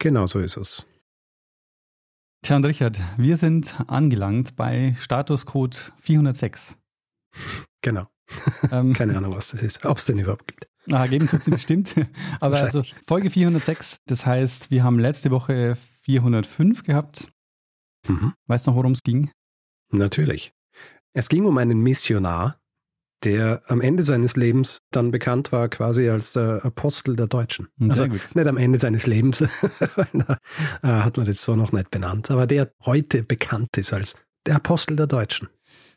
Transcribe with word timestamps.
Genau 0.00 0.26
so 0.26 0.40
ist 0.40 0.56
es. 0.56 0.86
Tja, 2.42 2.56
und 2.56 2.64
Richard, 2.64 2.98
wir 3.18 3.36
sind 3.36 3.76
angelangt 3.86 4.56
bei 4.56 4.96
Statuscode 4.98 5.92
406. 6.00 6.78
Genau. 7.82 8.08
Ähm, 8.70 8.92
Keine 8.92 9.16
Ahnung, 9.16 9.34
was 9.34 9.50
das 9.50 9.60
ist, 9.62 9.84
ob 9.84 9.98
es 9.98 10.06
den 10.06 10.20
überhaupt 10.20 10.46
gibt. 10.46 10.68
Ah, 10.92 11.08
geben 11.08 11.26
tut 11.26 11.40
es 11.40 11.50
bestimmt. 11.50 11.96
Aber 12.38 12.60
also 12.60 12.84
Folge 13.04 13.28
406, 13.28 14.02
das 14.06 14.24
heißt, 14.24 14.70
wir 14.70 14.84
haben 14.84 15.00
letzte 15.00 15.32
Woche 15.32 15.76
405 16.02 16.84
gehabt. 16.84 17.32
Mhm. 18.06 18.34
Weißt 18.46 18.66
du 18.66 18.70
noch, 18.70 18.76
worum 18.76 18.92
es 18.92 19.02
ging? 19.02 19.32
Natürlich. 19.90 20.52
Es 21.12 21.28
ging 21.28 21.44
um 21.44 21.58
einen 21.58 21.80
Missionar, 21.80 22.59
der 23.24 23.62
am 23.66 23.80
Ende 23.80 24.02
seines 24.02 24.36
Lebens 24.36 24.80
dann 24.90 25.10
bekannt 25.10 25.52
war 25.52 25.68
quasi 25.68 26.08
als 26.08 26.32
der 26.32 26.64
Apostel 26.64 27.16
der 27.16 27.26
Deutschen. 27.26 27.68
Sehr 27.78 27.90
also 27.90 28.08
gut. 28.08 28.34
nicht 28.34 28.46
am 28.46 28.56
Ende 28.56 28.78
seines 28.78 29.06
Lebens, 29.06 29.38
da 30.12 30.38
äh, 30.82 30.86
hat 30.86 31.16
man 31.16 31.26
das 31.26 31.42
so 31.42 31.56
noch 31.56 31.72
nicht 31.72 31.90
benannt, 31.90 32.30
aber 32.30 32.46
der 32.46 32.72
heute 32.84 33.22
bekannt 33.22 33.76
ist 33.76 33.92
als 33.92 34.16
der 34.46 34.56
Apostel 34.56 34.96
der 34.96 35.06
Deutschen. 35.06 35.48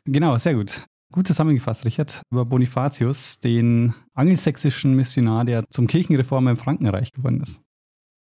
Genau, 0.04 0.36
sehr 0.38 0.54
gut. 0.54 0.82
Gut 1.12 1.26
zusammengefasst, 1.26 1.84
Richard, 1.84 2.22
über 2.30 2.44
Bonifatius, 2.44 3.38
den 3.38 3.94
angelsächsischen 4.14 4.94
Missionar, 4.94 5.44
der 5.44 5.64
zum 5.70 5.86
Kirchenreformer 5.86 6.50
im 6.50 6.56
Frankenreich 6.56 7.12
geworden 7.12 7.40
ist. 7.40 7.60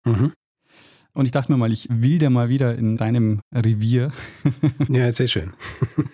Mhm. 0.05 0.33
Und 1.13 1.25
ich 1.25 1.31
dachte 1.31 1.51
mir 1.51 1.57
mal, 1.57 1.71
ich 1.71 1.87
will 1.91 2.17
dir 2.17 2.29
mal 2.29 2.49
wieder 2.49 2.75
in 2.75 2.97
deinem 2.97 3.41
Revier. 3.53 4.11
ja, 4.89 5.11
sehr 5.11 5.27
schön. 5.27 5.53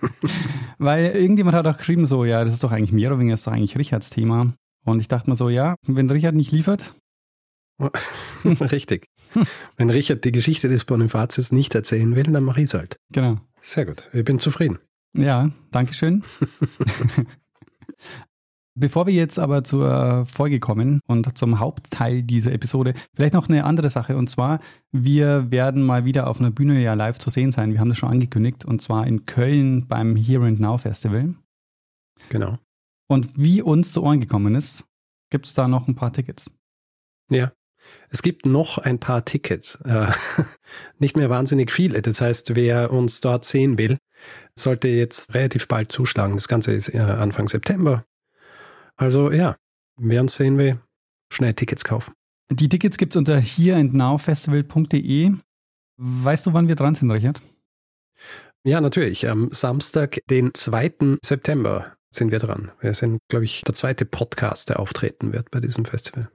Weil 0.78 1.16
irgendjemand 1.16 1.56
hat 1.56 1.68
auch 1.68 1.78
geschrieben, 1.78 2.06
so, 2.06 2.26
ja, 2.26 2.44
das 2.44 2.54
ist 2.54 2.64
doch 2.64 2.72
eigentlich 2.72 2.92
Merowinger, 2.92 3.32
das 3.32 3.42
ist 3.42 3.48
doch 3.48 3.54
eigentlich 3.54 3.78
Richards 3.78 4.10
Thema. 4.10 4.54
Und 4.86 5.00
ich 5.00 5.08
dachte 5.08 5.30
mir 5.30 5.36
so, 5.36 5.50
ja, 5.50 5.76
wenn 5.88 6.10
Richard 6.10 6.36
nicht 6.36 6.52
liefert. 6.52 6.96
Richtig. 8.44 9.08
wenn 9.78 9.90
Richard 9.90 10.26
die 10.26 10.34
Geschichte 10.34 10.68
des 10.68 10.84
Bonifatius 10.84 11.54
nicht 11.54 11.76
erzählen 11.76 12.16
will, 12.16 12.24
dann 12.24 12.44
mache 12.44 12.60
ich 12.60 12.66
es 12.66 12.74
halt. 12.74 12.98
Genau. 13.12 13.38
Sehr 13.62 13.86
gut. 13.86 14.10
Ich 14.12 14.26
bin 14.26 14.40
zufrieden. 14.40 14.80
Ja, 15.14 15.52
danke 15.72 15.94
schön. 15.94 16.24
Bevor 18.80 19.08
wir 19.08 19.14
jetzt 19.14 19.40
aber 19.40 19.66
zur 19.66 20.26
Folge 20.26 20.62
kommen 20.62 21.02
und 21.06 21.38
zum 21.38 21.60
Hauptteil 21.60 22.24
dieser 22.24 22.54
Episode, 22.54 22.94
vielleicht 23.14 23.34
noch 23.34 23.50
eine 23.50 23.66
andere 23.66 23.90
Sache. 23.90 24.16
Und 24.16 24.30
zwar, 24.30 24.60
wir 24.94 25.52
werden 25.52 25.84
mal 25.84 26.06
wieder 26.06 26.28
auf 26.28 26.40
einer 26.40 26.50
Bühne 26.50 26.82
ja 26.82 26.94
live 26.94 27.20
zu 27.20 27.30
sehen 27.30 27.52
sein. 27.52 27.74
Wir 27.74 27.82
haben 27.82 27.90
das 27.90 27.98
schon 27.98 28.10
angekündigt. 28.10 28.64
Und 28.64 28.82
zwar 28.82 29.06
in 29.06 29.26
Köln 29.26 29.86
beim 29.88 30.16
Here 30.16 30.46
and 30.46 30.62
Now 30.62 30.78
Festival. 30.78 31.36
Genau. 32.30 32.58
Und 33.10 33.38
wie 33.38 33.62
uns 33.62 33.92
zu 33.92 34.02
Ohren 34.02 34.22
gekommen 34.22 34.56
ist, 34.56 34.86
gibt 35.30 35.46
es 35.46 35.54
da 35.54 35.68
noch 35.68 35.90
ein 35.90 35.96
paar 35.96 36.14
Tickets. 36.14 36.50
Ja. 37.30 37.52
Es 38.10 38.22
gibt 38.22 38.46
noch 38.46 38.78
ein 38.78 39.00
paar 39.00 39.26
Tickets. 39.26 39.76
Äh, 39.84 40.08
nicht 41.00 41.18
mehr 41.18 41.30
wahnsinnig 41.30 41.72
viele. 41.72 42.02
Das 42.02 42.22
heißt, 42.22 42.56
wer 42.56 42.94
uns 42.94 43.20
dort 43.20 43.44
sehen 43.44 43.78
will, 43.78 43.98
sollte 44.58 44.88
jetzt 44.88 45.34
relativ 45.34 45.68
bald 45.68 45.92
zuschlagen. 45.92 46.36
Das 46.36 46.48
Ganze 46.48 46.72
ist 46.72 46.94
äh, 46.94 47.00
Anfang 47.00 47.50
September. 47.50 48.06
Also 49.00 49.32
ja, 49.32 49.56
wer 49.98 50.20
uns 50.22 50.36
sehen 50.36 50.58
will, 50.58 50.78
schnell 51.32 51.54
Tickets 51.54 51.86
kaufen. 51.86 52.14
Die 52.52 52.68
Tickets 52.68 52.98
gibt 52.98 53.16
es 53.16 53.18
unter 53.18 53.40
hereandnowfestival.de. 53.40 55.32
Weißt 55.98 56.46
du, 56.46 56.54
wann 56.54 56.68
wir 56.68 56.76
dran 56.76 56.96
sind, 56.96 57.10
Richard? 57.10 57.42
Ja, 58.66 58.82
natürlich. 58.82 59.30
Am 59.30 59.50
Samstag, 59.52 60.20
den 60.30 60.54
2. 60.54 61.18
September, 61.24 61.96
sind 62.12 62.32
wir 62.32 62.40
dran. 62.40 62.72
Wir 62.82 62.94
sind, 62.94 63.20
glaube 63.30 63.46
ich, 63.46 63.62
der 63.62 63.74
zweite 63.74 64.06
Podcast, 64.06 64.68
der 64.68 64.80
auftreten 64.80 65.32
wird 65.32 65.50
bei 65.50 65.62
diesem 65.62 65.86
Festival. 65.86 66.30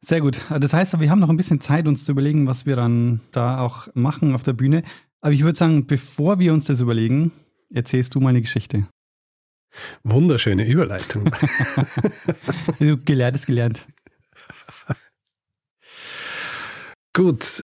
Sehr 0.00 0.20
gut. 0.20 0.40
Das 0.50 0.72
heißt, 0.72 0.98
wir 0.98 1.10
haben 1.10 1.20
noch 1.20 1.30
ein 1.30 1.36
bisschen 1.36 1.60
Zeit, 1.60 1.86
uns 1.86 2.04
zu 2.04 2.10
überlegen, 2.10 2.48
was 2.48 2.66
wir 2.66 2.74
dann 2.74 3.20
da 3.30 3.60
auch 3.60 3.86
machen 3.94 4.34
auf 4.34 4.42
der 4.42 4.52
Bühne. 4.52 4.82
Aber 5.20 5.32
ich 5.32 5.44
würde 5.44 5.56
sagen, 5.56 5.86
bevor 5.86 6.40
wir 6.40 6.52
uns 6.52 6.64
das 6.64 6.80
überlegen, 6.80 7.30
erzählst 7.72 8.16
du 8.16 8.20
mal 8.20 8.30
eine 8.30 8.40
Geschichte. 8.40 8.88
Wunderschöne 10.02 10.66
Überleitung. 10.66 11.30
gelernt 13.04 13.36
ist 13.36 13.46
gelernt. 13.46 13.86
Gut, 17.12 17.60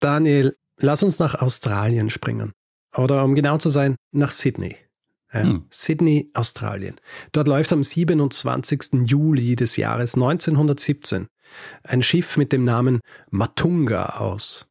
Daniel, 0.00 0.56
lass 0.78 1.02
uns 1.02 1.18
nach 1.18 1.34
Australien 1.34 2.10
springen. 2.10 2.52
Oder 2.96 3.24
um 3.24 3.34
genau 3.34 3.58
zu 3.58 3.70
sein, 3.70 3.96
nach 4.12 4.30
Sydney. 4.30 4.76
Ja, 5.32 5.42
hm. 5.42 5.66
Sydney, 5.70 6.30
Australien. 6.34 6.96
Dort 7.32 7.46
läuft 7.46 7.72
am 7.72 7.82
27. 7.82 9.06
Juli 9.06 9.54
des 9.54 9.76
Jahres 9.76 10.14
1917 10.14 11.28
ein 11.82 12.02
Schiff 12.02 12.36
mit 12.36 12.52
dem 12.52 12.64
Namen 12.64 13.00
Matunga 13.30 14.06
aus. 14.18 14.66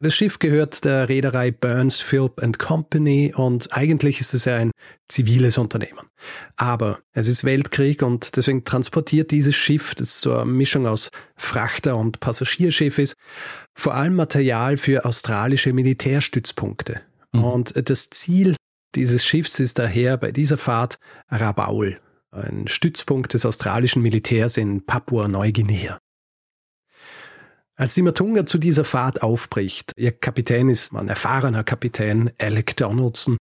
Das 0.00 0.14
Schiff 0.14 0.38
gehört 0.38 0.84
der 0.84 1.08
Reederei 1.08 1.50
Burns 1.50 2.00
Philp 2.00 2.40
Company 2.58 3.32
und 3.34 3.72
eigentlich 3.72 4.20
ist 4.20 4.34
es 4.34 4.46
ja 4.46 4.56
ein 4.56 4.70
ziviles 5.08 5.58
Unternehmen. 5.58 6.08
Aber 6.56 7.00
es 7.12 7.28
ist 7.28 7.44
Weltkrieg 7.44 8.02
und 8.02 8.36
deswegen 8.36 8.64
transportiert 8.64 9.30
dieses 9.30 9.54
Schiff, 9.54 9.94
das 9.94 10.20
so 10.20 10.36
eine 10.36 10.50
Mischung 10.50 10.86
aus 10.86 11.10
Frachter 11.36 11.96
und 11.96 12.20
Passagierschiff 12.20 12.98
ist, 12.98 13.14
vor 13.74 13.94
allem 13.94 14.14
Material 14.14 14.76
für 14.76 15.04
australische 15.04 15.72
Militärstützpunkte. 15.72 17.02
Mhm. 17.32 17.44
Und 17.44 17.90
das 17.90 18.10
Ziel 18.10 18.56
dieses 18.94 19.24
Schiffs 19.24 19.60
ist 19.60 19.78
daher 19.78 20.16
bei 20.16 20.32
dieser 20.32 20.58
Fahrt 20.58 20.98
Rabaul, 21.28 22.00
ein 22.32 22.68
Stützpunkt 22.68 23.34
des 23.34 23.46
australischen 23.46 24.02
Militärs 24.02 24.56
in 24.56 24.84
Papua-Neuguinea. 24.84 25.98
Als 27.80 27.94
die 27.94 28.02
Matunga 28.02 28.44
zu 28.44 28.58
dieser 28.58 28.84
Fahrt 28.84 29.22
aufbricht, 29.22 29.92
ihr 29.96 30.12
Kapitän 30.12 30.68
ist 30.68 30.94
ein 30.94 31.08
erfahrener 31.08 31.64
Kapitän, 31.64 32.30
Alec 32.38 32.76
Donaldson, 32.76 33.38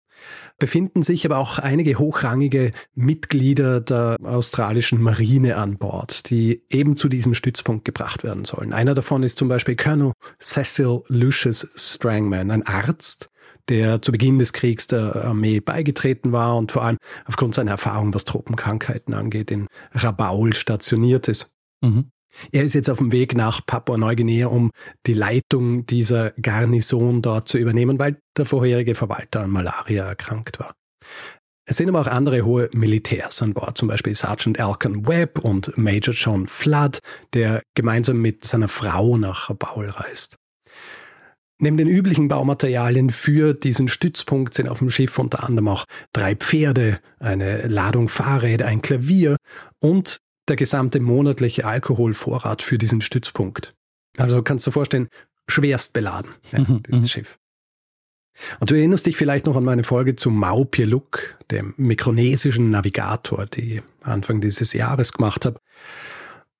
befinden 0.57 1.01
sich 1.01 1.25
aber 1.25 1.39
auch 1.39 1.59
einige 1.59 1.99
hochrangige 1.99 2.71
Mitglieder 2.95 3.81
der 3.81 4.15
australischen 4.23 5.01
Marine 5.01 5.57
an 5.57 5.77
Bord, 5.77 6.29
die 6.29 6.63
eben 6.69 6.95
zu 6.95 7.09
diesem 7.09 7.33
Stützpunkt 7.33 7.83
gebracht 7.83 8.23
werden 8.23 8.45
sollen. 8.45 8.71
Einer 8.71 8.95
davon 8.95 9.23
ist 9.23 9.37
zum 9.37 9.49
Beispiel 9.49 9.75
Colonel 9.75 10.13
Cecil 10.41 11.01
Lucius 11.09 11.67
Strangman, 11.75 12.49
ein 12.49 12.65
Arzt, 12.65 13.29
der 13.67 14.01
zu 14.01 14.13
Beginn 14.13 14.39
des 14.39 14.53
Kriegs 14.53 14.87
der 14.87 15.17
Armee 15.17 15.59
beigetreten 15.59 16.31
war 16.31 16.55
und 16.55 16.71
vor 16.71 16.85
allem 16.85 16.97
aufgrund 17.25 17.55
seiner 17.55 17.71
Erfahrung, 17.71 18.13
was 18.13 18.23
Tropenkrankheiten 18.23 19.13
angeht, 19.13 19.51
in 19.51 19.67
Rabaul 19.91 20.53
stationiert 20.53 21.27
ist. 21.27 21.57
Mhm. 21.81 22.11
Er 22.51 22.63
ist 22.63 22.73
jetzt 22.73 22.89
auf 22.89 22.99
dem 22.99 23.11
Weg 23.11 23.35
nach 23.35 23.65
Papua-Neuguinea, 23.65 24.47
um 24.47 24.71
die 25.05 25.13
Leitung 25.13 25.85
dieser 25.85 26.31
Garnison 26.41 27.21
dort 27.21 27.47
zu 27.47 27.57
übernehmen, 27.57 27.99
weil 27.99 28.19
der 28.37 28.45
vorherige 28.45 28.95
Verwalter 28.95 29.41
an 29.41 29.49
Malaria 29.49 30.05
erkrankt 30.05 30.59
war. 30.59 30.73
Es 31.65 31.77
sind 31.77 31.87
aber 31.89 32.01
auch 32.01 32.07
andere 32.07 32.45
hohe 32.45 32.67
Militärs 32.73 33.43
an 33.43 33.53
Bord, 33.53 33.77
zum 33.77 33.87
Beispiel 33.89 34.15
Sergeant 34.15 34.57
Elkan 34.57 35.07
Webb 35.07 35.37
und 35.37 35.77
Major 35.77 36.15
John 36.15 36.47
Flood, 36.47 36.97
der 37.33 37.61
gemeinsam 37.75 38.19
mit 38.19 38.43
seiner 38.43 38.67
Frau 38.67 39.17
nach 39.17 39.53
Baul 39.53 39.89
reist. 39.89 40.35
Neben 41.61 41.77
den 41.77 41.87
üblichen 41.87 42.29
Baumaterialien 42.29 43.09
für 43.09 43.53
diesen 43.53 43.89
Stützpunkt 43.89 44.53
sind 44.53 44.69
auf 44.69 44.79
dem 44.79 44.89
Schiff 44.89 45.19
unter 45.19 45.43
anderem 45.43 45.67
auch 45.67 45.85
drei 46.13 46.33
Pferde, 46.33 47.01
eine 47.19 47.67
Ladung 47.67 48.07
Fahrräder, 48.07 48.65
ein 48.65 48.81
Klavier 48.81 49.35
und 49.79 50.19
der 50.49 50.55
gesamte 50.55 50.99
monatliche 50.99 51.65
Alkoholvorrat 51.65 52.61
für 52.61 52.77
diesen 52.77 53.01
Stützpunkt. 53.01 53.75
Also 54.17 54.41
kannst 54.41 54.65
du 54.65 54.71
dir 54.71 54.73
vorstellen, 54.73 55.07
schwerst 55.47 55.93
beladen, 55.93 56.31
ja, 56.51 56.59
mhm, 56.59 56.83
dieses 56.83 57.01
mhm. 57.01 57.07
Schiff. 57.07 57.39
Und 58.59 58.69
du 58.69 58.75
erinnerst 58.75 59.05
dich 59.05 59.17
vielleicht 59.17 59.45
noch 59.45 59.55
an 59.55 59.63
meine 59.63 59.83
Folge 59.83 60.15
zu 60.15 60.29
Mau 60.29 60.63
Pieluk, 60.63 61.37
dem 61.51 61.73
mikronesischen 61.77 62.69
Navigator, 62.69 63.45
die 63.45 63.75
ich 63.75 63.81
Anfang 64.01 64.39
dieses 64.41 64.73
Jahres 64.73 65.11
gemacht 65.11 65.45
habe. 65.45 65.59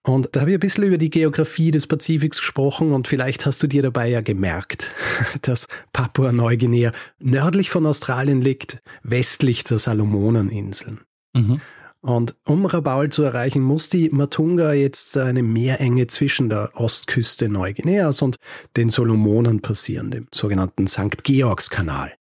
Und 0.03 0.29
da 0.31 0.41
habe 0.41 0.51
ich 0.51 0.57
ein 0.57 0.61
bisschen 0.61 0.85
über 0.85 0.97
die 0.97 1.09
Geografie 1.09 1.71
des 1.71 1.87
Pazifiks 1.87 2.39
gesprochen 2.39 2.93
und 2.93 3.07
vielleicht 3.07 3.45
hast 3.45 3.61
du 3.61 3.67
dir 3.67 3.81
dabei 3.81 4.07
ja 4.07 4.21
gemerkt, 4.21 4.93
dass 5.41 5.67
Papua-Neuguinea 5.93 6.93
nördlich 7.19 7.69
von 7.69 7.85
Australien 7.85 8.41
liegt, 8.41 8.79
westlich 9.03 9.63
der 9.65 9.77
Salomoneninseln. 9.77 11.01
Mhm. 11.33 11.61
Und 12.01 12.35
um 12.45 12.65
Rabaul 12.65 13.09
zu 13.09 13.23
erreichen, 13.23 13.61
muss 13.61 13.89
die 13.89 14.09
Matunga 14.09 14.71
jetzt 14.73 15.17
eine 15.17 15.43
Meerenge 15.43 16.07
zwischen 16.07 16.47
der 16.47 16.71
Ostküste 16.75 17.49
Neuguineas 17.49 18.21
und 18.21 18.37
den 18.77 18.89
Solomonen 18.89 19.61
passieren, 19.61 20.09
dem 20.11 20.27
sogenannten 20.33 20.87
St. 20.87 21.23
Georgs-Kanal. 21.23 22.13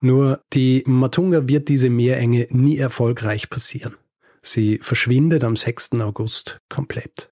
Nur 0.00 0.42
die 0.52 0.84
Matunga 0.86 1.48
wird 1.48 1.68
diese 1.68 1.90
Meerenge 1.90 2.46
nie 2.50 2.78
erfolgreich 2.78 3.50
passieren. 3.50 3.96
Sie 4.40 4.78
verschwindet 4.82 5.44
am 5.44 5.56
6. 5.56 5.94
August 6.00 6.60
komplett. 6.68 7.30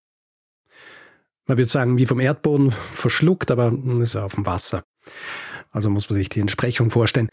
Man 1.47 1.57
würde 1.57 1.71
sagen, 1.71 1.97
wie 1.97 2.05
vom 2.05 2.21
Erdboden 2.21 2.73
verschluckt, 2.93 3.51
aber 3.51 3.73
ist 4.03 4.17
auf 4.17 4.35
dem 4.35 4.45
Wasser. 4.45 4.85
Also 5.71 5.89
muss 5.89 6.11
man 6.11 6.19
sich 6.19 6.29
die 6.29 6.41
Entsprechung 6.41 6.91
vorstellen. 6.91 7.31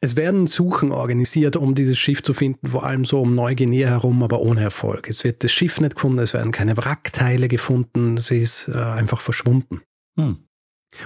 Es 0.00 0.14
werden 0.14 0.46
Suchen 0.46 0.92
organisiert, 0.92 1.56
um 1.56 1.74
dieses 1.74 1.98
Schiff 1.98 2.22
zu 2.22 2.34
finden, 2.34 2.68
vor 2.68 2.84
allem 2.84 3.04
so 3.04 3.20
um 3.20 3.34
Neuguinea 3.34 3.88
herum, 3.88 4.22
aber 4.22 4.40
ohne 4.40 4.62
Erfolg. 4.62 5.08
Es 5.08 5.24
wird 5.24 5.42
das 5.42 5.52
Schiff 5.52 5.80
nicht 5.80 5.94
gefunden, 5.94 6.18
es 6.18 6.34
werden 6.34 6.52
keine 6.52 6.76
Wrackteile 6.76 7.48
gefunden, 7.48 8.18
sie 8.18 8.38
ist 8.38 8.68
äh, 8.68 8.76
einfach 8.76 9.20
verschwunden. 9.20 9.80
Hm. 10.18 10.46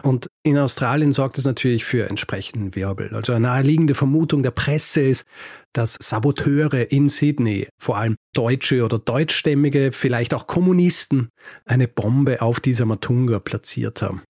Und 0.02 0.28
in 0.42 0.58
Australien 0.58 1.12
sorgt 1.12 1.38
es 1.38 1.46
natürlich 1.46 1.84
für 1.84 2.08
entsprechenden 2.08 2.75
Wirbel. 2.75 3.14
Also 3.14 3.32
eine 3.32 3.46
naheliegende 3.46 3.94
Vermutung 3.94 4.42
der 4.42 4.50
Presse 4.50 5.00
ist, 5.02 5.25
dass 5.72 5.96
Saboteure 6.00 6.90
in 6.92 7.08
Sydney, 7.08 7.69
vor 7.81 7.96
allem 7.96 8.16
Deutsche 8.34 8.84
oder 8.84 8.98
Deutschstämmige, 8.98 9.92
vielleicht 9.92 10.34
auch 10.34 10.46
Kommunisten, 10.46 11.31
eine 11.64 11.88
Bombe 11.88 12.42
auf 12.42 12.60
dieser 12.60 12.84
Matunga 12.84 13.38
platziert 13.38 14.02
haben. 14.02 14.22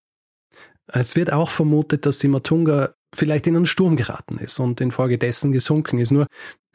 Es 0.87 1.17
wird 1.17 1.33
auch 1.33 1.51
vermutet, 1.51 2.07
dass 2.07 2.19
die 2.19 2.29
Matunga 2.29 2.95
vielleicht 3.15 3.47
in 3.47 3.57
einen 3.57 3.67
Sturm 3.67 3.97
geraten 3.97 4.39
ist 4.39 4.59
und 4.61 4.81
infolgedessen 4.81 5.53
gesunken 5.53 5.99
ist. 5.99 6.11
Nur 6.13 6.27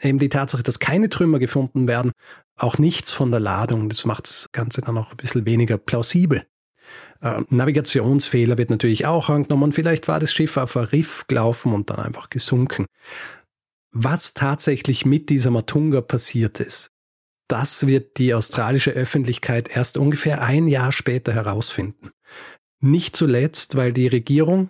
eben 0.01 0.19
die 0.19 0.29
Tatsache, 0.29 0.63
dass 0.63 0.79
keine 0.79 1.09
Trümmer 1.09 1.39
gefunden 1.39 1.87
werden, 1.87 2.11
auch 2.57 2.77
nichts 2.77 3.11
von 3.11 3.31
der 3.31 3.39
Ladung, 3.39 3.89
das 3.89 4.05
macht 4.05 4.27
das 4.27 4.49
Ganze 4.51 4.81
dann 4.81 4.97
auch 4.97 5.11
ein 5.11 5.17
bisschen 5.17 5.45
weniger 5.45 5.77
plausibel. 5.77 6.45
Äh, 7.21 7.41
Navigationsfehler 7.49 8.57
wird 8.57 8.69
natürlich 8.69 9.05
auch 9.05 9.29
angenommen. 9.29 9.71
Vielleicht 9.71 10.07
war 10.07 10.19
das 10.19 10.33
Schiff 10.33 10.57
auf 10.57 10.77
ein 10.77 10.85
Riff 10.85 11.25
gelaufen 11.27 11.73
und 11.73 11.89
dann 11.89 11.99
einfach 11.99 12.29
gesunken. 12.29 12.85
Was 13.91 14.33
tatsächlich 14.33 15.05
mit 15.05 15.29
dieser 15.29 15.51
Matunga 15.51 16.01
passiert 16.01 16.59
ist, 16.59 16.91
das 17.47 17.87
wird 17.87 18.17
die 18.17 18.33
australische 18.33 18.91
Öffentlichkeit 18.91 19.69
erst 19.69 19.97
ungefähr 19.97 20.41
ein 20.41 20.67
Jahr 20.67 20.91
später 20.91 21.33
herausfinden. 21.33 22.11
Nicht 22.81 23.15
zuletzt, 23.15 23.75
weil 23.75 23.93
die 23.93 24.07
Regierung, 24.07 24.69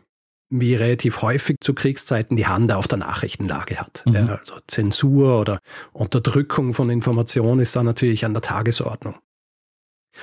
wie 0.49 0.75
relativ 0.75 1.21
häufig 1.21 1.57
zu 1.61 1.73
Kriegszeiten, 1.73 2.37
die 2.37 2.47
Hand 2.47 2.71
auf 2.71 2.87
der 2.87 2.99
Nachrichtenlage 2.99 3.77
hat. 3.77 4.03
Mhm. 4.05 4.15
Ja, 4.15 4.25
also 4.35 4.55
Zensur 4.67 5.39
oder 5.39 5.59
Unterdrückung 5.91 6.73
von 6.73 6.89
Informationen 6.89 7.61
ist 7.61 7.75
da 7.75 7.83
natürlich 7.83 8.25
an 8.25 8.33
der 8.33 8.41
Tagesordnung. 8.41 9.15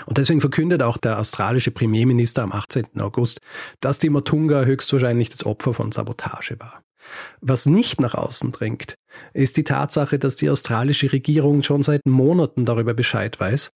Und 0.06 0.18
deswegen 0.18 0.40
verkündet 0.40 0.82
auch 0.82 0.96
der 0.96 1.18
australische 1.18 1.70
Premierminister 1.70 2.42
am 2.42 2.52
18. 2.52 3.00
August, 3.00 3.40
dass 3.80 3.98
die 3.98 4.08
Matunga 4.08 4.64
höchstwahrscheinlich 4.64 5.28
das 5.28 5.44
Opfer 5.44 5.74
von 5.74 5.92
Sabotage 5.92 6.58
war. 6.58 6.82
Was 7.40 7.66
nicht 7.66 8.00
nach 8.00 8.14
außen 8.14 8.52
dringt, 8.52 8.94
ist 9.34 9.56
die 9.56 9.64
Tatsache, 9.64 10.18
dass 10.18 10.36
die 10.36 10.48
australische 10.48 11.12
Regierung 11.12 11.62
schon 11.62 11.82
seit 11.82 12.06
Monaten 12.06 12.64
darüber 12.64 12.94
Bescheid 12.94 13.38
weiß, 13.38 13.70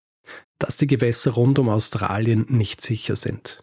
dass 0.59 0.77
die 0.77 0.87
Gewässer 0.87 1.33
rund 1.33 1.59
um 1.59 1.69
Australien 1.69 2.47
nicht 2.49 2.81
sicher 2.81 3.17
sind. 3.17 3.63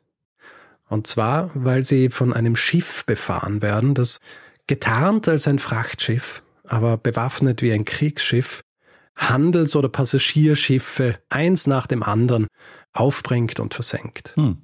Und 0.89 1.07
zwar, 1.07 1.49
weil 1.53 1.83
sie 1.83 2.09
von 2.09 2.33
einem 2.33 2.55
Schiff 2.55 3.05
befahren 3.05 3.61
werden, 3.61 3.93
das 3.93 4.19
getarnt 4.67 5.27
als 5.27 5.47
ein 5.47 5.59
Frachtschiff, 5.59 6.43
aber 6.65 6.97
bewaffnet 6.97 7.61
wie 7.61 7.71
ein 7.71 7.85
Kriegsschiff, 7.85 8.61
Handels- 9.15 9.75
oder 9.75 9.89
Passagierschiffe 9.89 11.19
eins 11.29 11.67
nach 11.67 11.87
dem 11.87 12.03
anderen 12.03 12.47
aufbringt 12.93 13.59
und 13.59 13.73
versenkt. 13.73 14.33
Hm. 14.35 14.57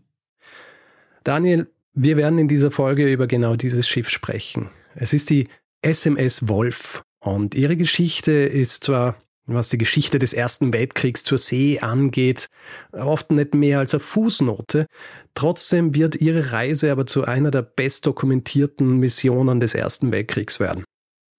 Daniel, 1.24 1.68
wir 1.94 2.18
werden 2.18 2.40
in 2.40 2.48
dieser 2.48 2.72
Folge 2.72 3.12
über 3.12 3.28
genau 3.28 3.56
dieses 3.56 3.88
Schiff 3.88 4.10
sprechen. 4.10 4.70
Es 4.96 5.14
ist 5.14 5.30
die 5.30 5.48
SMS 5.82 6.48
Wolf 6.48 7.04
und 7.20 7.56
ihre 7.56 7.78
Geschichte 7.78 8.32
ist 8.32 8.84
zwar, 8.84 9.16
was 9.54 9.70
die 9.70 9.78
Geschichte 9.78 10.20
des 10.20 10.34
Ersten 10.34 10.74
Weltkriegs 10.74 11.24
zur 11.24 11.38
See 11.38 11.80
angeht, 11.80 12.48
oft 12.92 13.32
nicht 13.32 13.54
mehr 13.54 13.80
als 13.80 13.94
eine 13.94 14.00
Fußnote. 14.00 14.86
Trotzdem 15.34 15.96
wird 15.96 16.16
ihre 16.16 16.52
Reise 16.52 16.92
aber 16.92 17.06
zu 17.06 17.26
einer 17.26 17.52
der 17.52 17.62
bestdokumentierten 17.62 18.98
Missionen 18.98 19.60
des 19.60 19.74
Ersten 19.74 20.12
Weltkriegs 20.12 20.60
werden. 20.60 20.84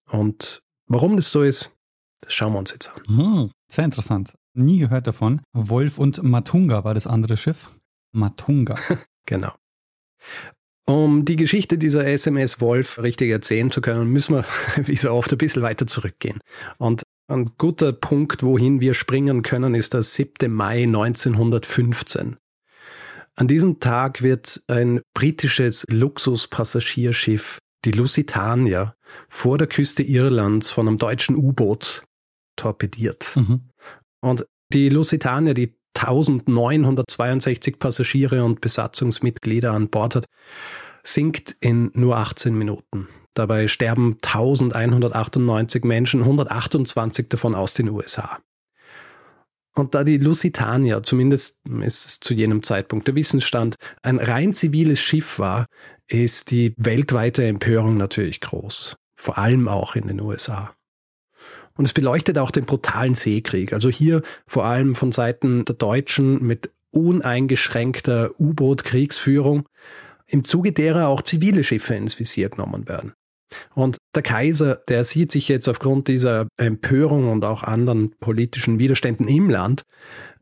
Und 0.09 0.61
warum 0.87 1.15
das 1.15 1.31
so 1.31 1.43
ist, 1.43 1.71
das 2.21 2.33
schauen 2.33 2.53
wir 2.53 2.59
uns 2.59 2.71
jetzt 2.71 2.89
an. 2.89 3.01
Hm, 3.07 3.51
sehr 3.71 3.85
interessant. 3.85 4.33
Nie 4.53 4.79
gehört 4.79 5.07
davon. 5.07 5.41
Wolf 5.53 5.97
und 5.97 6.21
Matunga 6.23 6.83
war 6.83 6.93
das 6.93 7.07
andere 7.07 7.37
Schiff. 7.37 7.69
Matunga. 8.11 8.77
genau. 9.25 9.53
Um 10.85 11.25
die 11.25 11.35
Geschichte 11.35 11.77
dieser 11.77 12.05
SMS 12.05 12.59
Wolf 12.59 13.01
richtig 13.01 13.31
erzählen 13.31 13.71
zu 13.71 13.81
können, 13.81 14.09
müssen 14.11 14.35
wir, 14.35 14.45
wie 14.87 14.97
so 14.97 15.11
oft, 15.11 15.31
ein 15.31 15.37
bisschen 15.37 15.61
weiter 15.61 15.87
zurückgehen. 15.87 16.39
Und 16.77 17.03
ein 17.31 17.51
guter 17.57 17.93
Punkt, 17.93 18.43
wohin 18.43 18.79
wir 18.79 18.93
springen 18.93 19.41
können, 19.41 19.75
ist 19.75 19.93
der 19.93 20.03
7. 20.03 20.51
Mai 20.51 20.83
1915. 20.83 22.37
An 23.35 23.47
diesem 23.47 23.79
Tag 23.79 24.21
wird 24.21 24.61
ein 24.67 25.01
britisches 25.13 25.85
Luxuspassagierschiff, 25.89 27.59
die 27.85 27.91
Lusitania, 27.91 28.93
vor 29.29 29.57
der 29.57 29.67
Küste 29.67 30.03
Irlands 30.03 30.71
von 30.71 30.87
einem 30.87 30.97
deutschen 30.97 31.35
U-Boot 31.35 32.03
torpediert. 32.55 33.33
Mhm. 33.35 33.69
Und 34.21 34.45
die 34.73 34.89
Lusitania, 34.89 35.53
die 35.53 35.75
1962 35.95 37.79
Passagiere 37.79 38.43
und 38.43 38.61
Besatzungsmitglieder 38.61 39.71
an 39.71 39.89
Bord 39.89 40.15
hat, 40.15 40.25
sinkt 41.03 41.55
in 41.59 41.91
nur 41.93 42.17
18 42.17 42.55
Minuten. 42.55 43.07
Dabei 43.33 43.67
sterben 43.67 44.17
1198 44.21 45.83
Menschen, 45.83 46.21
128 46.21 47.29
davon 47.29 47.55
aus 47.55 47.73
den 47.73 47.89
USA. 47.89 48.39
Und 49.73 49.95
da 49.95 50.03
die 50.03 50.17
Lusitania, 50.17 51.01
zumindest 51.01 51.59
ist 51.81 52.05
es 52.05 52.19
zu 52.19 52.33
jenem 52.33 52.61
Zeitpunkt 52.61 53.07
der 53.07 53.15
Wissensstand, 53.15 53.75
ein 54.01 54.19
rein 54.19 54.53
ziviles 54.53 54.99
Schiff 54.99 55.39
war, 55.39 55.65
ist 56.07 56.51
die 56.51 56.73
weltweite 56.75 57.45
Empörung 57.45 57.95
natürlich 57.95 58.41
groß. 58.41 58.97
Vor 59.15 59.37
allem 59.37 59.69
auch 59.69 59.95
in 59.95 60.07
den 60.07 60.19
USA. 60.19 60.73
Und 61.75 61.85
es 61.85 61.93
beleuchtet 61.93 62.37
auch 62.37 62.51
den 62.51 62.65
brutalen 62.65 63.13
Seekrieg. 63.13 63.71
Also 63.71 63.89
hier 63.89 64.23
vor 64.45 64.65
allem 64.65 64.93
von 64.93 65.13
Seiten 65.13 65.63
der 65.63 65.75
Deutschen 65.75 66.43
mit 66.43 66.71
uneingeschränkter 66.91 68.31
U-Boot-Kriegsführung, 68.39 69.69
im 70.27 70.43
Zuge 70.43 70.73
derer 70.73 71.07
auch 71.07 71.21
zivile 71.21 71.63
Schiffe 71.63 71.95
ins 71.95 72.19
Visier 72.19 72.49
genommen 72.49 72.87
werden. 72.89 73.13
Und 73.75 73.97
der 74.15 74.23
Kaiser, 74.23 74.75
der 74.87 75.03
sieht 75.03 75.31
sich 75.31 75.47
jetzt 75.47 75.67
aufgrund 75.67 76.07
dieser 76.07 76.47
Empörung 76.57 77.31
und 77.31 77.43
auch 77.45 77.63
anderen 77.63 78.11
politischen 78.19 78.79
Widerständen 78.79 79.27
im 79.27 79.49
Land 79.49 79.83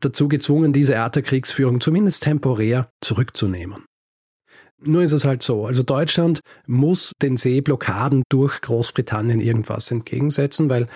dazu 0.00 0.28
gezwungen, 0.28 0.72
diese 0.72 0.98
Art 0.98 1.16
der 1.16 1.22
Kriegsführung 1.22 1.80
zumindest 1.80 2.22
temporär 2.22 2.90
zurückzunehmen. 3.00 3.84
Nur 4.82 5.02
ist 5.02 5.12
es 5.12 5.24
halt 5.24 5.42
so, 5.42 5.66
also 5.66 5.82
Deutschland 5.82 6.40
muss 6.66 7.12
den 7.20 7.36
Seeblockaden 7.36 8.22
durch 8.30 8.62
Großbritannien 8.62 9.40
irgendwas 9.40 9.90
entgegensetzen, 9.90 10.70
weil 10.70 10.86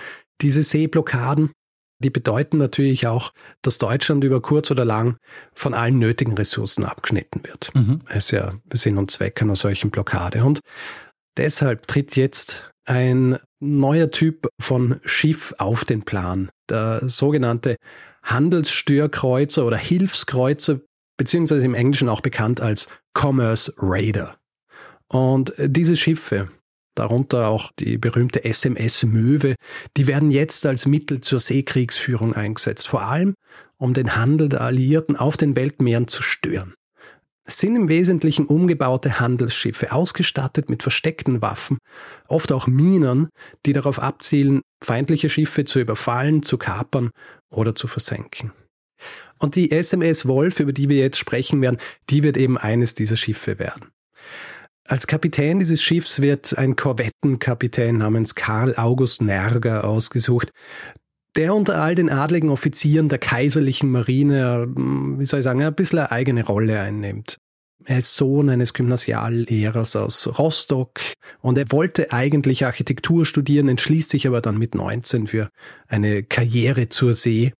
diese 0.41 0.63
Seeblockaden, 0.63 1.51
die 1.99 2.09
bedeuten 2.09 2.57
natürlich 2.57 3.07
auch, 3.07 3.31
dass 3.61 3.77
Deutschland 3.77 4.23
über 4.23 4.41
kurz 4.41 4.71
oder 4.71 4.85
lang 4.85 5.17
von 5.53 5.73
allen 5.73 5.99
nötigen 5.99 6.33
Ressourcen 6.33 6.83
abgeschnitten 6.83 7.45
wird. 7.45 7.73
Mhm. 7.73 8.01
Das 8.07 8.25
ist 8.25 8.31
ja 8.31 8.53
Sinn 8.73 8.97
und 8.97 9.11
Zweck 9.11 9.41
einer 9.41 9.55
solchen 9.55 9.91
Blockade. 9.91 10.43
Und 10.43 10.59
deshalb 11.37 11.87
tritt 11.87 12.15
jetzt 12.15 12.71
ein 12.85 13.39
neuer 13.59 14.11
Typ 14.11 14.47
von 14.59 14.99
Schiff 15.05 15.53
auf 15.57 15.85
den 15.85 16.03
Plan. 16.03 16.49
Der 16.69 17.07
sogenannte 17.07 17.77
Handelsstörkreuzer 18.23 19.65
oder 19.65 19.77
Hilfskreuzer, 19.77 20.81
beziehungsweise 21.17 21.65
im 21.65 21.73
Englischen 21.73 22.09
auch 22.09 22.21
bekannt 22.21 22.61
als 22.61 22.87
Commerce 23.17 23.73
Raider. 23.77 24.37
Und 25.07 25.53
diese 25.59 25.95
Schiffe, 25.95 26.49
darunter 26.95 27.47
auch 27.47 27.71
die 27.79 27.97
berühmte 27.97 28.43
SMS 28.43 29.03
Möwe, 29.03 29.55
die 29.97 30.07
werden 30.07 30.31
jetzt 30.31 30.65
als 30.65 30.85
Mittel 30.85 31.21
zur 31.21 31.39
Seekriegsführung 31.39 32.33
eingesetzt, 32.33 32.87
vor 32.87 33.03
allem 33.03 33.35
um 33.77 33.93
den 33.93 34.15
Handel 34.15 34.49
der 34.49 34.61
Alliierten 34.61 35.15
auf 35.15 35.37
den 35.37 35.55
Weltmeeren 35.55 36.07
zu 36.07 36.23
stören. 36.23 36.73
Es 37.47 37.59
sind 37.59 37.75
im 37.75 37.89
Wesentlichen 37.89 38.47
umgebaute 38.47 39.19
Handelsschiffe, 39.19 39.91
ausgestattet 39.91 40.67
mit 40.67 40.81
versteckten 40.81 41.43
Waffen, 41.43 41.77
oft 42.27 42.51
auch 42.51 42.65
Minen, 42.65 43.29
die 43.67 43.73
darauf 43.73 43.99
abzielen, 43.99 44.61
feindliche 44.83 45.29
Schiffe 45.29 45.63
zu 45.63 45.79
überfallen, 45.79 46.41
zu 46.41 46.57
kapern 46.57 47.11
oder 47.51 47.75
zu 47.75 47.87
versenken. 47.87 48.51
Und 49.37 49.55
die 49.55 49.71
SMS 49.71 50.27
Wolf, 50.27 50.59
über 50.59 50.73
die 50.73 50.89
wir 50.89 50.97
jetzt 50.97 51.19
sprechen 51.19 51.61
werden, 51.61 51.77
die 52.09 52.23
wird 52.23 52.35
eben 52.35 52.57
eines 52.57 52.95
dieser 52.95 53.17
Schiffe 53.17 53.59
werden. 53.59 53.91
Als 54.87 55.05
Kapitän 55.05 55.59
dieses 55.59 55.83
Schiffs 55.83 56.21
wird 56.21 56.57
ein 56.57 56.75
Korvettenkapitän 56.75 57.97
namens 57.97 58.35
Karl 58.35 58.75
August 58.75 59.21
Nerger 59.21 59.83
ausgesucht. 59.83 60.51
Der 61.35 61.53
unter 61.53 61.81
all 61.81 61.95
den 61.95 62.09
adligen 62.09 62.49
Offizieren 62.49 63.09
der 63.09 63.19
kaiserlichen 63.19 63.91
Marine, 63.91 64.63
äh, 64.63 64.79
wie 65.19 65.25
soll 65.25 65.39
ich 65.39 65.43
sagen, 65.43 65.61
ein 65.61 65.75
bisschen 65.75 65.99
eine 65.99 66.11
eigene 66.11 66.45
Rolle 66.45 66.79
einnimmt. 66.79 67.37
Er 67.83 67.99
ist 67.99 68.15
Sohn 68.15 68.49
eines 68.49 68.73
Gymnasiallehrers 68.73 69.95
aus 69.95 70.39
Rostock 70.39 70.99
und 71.41 71.57
er 71.57 71.71
wollte 71.71 72.11
eigentlich 72.11 72.65
Architektur 72.65 73.25
studieren, 73.25 73.67
entschließt 73.67 74.09
sich 74.09 74.25
aber 74.27 74.41
dann 74.41 74.57
mit 74.57 74.73
19 74.73 75.27
für 75.27 75.49
eine 75.87 76.23
Karriere 76.23 76.89
zur 76.89 77.13
See. 77.13 77.53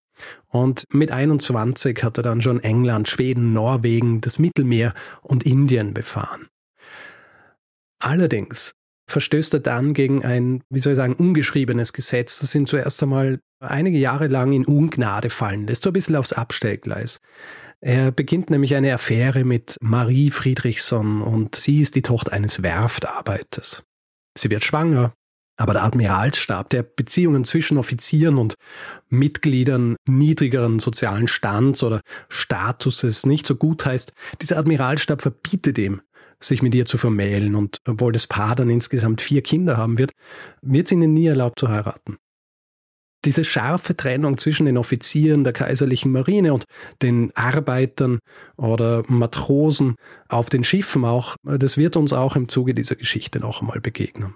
Und 0.47 0.85
mit 0.91 1.11
21 1.11 2.01
hat 2.01 2.17
er 2.17 2.23
dann 2.23 2.41
schon 2.41 2.61
England, 2.61 3.09
Schweden, 3.09 3.51
Norwegen, 3.51 4.21
das 4.21 4.39
Mittelmeer 4.39 4.93
und 5.21 5.45
Indien 5.45 5.93
befahren. 5.93 6.47
Allerdings 7.99 8.71
verstößt 9.07 9.53
er 9.53 9.59
dann 9.59 9.93
gegen 9.93 10.23
ein, 10.23 10.63
wie 10.69 10.79
soll 10.79 10.93
ich 10.93 10.97
sagen, 10.97 11.13
ungeschriebenes 11.13 11.93
Gesetz, 11.93 12.39
das 12.39 12.55
ihn 12.55 12.65
zuerst 12.65 13.01
einmal 13.03 13.39
einige 13.59 13.97
Jahre 13.97 14.27
lang 14.27 14.53
in 14.53 14.65
Ungnade 14.65 15.29
fallen 15.29 15.67
lässt, 15.67 15.83
so 15.83 15.89
ein 15.89 15.93
bisschen 15.93 16.15
aufs 16.15 16.33
Abstellgleis. 16.33 17.19
Er 17.81 18.11
beginnt 18.11 18.49
nämlich 18.49 18.75
eine 18.75 18.93
Affäre 18.93 19.43
mit 19.43 19.77
Marie 19.81 20.31
Friedrichson 20.31 21.21
und 21.21 21.55
sie 21.55 21.81
ist 21.81 21.95
die 21.95 22.01
Tochter 22.01 22.33
eines 22.33 22.63
Werftarbeiters. 22.63 23.83
Sie 24.37 24.49
wird 24.49 24.65
schwanger, 24.65 25.13
aber 25.57 25.73
der 25.73 25.83
Admiralsstab, 25.83 26.69
der 26.69 26.83
Beziehungen 26.83 27.45
zwischen 27.45 27.77
Offizieren 27.77 28.37
und 28.37 28.55
Mitgliedern 29.09 29.95
niedrigeren 30.07 30.79
sozialen 30.79 31.27
Stands 31.27 31.83
oder 31.83 32.01
Statuses 32.27 33.25
nicht 33.25 33.45
so 33.45 33.55
gut 33.55 33.85
heißt, 33.85 34.13
dieser 34.41 34.57
Admiralsstab 34.57 35.21
verbietet 35.21 35.77
ihm, 35.77 36.01
sich 36.47 36.61
mit 36.61 36.75
ihr 36.75 36.85
zu 36.85 36.97
vermählen 36.97 37.55
und 37.55 37.77
obwohl 37.87 38.11
das 38.11 38.27
Paar 38.27 38.55
dann 38.55 38.69
insgesamt 38.69 39.21
vier 39.21 39.41
Kinder 39.41 39.77
haben 39.77 39.97
wird, 39.97 40.11
wird 40.61 40.87
es 40.87 40.91
ihnen 40.91 41.13
nie 41.13 41.27
erlaubt 41.27 41.59
zu 41.59 41.69
heiraten. 41.69 42.17
Diese 43.25 43.43
scharfe 43.43 43.97
Trennung 43.97 44.37
zwischen 44.37 44.67
den 44.67 44.77
Offizieren 44.77 45.43
der 45.43 45.53
kaiserlichen 45.53 46.11
Marine 46.11 46.53
und 46.53 46.65
den 47.01 47.35
Arbeitern 47.35 48.19
oder 48.55 49.03
Matrosen 49.07 49.95
auf 50.29 50.49
den 50.49 50.63
Schiffen 50.63 51.05
auch, 51.05 51.35
das 51.43 51.75
wird 51.75 51.95
uns 51.95 52.13
auch 52.13 52.35
im 52.35 52.47
Zuge 52.49 52.75
dieser 52.75 52.95
Geschichte 52.95 53.39
noch 53.39 53.61
einmal 53.61 53.81
begegnen. 53.81 54.35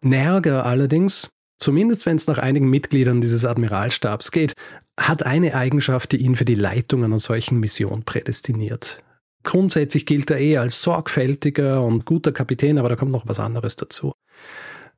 Nerger 0.00 0.66
allerdings, 0.66 1.30
zumindest 1.58 2.06
wenn 2.06 2.16
es 2.16 2.26
nach 2.26 2.38
einigen 2.38 2.68
Mitgliedern 2.68 3.20
dieses 3.20 3.44
Admiralstabs 3.44 4.32
geht, 4.32 4.54
hat 4.98 5.24
eine 5.24 5.54
Eigenschaft, 5.54 6.10
die 6.12 6.18
ihn 6.18 6.34
für 6.34 6.44
die 6.44 6.54
Leitung 6.56 7.04
einer 7.04 7.18
solchen 7.18 7.60
Mission 7.60 8.02
prädestiniert. 8.02 9.02
Grundsätzlich 9.44 10.06
gilt 10.06 10.30
er 10.30 10.40
eh 10.40 10.56
als 10.56 10.82
sorgfältiger 10.82 11.82
und 11.82 12.04
guter 12.04 12.32
Kapitän, 12.32 12.78
aber 12.78 12.88
da 12.88 12.96
kommt 12.96 13.12
noch 13.12 13.28
was 13.28 13.38
anderes 13.38 13.76
dazu. 13.76 14.12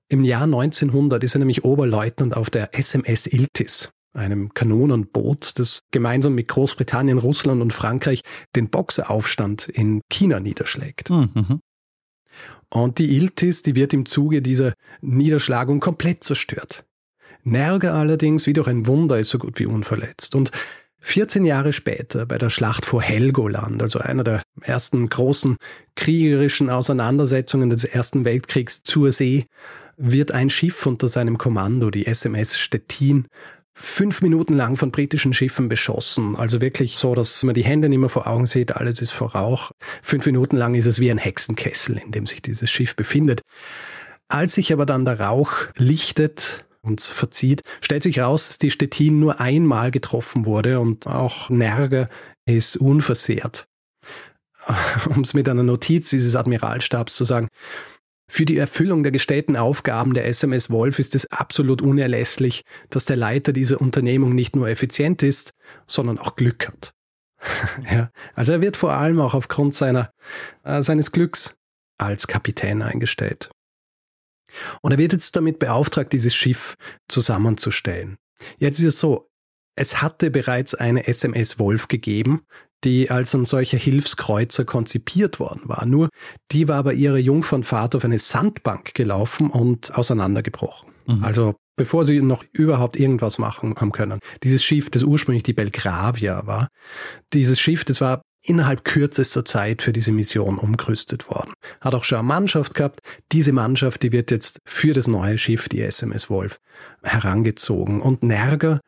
Im 0.08 0.24
Jahr 0.24 0.44
1900 0.44 1.22
ist 1.24 1.34
er 1.34 1.40
nämlich 1.40 1.64
Oberleutnant 1.64 2.36
auf 2.36 2.48
der 2.48 2.78
SMS 2.78 3.26
Iltis, 3.26 3.90
einem 4.14 4.54
Kanonenboot, 4.54 5.58
das 5.58 5.80
gemeinsam 5.90 6.36
mit 6.36 6.48
Großbritannien, 6.48 7.18
Russland 7.18 7.60
und 7.60 7.72
Frankreich 7.72 8.22
den 8.54 8.70
Boxeraufstand 8.70 9.68
in 9.68 10.00
China 10.08 10.38
niederschlägt. 10.38 11.10
Mhm. 11.10 11.60
Und 12.72 12.98
die 12.98 13.16
Iltis, 13.16 13.62
die 13.62 13.74
wird 13.74 13.92
im 13.94 14.06
Zuge 14.06 14.42
dieser 14.42 14.74
Niederschlagung 15.00 15.80
komplett 15.80 16.22
zerstört. 16.22 16.84
Nerger 17.42 17.94
allerdings, 17.94 18.46
wie 18.46 18.52
durch 18.52 18.68
ein 18.68 18.86
Wunder, 18.86 19.18
ist 19.18 19.30
so 19.30 19.38
gut 19.38 19.58
wie 19.58 19.66
unverletzt. 19.66 20.34
Und 20.34 20.50
14 21.06 21.44
Jahre 21.44 21.72
später, 21.72 22.26
bei 22.26 22.36
der 22.36 22.50
Schlacht 22.50 22.84
vor 22.84 23.00
Helgoland, 23.00 23.80
also 23.80 24.00
einer 24.00 24.24
der 24.24 24.42
ersten 24.60 25.08
großen 25.08 25.56
kriegerischen 25.94 26.68
Auseinandersetzungen 26.68 27.70
des 27.70 27.84
Ersten 27.84 28.24
Weltkriegs 28.24 28.82
zur 28.82 29.12
See, 29.12 29.46
wird 29.96 30.32
ein 30.32 30.50
Schiff 30.50 30.84
unter 30.84 31.06
seinem 31.06 31.38
Kommando, 31.38 31.92
die 31.92 32.06
SMS 32.06 32.58
Stettin, 32.58 33.28
fünf 33.72 34.20
Minuten 34.20 34.54
lang 34.54 34.76
von 34.76 34.90
britischen 34.90 35.32
Schiffen 35.32 35.68
beschossen. 35.68 36.34
Also 36.34 36.60
wirklich 36.60 36.96
so, 36.96 37.14
dass 37.14 37.40
man 37.44 37.54
die 37.54 37.64
Hände 37.64 37.88
nicht 37.88 38.00
mehr 38.00 38.08
vor 38.08 38.26
Augen 38.26 38.46
sieht, 38.46 38.74
alles 38.74 39.00
ist 39.00 39.12
vor 39.12 39.36
Rauch. 39.36 39.70
Fünf 40.02 40.26
Minuten 40.26 40.56
lang 40.56 40.74
ist 40.74 40.86
es 40.86 40.98
wie 40.98 41.10
ein 41.12 41.18
Hexenkessel, 41.18 41.98
in 42.04 42.10
dem 42.10 42.26
sich 42.26 42.42
dieses 42.42 42.68
Schiff 42.68 42.96
befindet. 42.96 43.42
Als 44.26 44.54
sich 44.54 44.72
aber 44.72 44.86
dann 44.86 45.04
der 45.04 45.20
Rauch 45.20 45.52
lichtet, 45.76 46.65
und 46.86 47.00
verzieht, 47.00 47.62
stellt 47.80 48.02
sich 48.02 48.20
raus, 48.20 48.48
dass 48.48 48.58
die 48.58 48.70
Stettin 48.70 49.20
nur 49.20 49.40
einmal 49.40 49.90
getroffen 49.90 50.46
wurde 50.46 50.80
und 50.80 51.06
auch 51.06 51.50
Nerge 51.50 52.08
ist 52.46 52.76
unversehrt. 52.76 53.66
Um 55.14 55.22
es 55.22 55.34
mit 55.34 55.48
einer 55.48 55.62
Notiz 55.62 56.10
dieses 56.10 56.34
Admiralstabs 56.34 57.14
zu 57.14 57.24
sagen, 57.24 57.48
für 58.28 58.44
die 58.44 58.56
Erfüllung 58.56 59.04
der 59.04 59.12
gestellten 59.12 59.56
Aufgaben 59.56 60.12
der 60.12 60.26
SMS 60.26 60.70
Wolf 60.70 60.98
ist 60.98 61.14
es 61.14 61.30
absolut 61.30 61.80
unerlässlich, 61.80 62.64
dass 62.90 63.04
der 63.04 63.16
Leiter 63.16 63.52
dieser 63.52 63.80
Unternehmung 63.80 64.34
nicht 64.34 64.56
nur 64.56 64.68
effizient 64.68 65.22
ist, 65.22 65.52
sondern 65.86 66.18
auch 66.18 66.34
Glück 66.34 66.66
hat. 66.66 66.92
ja, 67.90 68.10
also 68.34 68.52
er 68.52 68.60
wird 68.60 68.76
vor 68.76 68.94
allem 68.94 69.20
auch 69.20 69.34
aufgrund 69.34 69.74
seiner, 69.74 70.10
äh, 70.64 70.82
seines 70.82 71.12
Glücks 71.12 71.56
als 71.98 72.26
Kapitän 72.26 72.82
eingestellt. 72.82 73.50
Und 74.80 74.92
er 74.92 74.98
wird 74.98 75.12
jetzt 75.12 75.36
damit 75.36 75.58
beauftragt, 75.58 76.12
dieses 76.12 76.34
Schiff 76.34 76.74
zusammenzustellen. 77.08 78.16
Jetzt 78.58 78.78
ist 78.78 78.86
es 78.86 79.00
so, 79.00 79.28
es 79.76 80.00
hatte 80.00 80.30
bereits 80.30 80.74
eine 80.74 81.06
SMS 81.06 81.58
Wolf 81.58 81.88
gegeben, 81.88 82.42
die 82.84 83.10
als 83.10 83.34
ein 83.34 83.44
solcher 83.44 83.78
Hilfskreuzer 83.78 84.64
konzipiert 84.64 85.40
worden 85.40 85.62
war. 85.64 85.84
Nur 85.86 86.08
die 86.52 86.68
war 86.68 86.82
bei 86.82 86.94
ihrer 86.94 87.18
Jungfernfahrt 87.18 87.94
auf 87.94 88.04
eine 88.04 88.18
Sandbank 88.18 88.94
gelaufen 88.94 89.50
und 89.50 89.94
auseinandergebrochen. 89.94 90.92
Mhm. 91.06 91.24
Also 91.24 91.54
bevor 91.76 92.04
sie 92.04 92.20
noch 92.20 92.42
überhaupt 92.52 92.96
irgendwas 92.96 93.38
machen 93.38 93.74
haben 93.76 93.92
können. 93.92 94.18
Dieses 94.42 94.64
Schiff, 94.64 94.90
das 94.90 95.02
ursprünglich 95.02 95.42
die 95.42 95.52
Belgravia 95.52 96.46
war, 96.46 96.68
dieses 97.32 97.60
Schiff, 97.60 97.84
das 97.84 98.00
war 98.00 98.22
innerhalb 98.48 98.84
kürzester 98.84 99.44
Zeit 99.44 99.82
für 99.82 99.92
diese 99.92 100.12
Mission 100.12 100.58
umgerüstet 100.58 101.28
worden. 101.28 101.52
Hat 101.80 101.94
auch 101.94 102.04
schon 102.04 102.18
eine 102.18 102.28
Mannschaft 102.28 102.74
gehabt. 102.74 103.00
Diese 103.32 103.52
Mannschaft, 103.52 104.02
die 104.02 104.12
wird 104.12 104.30
jetzt 104.30 104.58
für 104.64 104.92
das 104.92 105.08
neue 105.08 105.38
Schiff, 105.38 105.68
die 105.68 105.82
SMS 105.82 106.30
Wolf, 106.30 106.60
herangezogen. 107.02 108.00
Und 108.00 108.22
Nerger, 108.22 108.80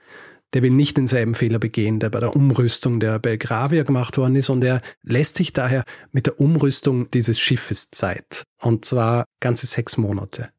der 0.54 0.62
will 0.62 0.70
nicht 0.70 0.96
denselben 0.96 1.34
Fehler 1.34 1.58
begehen, 1.58 2.00
der 2.00 2.10
bei 2.10 2.20
der 2.20 2.34
Umrüstung 2.34 3.00
der 3.00 3.18
Belgravia 3.18 3.82
gemacht 3.82 4.16
worden 4.16 4.36
ist 4.36 4.48
und 4.48 4.64
er 4.64 4.80
lässt 5.02 5.36
sich 5.36 5.52
daher 5.52 5.84
mit 6.12 6.26
der 6.26 6.40
Umrüstung 6.40 7.10
dieses 7.10 7.38
Schiffes 7.38 7.90
Zeit. 7.90 8.44
Und 8.60 8.84
zwar 8.84 9.24
ganze 9.40 9.66
sechs 9.66 9.96
Monate. 9.96 10.50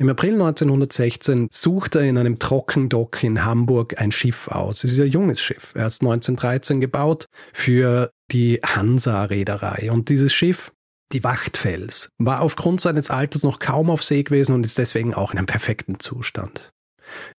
Im 0.00 0.08
April 0.08 0.34
1916 0.34 1.48
sucht 1.50 1.96
er 1.96 2.02
in 2.02 2.18
einem 2.18 2.38
Trockendock 2.38 3.24
in 3.24 3.44
Hamburg 3.44 4.00
ein 4.00 4.12
Schiff 4.12 4.46
aus. 4.46 4.84
Es 4.84 4.92
ist 4.92 5.00
ein 5.00 5.08
junges 5.08 5.40
Schiff, 5.40 5.72
erst 5.74 6.02
1913 6.02 6.80
gebaut 6.80 7.26
für 7.52 8.12
die 8.30 8.60
Hansa-Reederei. 8.64 9.90
Und 9.90 10.08
dieses 10.08 10.32
Schiff, 10.32 10.70
die 11.10 11.24
Wachtfels, 11.24 12.10
war 12.16 12.42
aufgrund 12.42 12.80
seines 12.80 13.10
Alters 13.10 13.42
noch 13.42 13.58
kaum 13.58 13.90
auf 13.90 14.04
See 14.04 14.22
gewesen 14.22 14.54
und 14.54 14.64
ist 14.64 14.78
deswegen 14.78 15.14
auch 15.14 15.32
in 15.32 15.38
einem 15.38 15.46
perfekten 15.46 15.98
Zustand. 15.98 16.70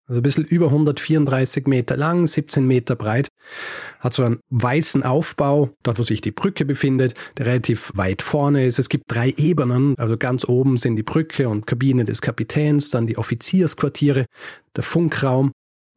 Also 0.10 0.22
ein 0.22 0.24
bisschen 0.24 0.44
über 0.44 0.66
134 0.66 1.68
Meter 1.68 1.96
lang, 1.96 2.26
17 2.26 2.66
Meter 2.66 2.96
breit, 2.96 3.28
hat 4.00 4.16
so 4.16 4.24
einen 4.24 4.40
weißen 4.50 5.04
Aufbau, 5.04 5.70
dort 5.84 6.00
wo 6.00 6.04
sich 6.04 6.20
die 6.20 6.32
Brücke 6.32 6.66
befindet, 6.66 7.14
der 7.38 7.46
relativ 7.46 7.92
weit 7.94 8.24
vorne 8.24 8.66
ist. 8.66 8.80
Es 8.80 8.90
gibt 8.90 9.04
drei 9.08 9.36
Ebenen, 9.38 9.94
also 10.00 10.18
ganz 10.18 10.46
oben 10.50 10.78
sind 10.78 10.96
die 10.96 11.04
Brücke 11.04 11.48
und 11.48 11.68
Kabine 11.68 12.06
des 12.06 12.22
Kapitäns, 12.22 12.90
dann 12.90 13.06
die 13.06 13.20
Offiziersquartiere, 13.20 14.26
der 14.76 14.84
Funkraum 14.84 15.52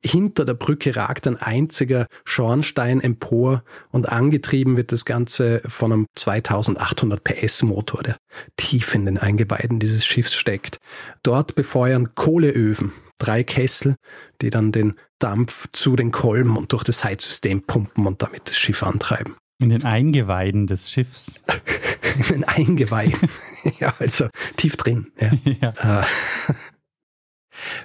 hinter 0.05 0.45
der 0.45 0.55
Brücke 0.55 0.97
ragt 0.97 1.27
ein 1.27 1.37
einziger 1.37 2.07
Schornstein 2.25 3.01
empor 3.01 3.63
und 3.91 4.09
angetrieben 4.09 4.77
wird 4.77 4.93
das 4.93 5.05
Ganze 5.05 5.63
von 5.67 5.93
einem 5.93 6.07
2800 6.17 7.23
PS 7.23 7.63
Motor, 7.63 8.03
der 8.03 8.17
tief 8.57 8.95
in 8.95 9.05
den 9.05 9.19
Eingeweiden 9.19 9.79
dieses 9.79 10.05
Schiffs 10.05 10.35
steckt. 10.35 10.79
Dort 11.23 11.55
befeuern 11.55 12.15
Kohleöfen, 12.15 12.93
drei 13.19 13.45
Kessel, 13.45 13.97
die 14.41 14.51
dann 14.51 14.73
den 14.73 14.95
Dampf 15.19 15.69
zu 15.73 15.95
den 15.95 16.11
Kolben 16.11 16.57
und 16.57 16.73
durch 16.73 16.83
das 16.83 17.05
Heizsystem 17.05 17.63
pumpen 17.63 18.07
und 18.07 18.23
damit 18.23 18.49
das 18.49 18.57
Schiff 18.57 18.83
antreiben. 18.83 19.37
In 19.61 19.69
den 19.69 19.85
Eingeweiden 19.85 20.67
des 20.67 20.91
Schiffs. 20.91 21.41
in 22.17 22.23
den 22.25 22.45
Eingeweiden. 22.45 23.31
ja, 23.79 23.95
also 24.01 24.29
tief 24.57 24.77
drin. 24.77 25.13
Ja. 25.21 25.73
ja. 25.81 26.07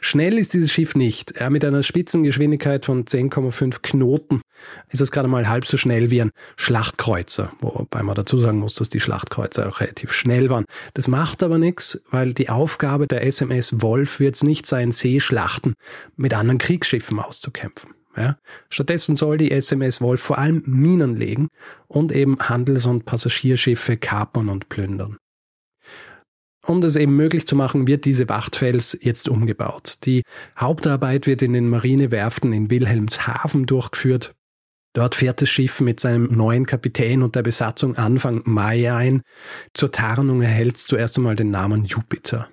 Schnell 0.01 0.37
ist 0.37 0.53
dieses 0.53 0.71
Schiff 0.71 0.95
nicht. 0.95 1.39
Ja, 1.39 1.49
mit 1.49 1.65
einer 1.65 1.83
Spitzengeschwindigkeit 1.83 2.85
von 2.85 3.05
10,5 3.05 3.79
Knoten 3.81 4.41
ist 4.89 5.01
es 5.01 5.11
gerade 5.11 5.27
mal 5.27 5.47
halb 5.47 5.65
so 5.65 5.77
schnell 5.77 6.11
wie 6.11 6.21
ein 6.21 6.31
Schlachtkreuzer. 6.55 7.51
Wobei 7.61 8.03
man 8.03 8.15
dazu 8.15 8.37
sagen 8.37 8.59
muss, 8.59 8.75
dass 8.75 8.89
die 8.89 8.99
Schlachtkreuzer 8.99 9.67
auch 9.67 9.79
relativ 9.79 10.11
schnell 10.13 10.49
waren. 10.49 10.65
Das 10.93 11.07
macht 11.07 11.43
aber 11.43 11.57
nichts, 11.57 12.01
weil 12.11 12.33
die 12.33 12.49
Aufgabe 12.49 13.07
der 13.07 13.25
SMS 13.25 13.81
Wolf 13.81 14.19
wird 14.19 14.35
es 14.35 14.43
nicht 14.43 14.65
sein, 14.65 14.91
Seeschlachten 14.91 15.73
mit 16.15 16.33
anderen 16.33 16.57
Kriegsschiffen 16.57 17.19
auszukämpfen. 17.19 17.91
Ja. 18.15 18.37
Stattdessen 18.69 19.15
soll 19.15 19.37
die 19.37 19.51
SMS 19.51 20.01
Wolf 20.01 20.21
vor 20.21 20.39
allem 20.39 20.63
Minen 20.65 21.15
legen 21.15 21.49
und 21.87 22.11
eben 22.11 22.39
Handels- 22.39 22.87
und 22.87 23.05
Passagierschiffe 23.05 23.95
kapern 23.95 24.49
und 24.49 24.69
plündern. 24.69 25.17
Um 26.67 26.81
das 26.81 26.97
eben 26.97 27.15
möglich 27.15 27.47
zu 27.47 27.55
machen, 27.55 27.87
wird 27.87 28.03
diese 28.03 28.27
Wachtfels 28.27 28.97
jetzt 29.01 29.29
umgebaut. 29.29 29.99
Die 30.03 30.23
Hauptarbeit 30.59 31.25
wird 31.25 31.41
in 31.41 31.53
den 31.53 31.69
Marinewerften 31.69 32.51
in 32.51 32.69
Wilhelmshaven 32.69 33.65
durchgeführt. 33.65 34.35
Dort 34.91 35.15
fährt 35.15 35.41
das 35.41 35.49
Schiff 35.49 35.79
mit 35.79 36.01
seinem 36.01 36.25
neuen 36.25 36.65
Kapitän 36.65 37.21
und 37.23 37.35
der 37.35 37.43
Besatzung 37.43 37.95
Anfang 37.95 38.41
Mai 38.43 38.91
ein. 38.91 39.21
Zur 39.73 39.91
Tarnung 39.91 40.41
erhält 40.41 40.75
es 40.75 40.83
zuerst 40.83 41.17
einmal 41.17 41.37
den 41.37 41.51
Namen 41.51 41.85
Jupiter. 41.85 42.49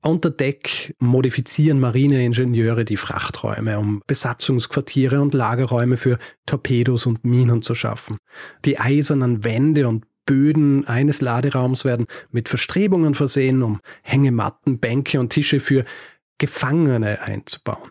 Unter 0.00 0.30
Deck 0.30 0.94
modifizieren 1.00 1.80
Marineingenieure 1.80 2.84
die 2.84 2.96
Frachträume, 2.96 3.80
um 3.80 4.02
Besatzungsquartiere 4.06 5.20
und 5.20 5.34
Lagerräume 5.34 5.96
für 5.96 6.18
Torpedos 6.46 7.06
und 7.06 7.24
Minen 7.24 7.62
zu 7.62 7.74
schaffen. 7.74 8.18
Die 8.64 8.78
eisernen 8.78 9.42
Wände 9.42 9.88
und 9.88 10.04
Böden 10.28 10.86
eines 10.86 11.22
Laderaums 11.22 11.86
werden 11.86 12.06
mit 12.30 12.50
Verstrebungen 12.50 13.14
versehen, 13.14 13.62
um 13.62 13.80
Hängematten, 14.02 14.78
Bänke 14.78 15.20
und 15.20 15.30
Tische 15.30 15.58
für 15.58 15.86
Gefangene 16.36 17.22
einzubauen. 17.22 17.88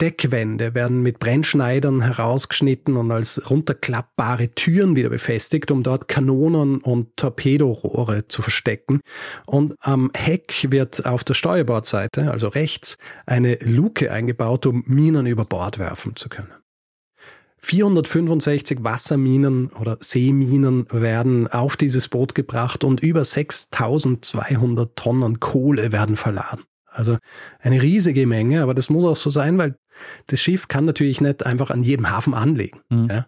Deckwände 0.00 0.74
werden 0.74 1.02
mit 1.02 1.18
Brennschneidern 1.18 2.00
herausgeschnitten 2.00 2.96
und 2.96 3.12
als 3.12 3.50
runterklappbare 3.50 4.54
Türen 4.54 4.96
wieder 4.96 5.10
befestigt, 5.10 5.70
um 5.70 5.82
dort 5.82 6.08
Kanonen 6.08 6.78
und 6.78 7.14
Torpedorohre 7.18 8.26
zu 8.26 8.40
verstecken. 8.40 9.00
Und 9.44 9.74
am 9.80 10.10
Heck 10.14 10.68
wird 10.70 11.04
auf 11.04 11.24
der 11.24 11.34
Steuerbordseite, 11.34 12.30
also 12.30 12.48
rechts, 12.48 12.96
eine 13.26 13.58
Luke 13.60 14.10
eingebaut, 14.10 14.64
um 14.64 14.82
Minen 14.86 15.26
über 15.26 15.44
Bord 15.44 15.78
werfen 15.78 16.16
zu 16.16 16.30
können. 16.30 16.63
465 17.64 18.84
Wasserminen 18.84 19.68
oder 19.68 19.96
Seeminen 20.00 20.86
werden 20.90 21.48
auf 21.48 21.78
dieses 21.78 22.08
Boot 22.08 22.34
gebracht 22.34 22.84
und 22.84 23.00
über 23.00 23.24
6200 23.24 24.94
Tonnen 24.94 25.40
Kohle 25.40 25.90
werden 25.90 26.16
verladen. 26.16 26.64
Also 26.86 27.16
eine 27.60 27.80
riesige 27.80 28.26
Menge, 28.26 28.62
aber 28.62 28.74
das 28.74 28.90
muss 28.90 29.04
auch 29.04 29.16
so 29.16 29.30
sein, 29.30 29.56
weil 29.56 29.76
das 30.26 30.40
Schiff 30.40 30.68
kann 30.68 30.84
natürlich 30.84 31.22
nicht 31.22 31.46
einfach 31.46 31.70
an 31.70 31.82
jedem 31.82 32.10
Hafen 32.10 32.34
anlegen. 32.34 32.80
Mhm. 32.90 33.08
Ja. 33.08 33.26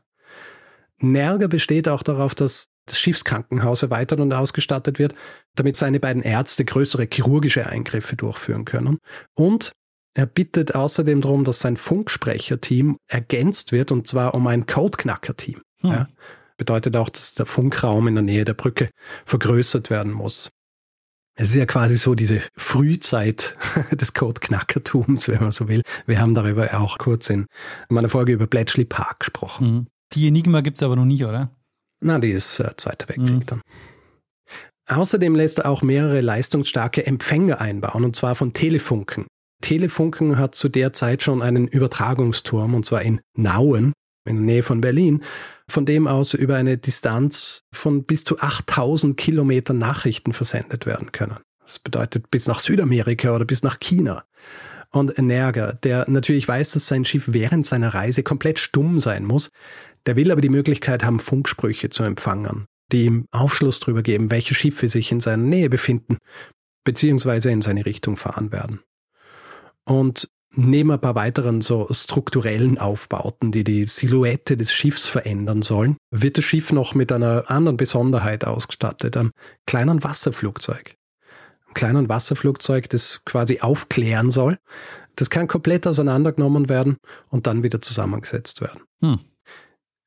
Nerger 0.98 1.48
besteht 1.48 1.88
auch 1.88 2.02
darauf, 2.02 2.34
dass 2.34 2.68
das 2.84 3.00
Schiffskrankenhaus 3.00 3.82
erweitert 3.82 4.20
und 4.20 4.34
ausgestattet 4.34 4.98
wird, 4.98 5.14
damit 5.54 5.76
seine 5.76 5.98
beiden 5.98 6.22
Ärzte 6.22 6.66
größere 6.66 7.08
chirurgische 7.10 7.66
Eingriffe 7.66 8.16
durchführen 8.16 8.66
können. 8.66 8.98
Und 9.34 9.72
er 10.16 10.24
bittet 10.24 10.74
außerdem 10.74 11.20
darum, 11.20 11.44
dass 11.44 11.60
sein 11.60 11.76
Funksprecherteam 11.76 12.96
ergänzt 13.06 13.72
wird, 13.72 13.92
und 13.92 14.06
zwar 14.06 14.32
um 14.32 14.46
ein 14.46 14.64
Codeknacker-Team. 14.64 15.60
Hm. 15.82 15.90
Ja, 15.90 16.08
bedeutet 16.56 16.96
auch, 16.96 17.10
dass 17.10 17.34
der 17.34 17.44
Funkraum 17.44 18.08
in 18.08 18.14
der 18.14 18.24
Nähe 18.24 18.46
der 18.46 18.54
Brücke 18.54 18.88
vergrößert 19.26 19.90
werden 19.90 20.12
muss. 20.12 20.48
Es 21.34 21.50
ist 21.50 21.56
ja 21.56 21.66
quasi 21.66 21.96
so 21.96 22.14
diese 22.14 22.40
Frühzeit 22.56 23.58
des 23.92 24.14
Codeknackertums, 24.14 25.28
wenn 25.28 25.42
man 25.42 25.52
so 25.52 25.68
will. 25.68 25.82
Wir 26.06 26.18
haben 26.18 26.34
darüber 26.34 26.80
auch 26.80 26.96
kurz 26.96 27.28
in 27.28 27.44
meiner 27.90 28.08
Folge 28.08 28.32
über 28.32 28.46
Bletchley 28.46 28.86
Park 28.86 29.20
gesprochen. 29.20 29.66
Mhm. 29.66 29.86
Die 30.14 30.28
Enigma 30.28 30.62
gibt's 30.62 30.82
aber 30.82 30.96
noch 30.96 31.04
nicht, 31.04 31.26
oder? 31.26 31.50
Na, 32.00 32.18
die 32.18 32.30
ist 32.30 32.58
äh, 32.60 32.74
Zweiter 32.78 33.10
Weltkrieg 33.10 33.34
mhm. 33.34 33.46
dann. 33.46 33.60
Außerdem 34.88 35.34
lässt 35.34 35.58
er 35.58 35.68
auch 35.68 35.82
mehrere 35.82 36.22
leistungsstarke 36.22 37.04
Empfänger 37.04 37.60
einbauen, 37.60 38.02
und 38.02 38.16
zwar 38.16 38.34
von 38.34 38.54
Telefunken. 38.54 39.26
Telefunken 39.66 40.38
hat 40.38 40.54
zu 40.54 40.68
der 40.68 40.92
Zeit 40.92 41.24
schon 41.24 41.42
einen 41.42 41.66
Übertragungsturm, 41.66 42.74
und 42.74 42.86
zwar 42.86 43.02
in 43.02 43.20
Nauen, 43.36 43.92
in 44.24 44.36
der 44.36 44.44
Nähe 44.44 44.62
von 44.62 44.80
Berlin, 44.80 45.24
von 45.68 45.84
dem 45.84 46.06
aus 46.06 46.34
über 46.34 46.54
eine 46.54 46.78
Distanz 46.78 47.62
von 47.74 48.04
bis 48.04 48.22
zu 48.22 48.38
8000 48.38 49.16
Kilometern 49.16 49.78
Nachrichten 49.78 50.32
versendet 50.32 50.86
werden 50.86 51.10
können. 51.10 51.38
Das 51.64 51.80
bedeutet 51.80 52.30
bis 52.30 52.46
nach 52.46 52.60
Südamerika 52.60 53.34
oder 53.34 53.44
bis 53.44 53.64
nach 53.64 53.80
China. 53.80 54.22
Und 54.90 55.18
Energer, 55.18 55.72
der 55.72 56.08
natürlich 56.08 56.46
weiß, 56.46 56.70
dass 56.70 56.86
sein 56.86 57.04
Schiff 57.04 57.24
während 57.32 57.66
seiner 57.66 57.92
Reise 57.92 58.22
komplett 58.22 58.60
stumm 58.60 59.00
sein 59.00 59.24
muss, 59.24 59.50
der 60.06 60.14
will 60.14 60.30
aber 60.30 60.42
die 60.42 60.48
Möglichkeit 60.48 61.02
haben, 61.04 61.18
Funksprüche 61.18 61.88
zu 61.88 62.04
empfangen, 62.04 62.66
die 62.92 63.06
ihm 63.06 63.26
Aufschluss 63.32 63.80
darüber 63.80 64.04
geben, 64.04 64.30
welche 64.30 64.54
Schiffe 64.54 64.88
sich 64.88 65.10
in 65.10 65.18
seiner 65.18 65.42
Nähe 65.42 65.68
befinden, 65.68 66.18
beziehungsweise 66.84 67.50
in 67.50 67.62
seine 67.62 67.84
Richtung 67.84 68.16
fahren 68.16 68.52
werden. 68.52 68.78
Und 69.86 70.28
neben 70.56 70.90
ein 70.90 71.00
paar 71.00 71.14
weiteren 71.14 71.60
so 71.60 71.86
strukturellen 71.90 72.78
Aufbauten, 72.78 73.52
die 73.52 73.64
die 73.64 73.84
Silhouette 73.84 74.56
des 74.56 74.72
Schiffs 74.72 75.08
verändern 75.08 75.62
sollen, 75.62 75.96
wird 76.10 76.38
das 76.38 76.44
Schiff 76.44 76.72
noch 76.72 76.94
mit 76.94 77.12
einer 77.12 77.50
anderen 77.50 77.76
Besonderheit 77.76 78.44
ausgestattet, 78.44 79.16
einem 79.16 79.32
kleinen 79.66 80.02
Wasserflugzeug. 80.02 80.96
Einem 81.66 81.74
kleinen 81.74 82.08
Wasserflugzeug, 82.08 82.88
das 82.88 83.22
quasi 83.24 83.60
aufklären 83.60 84.30
soll. 84.30 84.58
Das 85.14 85.30
kann 85.30 85.48
komplett 85.48 85.86
auseinandergenommen 85.86 86.68
werden 86.68 86.96
und 87.28 87.46
dann 87.46 87.62
wieder 87.62 87.80
zusammengesetzt 87.80 88.60
werden. 88.60 88.82
Hm. 89.00 89.20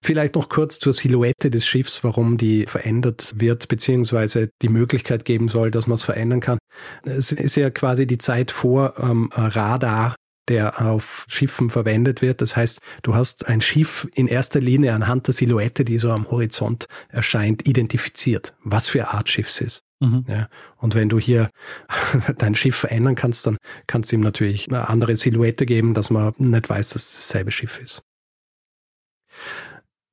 Vielleicht 0.01 0.35
noch 0.35 0.47
kurz 0.47 0.79
zur 0.79 0.93
Silhouette 0.93 1.51
des 1.51 1.67
Schiffs, 1.67 2.03
warum 2.03 2.38
die 2.38 2.65
verändert 2.65 3.33
wird, 3.35 3.67
beziehungsweise 3.67 4.49
die 4.62 4.69
Möglichkeit 4.69 5.25
geben 5.25 5.49
soll, 5.49 5.71
dass 5.71 5.88
man 5.88 5.95
es 5.95 6.03
verändern 6.03 6.39
kann. 6.39 6.57
Es 7.03 7.31
ist 7.31 7.55
ja 7.55 7.69
quasi 7.69 8.07
die 8.07 8.17
Zeit 8.17 8.51
vor 8.51 8.93
ähm, 8.97 9.29
Radar, 9.33 10.15
der 10.49 10.81
auf 10.81 11.25
Schiffen 11.29 11.69
verwendet 11.69 12.21
wird. 12.21 12.41
Das 12.41 12.55
heißt, 12.55 12.79
du 13.03 13.15
hast 13.15 13.47
ein 13.47 13.62
Schiff 13.62 14.07
in 14.15 14.27
erster 14.27 14.59
Linie 14.59 14.93
anhand 14.93 15.27
der 15.27 15.33
Silhouette, 15.33 15.85
die 15.85 15.99
so 15.99 16.12
am 16.12 16.29
Horizont 16.29 16.88
erscheint, 17.09 17.67
identifiziert, 17.67 18.55
was 18.63 18.89
für 18.89 19.09
Art 19.09 19.29
Schiff 19.29 19.47
es 19.47 19.62
ist. 19.62 19.83
Mhm. 19.99 20.25
Ja, 20.27 20.49
und 20.77 20.95
wenn 20.95 21.09
du 21.09 21.19
hier 21.19 21.49
dein 22.38 22.55
Schiff 22.55 22.75
verändern 22.75 23.15
kannst, 23.15 23.45
dann 23.45 23.57
kannst 23.85 24.12
du 24.12 24.15
ihm 24.15 24.21
natürlich 24.21 24.67
eine 24.67 24.89
andere 24.89 25.15
Silhouette 25.15 25.65
geben, 25.65 25.93
dass 25.93 26.09
man 26.09 26.33
nicht 26.38 26.69
weiß, 26.69 26.89
dass 26.89 27.03
es 27.03 27.27
dasselbe 27.27 27.51
Schiff 27.51 27.79
ist. 27.79 28.01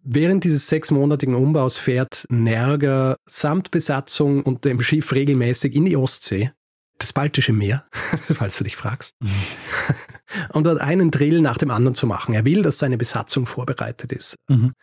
Während 0.08 0.44
dieses 0.44 0.68
sechsmonatigen 0.68 1.34
Umbaus 1.34 1.78
fährt 1.78 2.26
Nerger 2.28 3.16
samt 3.26 3.72
Besatzung 3.72 4.44
und 4.44 4.64
dem 4.64 4.80
Schiff 4.80 5.12
regelmäßig 5.12 5.74
in 5.74 5.84
die 5.84 5.96
Ostsee, 5.96 6.52
das 6.98 7.12
Baltische 7.12 7.52
Meer, 7.52 7.86
falls 8.32 8.56
du 8.58 8.62
dich 8.62 8.76
fragst, 8.76 9.14
mhm. 9.18 9.30
um 10.52 10.62
dort 10.62 10.80
einen 10.80 11.10
Drill 11.10 11.40
nach 11.40 11.58
dem 11.58 11.72
anderen 11.72 11.96
zu 11.96 12.06
machen. 12.06 12.34
Er 12.34 12.44
will, 12.44 12.62
dass 12.62 12.78
seine 12.78 12.96
Besatzung 12.96 13.46
vorbereitet 13.46 14.12
ist. 14.12 14.36
Mhm. 14.48 14.74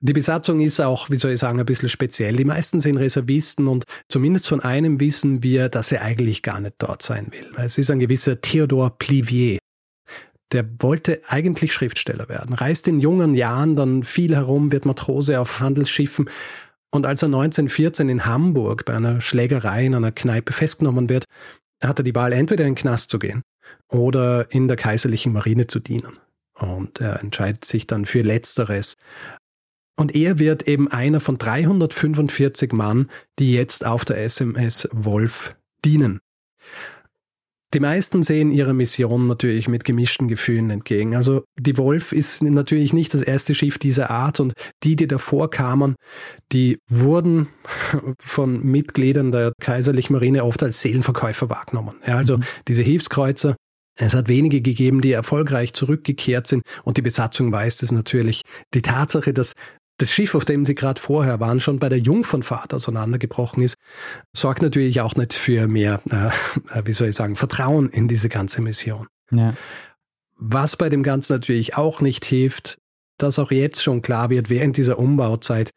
Die 0.00 0.14
Besatzung 0.14 0.60
ist 0.60 0.80
auch, 0.80 1.10
wie 1.10 1.16
soll 1.16 1.32
ich 1.32 1.40
sagen, 1.40 1.60
ein 1.60 1.66
bisschen 1.66 1.90
speziell. 1.90 2.36
Die 2.36 2.44
meisten 2.46 2.80
sind 2.80 2.96
Reservisten 2.96 3.68
und 3.68 3.84
zumindest 4.08 4.48
von 4.48 4.60
einem 4.60 4.98
wissen 4.98 5.42
wir, 5.42 5.68
dass 5.68 5.92
er 5.92 6.00
eigentlich 6.00 6.42
gar 6.42 6.60
nicht 6.60 6.76
dort 6.78 7.02
sein 7.02 7.28
will. 7.32 7.52
Es 7.56 7.76
ist 7.76 7.90
ein 7.90 7.98
gewisser 7.98 8.40
Theodor 8.40 8.96
Plivier 8.96 9.58
der 10.52 10.64
wollte 10.78 11.22
eigentlich 11.28 11.72
Schriftsteller 11.72 12.28
werden, 12.28 12.54
reist 12.54 12.88
in 12.88 13.00
jungen 13.00 13.34
Jahren 13.34 13.76
dann 13.76 14.04
viel 14.04 14.34
herum, 14.34 14.72
wird 14.72 14.86
Matrose 14.86 15.40
auf 15.40 15.60
Handelsschiffen 15.60 16.28
und 16.96 17.04
als 17.04 17.22
er 17.22 17.26
1914 17.26 18.08
in 18.08 18.24
Hamburg 18.24 18.84
bei 18.84 18.94
einer 18.94 19.20
Schlägerei 19.20 19.84
in 19.84 19.94
einer 19.94 20.12
Kneipe 20.12 20.52
festgenommen 20.52 21.08
wird, 21.08 21.26
hat 21.82 22.00
er 22.00 22.04
die 22.04 22.14
Wahl, 22.14 22.32
entweder 22.32 22.64
in 22.64 22.70
den 22.70 22.80
Knast 22.80 23.10
zu 23.10 23.18
gehen 23.18 23.42
oder 23.88 24.50
in 24.50 24.66
der 24.66 24.78
kaiserlichen 24.78 25.32
Marine 25.32 25.66
zu 25.66 25.78
dienen. 25.78 26.18
Und 26.54 27.00
er 27.00 27.20
entscheidet 27.20 27.66
sich 27.66 27.86
dann 27.86 28.06
für 28.06 28.22
Letzteres. 28.22 28.94
Und 29.98 30.14
er 30.14 30.38
wird 30.38 30.68
eben 30.68 30.90
einer 30.90 31.20
von 31.20 31.36
345 31.36 32.72
Mann, 32.72 33.10
die 33.38 33.52
jetzt 33.52 33.84
auf 33.84 34.04
der 34.06 34.22
SMS 34.24 34.88
Wolf 34.92 35.54
dienen. 35.84 36.20
Die 37.76 37.80
meisten 37.80 38.22
sehen 38.22 38.52
ihrer 38.52 38.72
Mission 38.72 39.26
natürlich 39.26 39.68
mit 39.68 39.84
gemischten 39.84 40.28
Gefühlen 40.28 40.70
entgegen. 40.70 41.14
Also 41.14 41.44
die 41.60 41.76
Wolf 41.76 42.12
ist 42.12 42.42
natürlich 42.42 42.94
nicht 42.94 43.12
das 43.12 43.20
erste 43.20 43.54
Schiff 43.54 43.76
dieser 43.76 44.08
Art 44.08 44.40
und 44.40 44.54
die, 44.82 44.96
die 44.96 45.06
davor 45.06 45.50
kamen, 45.50 45.94
die 46.52 46.78
wurden 46.88 47.48
von 48.18 48.64
Mitgliedern 48.64 49.30
der 49.30 49.52
kaiserlichen 49.60 50.14
Marine 50.14 50.44
oft 50.44 50.62
als 50.62 50.80
Seelenverkäufer 50.80 51.50
wahrgenommen. 51.50 51.96
Ja, 52.06 52.16
also 52.16 52.38
mhm. 52.38 52.44
diese 52.66 52.80
Hilfskreuzer, 52.80 53.56
es 53.98 54.14
hat 54.14 54.28
wenige 54.28 54.62
gegeben, 54.62 55.02
die 55.02 55.12
erfolgreich 55.12 55.74
zurückgekehrt 55.74 56.46
sind 56.46 56.62
und 56.82 56.96
die 56.96 57.02
Besatzung 57.02 57.52
weiß 57.52 57.82
es 57.82 57.92
natürlich. 57.92 58.40
Die 58.72 58.80
Tatsache, 58.80 59.34
dass 59.34 59.52
das 59.98 60.12
Schiff, 60.12 60.34
auf 60.34 60.44
dem 60.44 60.64
sie 60.64 60.74
gerade 60.74 61.00
vorher 61.00 61.40
waren, 61.40 61.60
schon 61.60 61.78
bei 61.78 61.88
der 61.88 61.98
Jungfernfahrt 61.98 62.74
auseinandergebrochen 62.74 63.62
ist, 63.62 63.76
sorgt 64.34 64.62
natürlich 64.62 65.00
auch 65.00 65.14
nicht 65.16 65.32
für 65.32 65.68
mehr, 65.68 66.00
äh, 66.10 66.82
wie 66.84 66.92
soll 66.92 67.08
ich 67.08 67.16
sagen, 67.16 67.36
Vertrauen 67.36 67.88
in 67.88 68.08
diese 68.08 68.28
ganze 68.28 68.60
Mission. 68.60 69.06
Ja. 69.30 69.54
Was 70.36 70.76
bei 70.76 70.88
dem 70.88 71.02
Ganzen 71.02 71.32
natürlich 71.32 71.76
auch 71.76 72.00
nicht 72.00 72.24
hilft, 72.24 72.78
dass 73.18 73.38
auch 73.38 73.50
jetzt 73.50 73.82
schon 73.82 74.02
klar 74.02 74.28
wird, 74.28 74.50
während 74.50 74.76
dieser 74.76 74.98
Umbauzeit, 74.98 75.70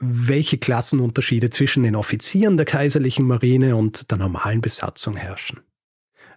welche 0.00 0.58
Klassenunterschiede 0.58 1.50
zwischen 1.50 1.84
den 1.84 1.94
Offizieren 1.94 2.56
der 2.56 2.66
kaiserlichen 2.66 3.24
Marine 3.24 3.76
und 3.76 4.10
der 4.10 4.18
normalen 4.18 4.60
Besatzung 4.60 5.14
herrschen. 5.16 5.60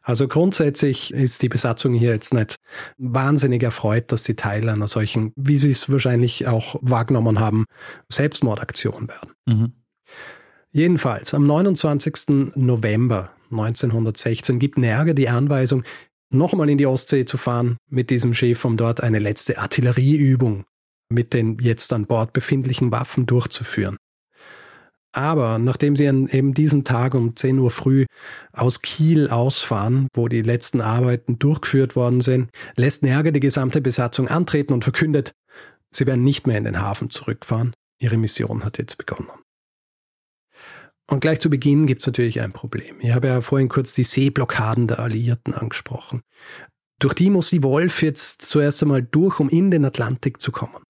Also 0.05 0.27
grundsätzlich 0.27 1.11
ist 1.11 1.41
die 1.41 1.49
Besatzung 1.49 1.95
hier 1.95 2.11
jetzt 2.11 2.31
nicht 2.31 2.57
wahnsinnig 2.99 3.63
erfreut, 3.63 4.11
dass 4.11 4.23
sie 4.23 4.35
Teil 4.35 4.69
einer 4.69 4.87
solchen, 4.87 5.33
wie 5.35 5.57
sie 5.57 5.71
es 5.71 5.91
wahrscheinlich 5.91 6.45
auch 6.45 6.75
wahrgenommen 6.81 7.39
haben, 7.39 7.65
Selbstmordaktion 8.07 9.07
werden. 9.07 9.31
Mhm. 9.47 9.73
Jedenfalls, 10.69 11.33
am 11.33 11.47
29. 11.47 12.53
November 12.55 13.31
1916 13.49 14.59
gibt 14.59 14.77
Nerger 14.77 15.15
die 15.15 15.27
Anweisung, 15.27 15.83
nochmal 16.29 16.69
in 16.69 16.77
die 16.77 16.85
Ostsee 16.85 17.25
zu 17.25 17.37
fahren 17.37 17.77
mit 17.89 18.11
diesem 18.11 18.35
Schiff, 18.35 18.63
um 18.63 18.77
dort 18.77 19.01
eine 19.01 19.17
letzte 19.17 19.57
Artillerieübung 19.57 20.65
mit 21.09 21.33
den 21.33 21.57
jetzt 21.59 21.91
an 21.93 22.05
Bord 22.05 22.31
befindlichen 22.31 22.91
Waffen 22.91 23.25
durchzuführen. 23.25 23.97
Aber 25.15 25.59
nachdem 25.59 25.95
sie 25.95 26.09
an 26.09 26.27
eben 26.27 26.53
diesem 26.53 26.83
Tag 26.83 27.13
um 27.15 27.37
10 27.37 27.57
Uhr 27.59 27.71
früh 27.71 28.05
aus 28.51 28.81
Kiel 28.81 29.29
ausfahren, 29.29 30.09
wo 30.13 30.27
die 30.27 30.41
letzten 30.41 30.81
Arbeiten 30.81 31.39
durchgeführt 31.39 31.95
worden 31.95 32.19
sind, 32.19 32.49
lässt 32.75 33.01
Nerger 33.01 33.31
die 33.31 33.39
gesamte 33.39 33.79
Besatzung 33.79 34.27
antreten 34.27 34.73
und 34.73 34.83
verkündet, 34.83 35.31
sie 35.89 36.05
werden 36.05 36.25
nicht 36.25 36.47
mehr 36.47 36.57
in 36.57 36.65
den 36.65 36.81
Hafen 36.81 37.09
zurückfahren. 37.11 37.73
Ihre 38.01 38.17
Mission 38.17 38.65
hat 38.65 38.77
jetzt 38.77 38.97
begonnen. 38.97 39.29
Und 41.09 41.21
gleich 41.21 41.39
zu 41.39 41.49
Beginn 41.49 41.87
gibt 41.87 42.01
es 42.01 42.07
natürlich 42.07 42.41
ein 42.41 42.51
Problem. 42.51 42.99
Ich 42.99 43.13
habe 43.13 43.27
ja 43.27 43.39
vorhin 43.39 43.69
kurz 43.69 43.93
die 43.93 44.03
Seeblockaden 44.03 44.87
der 44.87 44.99
Alliierten 44.99 45.53
angesprochen. 45.53 46.23
Durch 46.99 47.13
die 47.13 47.29
muss 47.29 47.51
die 47.51 47.63
Wolf 47.63 48.01
jetzt 48.01 48.41
zuerst 48.41 48.81
einmal 48.83 49.03
durch, 49.03 49.39
um 49.39 49.47
in 49.47 49.71
den 49.71 49.85
Atlantik 49.85 50.41
zu 50.41 50.51
kommen. 50.51 50.84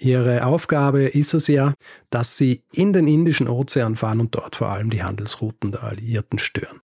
Ihre 0.00 0.46
Aufgabe 0.46 1.04
ist 1.04 1.34
es 1.34 1.46
ja, 1.46 1.74
dass 2.08 2.36
sie 2.36 2.62
in 2.72 2.92
den 2.92 3.06
Indischen 3.06 3.48
Ozean 3.48 3.96
fahren 3.96 4.20
und 4.20 4.34
dort 4.34 4.56
vor 4.56 4.70
allem 4.70 4.90
die 4.90 5.02
Handelsrouten 5.02 5.72
der 5.72 5.84
Alliierten 5.84 6.38
stören. 6.38 6.80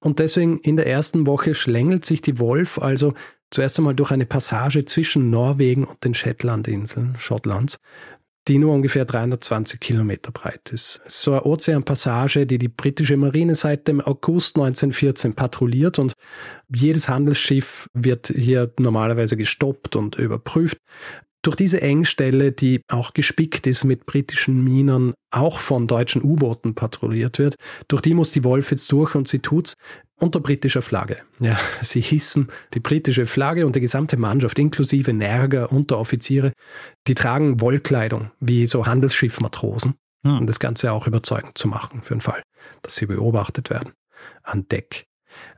Und 0.00 0.18
deswegen 0.18 0.58
in 0.58 0.76
der 0.76 0.86
ersten 0.86 1.26
Woche 1.26 1.54
schlängelt 1.54 2.04
sich 2.04 2.20
die 2.20 2.38
Wolf 2.38 2.78
also 2.78 3.14
zuerst 3.50 3.78
einmal 3.78 3.94
durch 3.94 4.10
eine 4.10 4.26
Passage 4.26 4.84
zwischen 4.84 5.30
Norwegen 5.30 5.84
und 5.84 6.04
den 6.04 6.14
Shetlandinseln 6.14 7.16
Schottlands, 7.16 7.78
die 8.48 8.58
nur 8.58 8.74
ungefähr 8.74 9.04
320 9.04 9.78
Kilometer 9.78 10.32
breit 10.32 10.70
ist. 10.72 11.00
So 11.06 11.32
eine 11.32 11.44
Ozeanpassage, 11.44 12.46
die 12.46 12.58
die 12.58 12.68
britische 12.68 13.16
Marine 13.16 13.54
seit 13.54 13.86
dem 13.88 14.00
August 14.00 14.56
1914 14.56 15.34
patrouilliert 15.34 15.98
und 15.98 16.14
jedes 16.74 17.08
Handelsschiff 17.08 17.88
wird 17.92 18.28
hier 18.28 18.72
normalerweise 18.78 19.36
gestoppt 19.36 19.96
und 19.96 20.16
überprüft. 20.16 20.78
Durch 21.42 21.56
diese 21.56 21.80
Engstelle, 21.80 22.52
die 22.52 22.80
auch 22.88 23.14
gespickt 23.14 23.66
ist 23.66 23.84
mit 23.84 24.06
britischen 24.06 24.62
Minern, 24.64 25.14
auch 25.30 25.60
von 25.60 25.86
deutschen 25.86 26.22
U-Booten 26.22 26.74
patrouilliert 26.74 27.38
wird, 27.38 27.54
durch 27.86 28.02
die 28.02 28.14
muss 28.14 28.32
die 28.32 28.44
Wolf 28.44 28.70
jetzt 28.70 28.90
durch 28.90 29.14
und 29.14 29.28
sie 29.28 29.38
tut's 29.38 29.76
unter 30.16 30.40
britischer 30.40 30.82
Flagge. 30.82 31.18
Ja, 31.38 31.58
sie 31.82 32.00
hissen 32.00 32.48
die 32.74 32.80
britische 32.80 33.26
Flagge 33.26 33.66
und 33.66 33.76
die 33.76 33.80
gesamte 33.80 34.16
Mannschaft, 34.16 34.58
inklusive 34.58 35.12
Nerger, 35.12 35.70
Unteroffiziere, 35.70 36.52
die 37.06 37.14
tragen 37.14 37.60
Wollkleidung, 37.60 38.32
wie 38.40 38.66
so 38.66 38.86
Handelsschiffmatrosen, 38.86 39.94
hm. 40.24 40.38
um 40.38 40.46
das 40.46 40.58
Ganze 40.58 40.92
auch 40.92 41.06
überzeugend 41.06 41.56
zu 41.56 41.68
machen, 41.68 42.02
für 42.02 42.14
den 42.14 42.20
Fall, 42.20 42.42
dass 42.82 42.96
sie 42.96 43.06
beobachtet 43.06 43.70
werden 43.70 43.92
an 44.42 44.66
Deck. 44.68 45.06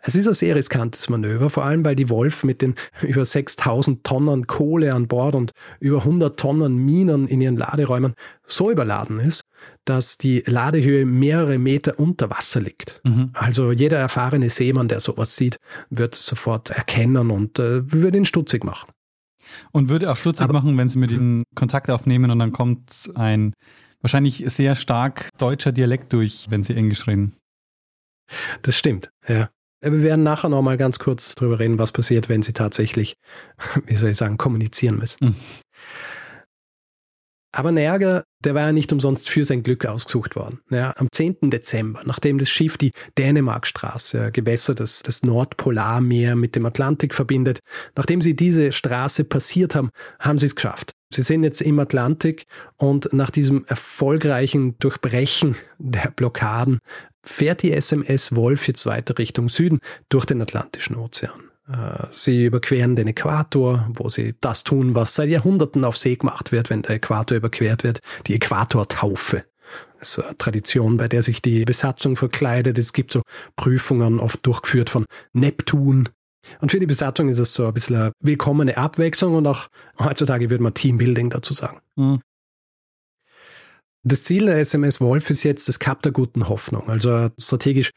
Es 0.02 0.14
ist 0.14 0.26
ein 0.26 0.34
sehr 0.34 0.56
riskantes 0.56 1.08
Manöver, 1.08 1.50
vor 1.50 1.64
allem 1.64 1.84
weil 1.84 1.94
die 1.94 2.08
Wolf 2.08 2.44
mit 2.44 2.62
den 2.62 2.74
über 3.02 3.24
6000 3.24 4.04
Tonnen 4.04 4.46
Kohle 4.46 4.94
an 4.94 5.08
Bord 5.08 5.34
und 5.34 5.52
über 5.78 5.98
100 5.98 6.38
Tonnen 6.38 6.76
Minen 6.76 7.28
in 7.28 7.40
ihren 7.40 7.56
Laderäumen 7.56 8.14
so 8.44 8.70
überladen 8.70 9.20
ist, 9.20 9.42
dass 9.84 10.18
die 10.18 10.42
Ladehöhe 10.46 11.04
mehrere 11.04 11.58
Meter 11.58 11.98
unter 11.98 12.30
Wasser 12.30 12.60
liegt. 12.60 13.00
Mhm. 13.04 13.30
Also 13.34 13.72
jeder 13.72 13.98
erfahrene 13.98 14.50
Seemann, 14.50 14.88
der 14.88 15.00
sowas 15.00 15.36
sieht, 15.36 15.56
wird 15.90 16.14
sofort 16.14 16.70
erkennen 16.70 17.30
und 17.30 17.58
äh, 17.58 17.92
würde 17.92 18.18
ihn 18.18 18.24
stutzig 18.24 18.64
machen. 18.64 18.90
Und 19.72 19.88
würde 19.88 20.10
auch 20.10 20.16
stutzig 20.16 20.44
Aber, 20.44 20.52
machen, 20.52 20.76
wenn 20.76 20.88
sie 20.88 20.98
mit 20.98 21.10
ihnen 21.10 21.44
Kontakt 21.54 21.90
aufnehmen 21.90 22.30
und 22.30 22.38
dann 22.38 22.52
kommt 22.52 23.10
ein 23.14 23.52
wahrscheinlich 24.00 24.44
sehr 24.46 24.74
stark 24.74 25.28
deutscher 25.38 25.72
Dialekt 25.72 26.12
durch, 26.12 26.46
wenn 26.50 26.62
sie 26.62 26.74
Englisch 26.74 27.06
reden. 27.06 27.32
Das 28.62 28.76
stimmt, 28.76 29.10
ja. 29.28 29.50
Wir 29.82 30.02
werden 30.02 30.22
nachher 30.22 30.48
nochmal 30.48 30.76
ganz 30.76 30.98
kurz 30.98 31.34
drüber 31.34 31.58
reden, 31.58 31.78
was 31.78 31.92
passiert, 31.92 32.28
wenn 32.28 32.42
sie 32.42 32.52
tatsächlich, 32.52 33.16
wie 33.86 33.94
soll 33.94 34.10
ich 34.10 34.16
sagen, 34.16 34.38
kommunizieren 34.38 34.98
müssen. 34.98 35.24
Mhm. 35.24 35.36
Aber 37.52 37.72
Nerger, 37.72 38.22
der 38.44 38.54
war 38.54 38.66
ja 38.66 38.72
nicht 38.72 38.92
umsonst 38.92 39.28
für 39.28 39.44
sein 39.44 39.64
Glück 39.64 39.84
ausgesucht 39.84 40.36
worden. 40.36 40.60
Ja, 40.70 40.94
am 40.96 41.08
10. 41.10 41.50
Dezember, 41.50 42.02
nachdem 42.04 42.38
das 42.38 42.48
Schiff 42.48 42.78
die 42.78 42.92
Dänemarkstraße, 43.18 44.30
Gewässer 44.30 44.76
des, 44.76 45.00
des 45.00 45.24
Nordpolarmeer 45.24 46.36
mit 46.36 46.54
dem 46.54 46.64
Atlantik 46.64 47.12
verbindet, 47.12 47.58
nachdem 47.96 48.22
sie 48.22 48.36
diese 48.36 48.70
Straße 48.70 49.24
passiert 49.24 49.74
haben, 49.74 49.90
haben 50.20 50.38
sie 50.38 50.46
es 50.46 50.54
geschafft. 50.54 50.92
Sie 51.12 51.22
sind 51.22 51.42
jetzt 51.42 51.60
im 51.60 51.80
Atlantik 51.80 52.44
und 52.76 53.12
nach 53.12 53.30
diesem 53.30 53.64
erfolgreichen 53.66 54.78
Durchbrechen 54.78 55.56
der 55.78 56.12
Blockaden 56.14 56.78
fährt 57.22 57.62
die 57.62 57.72
SMS 57.72 58.34
Wolf 58.34 58.66
jetzt 58.68 58.86
weiter 58.86 59.18
Richtung 59.18 59.48
Süden 59.48 59.80
durch 60.08 60.24
den 60.24 60.42
Atlantischen 60.42 60.96
Ozean. 60.96 61.50
Äh, 61.68 62.06
sie 62.10 62.46
überqueren 62.46 62.96
den 62.96 63.08
Äquator, 63.08 63.88
wo 63.94 64.08
sie 64.08 64.34
das 64.40 64.64
tun, 64.64 64.94
was 64.94 65.14
seit 65.14 65.28
Jahrhunderten 65.28 65.84
auf 65.84 65.96
See 65.96 66.16
gemacht 66.16 66.52
wird, 66.52 66.70
wenn 66.70 66.82
der 66.82 66.96
Äquator 66.96 67.36
überquert 67.36 67.84
wird, 67.84 68.00
die 68.26 68.34
Äquatortaufe. 68.34 69.44
Das 69.98 70.16
ist 70.16 70.24
eine 70.24 70.38
Tradition, 70.38 70.96
bei 70.96 71.08
der 71.08 71.22
sich 71.22 71.42
die 71.42 71.64
Besatzung 71.64 72.16
verkleidet. 72.16 72.78
Es 72.78 72.92
gibt 72.92 73.12
so 73.12 73.22
Prüfungen, 73.56 74.18
oft 74.18 74.44
durchgeführt 74.46 74.90
von 74.90 75.04
Neptun. 75.32 76.08
Und 76.60 76.72
für 76.72 76.80
die 76.80 76.86
Besatzung 76.86 77.28
ist 77.28 77.38
es 77.38 77.52
so 77.52 77.66
ein 77.66 77.74
bisschen 77.74 77.96
eine 77.96 78.12
willkommene 78.20 78.78
Abwechslung 78.78 79.34
und 79.34 79.46
auch 79.46 79.68
heutzutage 79.98 80.48
würde 80.48 80.62
man 80.62 80.72
Teambuilding 80.72 81.28
dazu 81.28 81.52
sagen. 81.52 81.80
Mhm. 81.96 82.20
Das 84.02 84.24
Ziel 84.24 84.46
der 84.46 84.58
SMS 84.58 85.00
Wolf 85.00 85.28
ist 85.28 85.42
jetzt 85.42 85.68
das 85.68 85.78
Kap 85.78 86.02
der 86.02 86.12
guten 86.12 86.48
Hoffnung, 86.48 86.88
also 86.88 87.28
strategisch 87.38 87.90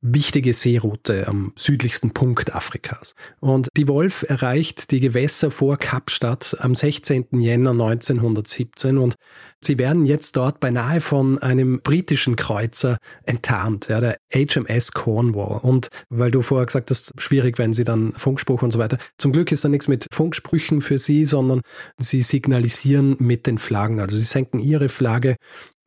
wichtige 0.00 0.54
Seeroute 0.54 1.26
am 1.26 1.52
südlichsten 1.56 2.12
Punkt 2.12 2.54
Afrikas. 2.54 3.14
Und 3.40 3.68
die 3.76 3.88
Wolf 3.88 4.24
erreicht 4.28 4.90
die 4.90 5.00
Gewässer 5.00 5.50
vor 5.50 5.76
Kapstadt 5.76 6.56
am 6.60 6.74
16. 6.74 7.26
Jänner 7.32 7.70
1917 7.70 8.98
und 8.98 9.16
sie 9.60 9.78
werden 9.78 10.06
jetzt 10.06 10.36
dort 10.36 10.60
beinahe 10.60 11.00
von 11.00 11.38
einem 11.38 11.80
britischen 11.82 12.36
Kreuzer 12.36 12.98
enttarnt, 13.24 13.88
ja, 13.88 14.00
der 14.00 14.18
HMS 14.32 14.92
Cornwall. 14.92 15.60
Und 15.62 15.88
weil 16.10 16.30
du 16.30 16.42
vorher 16.42 16.66
gesagt 16.66 16.90
hast, 16.90 17.12
schwierig, 17.20 17.58
wenn 17.58 17.72
sie 17.72 17.84
dann 17.84 18.12
Funkspruch 18.12 18.62
und 18.62 18.72
so 18.72 18.78
weiter. 18.78 18.98
Zum 19.18 19.32
Glück 19.32 19.50
ist 19.50 19.64
da 19.64 19.68
nichts 19.68 19.88
mit 19.88 20.06
Funksprüchen 20.12 20.80
für 20.80 20.98
sie, 20.98 21.24
sondern 21.24 21.60
sie 21.98 22.22
signalisieren 22.22 23.16
mit 23.18 23.46
den 23.46 23.58
Flaggen. 23.58 23.98
Also 23.98 24.16
sie 24.16 24.22
senken 24.22 24.60
ihre 24.60 24.88
Flagge 24.88 25.36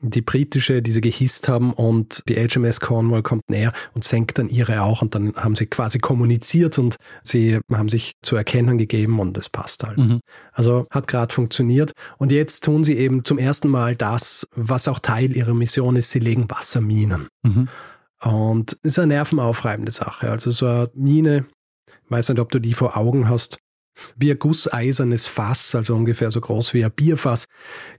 die 0.02 0.22
britische, 0.22 0.82
die 0.82 0.92
sie 0.92 1.02
gehisst 1.02 1.48
haben 1.48 1.74
und 1.74 2.24
die 2.28 2.36
HMS 2.36 2.80
Cornwall 2.80 3.24
kommt 3.24 3.50
näher 3.50 3.72
und 3.94 4.04
senkt 4.04 4.38
dann 4.38 4.50
ihre 4.50 4.82
auch 4.82 5.02
und 5.02 5.16
dann 5.16 5.36
haben 5.36 5.56
sie 5.56 5.68
quasi 5.68 6.00
kommuniziert 6.00 6.78
und 6.80 6.98
sie 7.24 7.60
haben 7.72 7.90
sich 7.90 8.14
zu 8.22 8.36
erkennen 8.36 8.78
gegeben 8.78 9.20
und 9.20 9.38
es 9.38 9.50
passt 9.50 9.84
halt. 9.84 9.98
Mhm. 9.98 10.20
Also 10.52 10.88
hat 10.90 11.08
gerade 11.08 11.34
funktioniert 11.34 11.94
und 12.18 12.32
jetzt 12.32 12.64
tun 12.64 12.84
sie 12.84 12.98
eben 12.98 13.24
zum 13.24 13.38
ersten 13.38 13.70
Mal 13.70 13.96
das, 13.96 14.48
was 14.56 14.88
auch 14.88 15.00
Teil 15.00 15.36
ihrer 15.36 15.54
Mission 15.54 15.96
ist, 15.96 16.12
sie 16.12 16.20
legen 16.20 16.50
Wasserminen. 16.50 17.28
Mhm. 17.44 17.68
Und 18.24 18.78
es 18.84 18.94
ist 18.94 19.00
eine 19.00 19.16
nervenaufreibende 19.16 19.92
Sache. 19.92 20.30
Also 20.30 20.52
so 20.52 20.68
eine 20.68 20.90
Mine, 20.94 21.46
weiß 22.10 22.30
nicht, 22.30 22.40
ob 22.40 22.52
du 22.52 22.60
die 22.60 22.74
vor 22.74 22.98
Augen 22.98 23.28
hast, 23.28 23.58
wie 24.16 24.32
ein 24.32 24.40
gusseisernes 24.40 25.28
Fass, 25.28 25.76
also 25.76 25.96
ungefähr 25.96 26.32
so 26.32 26.42
groß 26.42 26.74
wie 26.74 26.86
ein 26.86 26.92
Bierfass, 26.92 27.46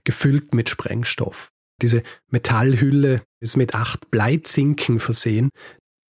gefüllt 0.03 0.53
mit 0.53 0.69
Sprengstoff. 0.69 1.49
Diese 1.81 2.03
Metallhülle 2.29 3.23
ist 3.39 3.57
mit 3.57 3.75
acht 3.75 4.09
Bleizinken 4.11 4.99
versehen, 4.99 5.49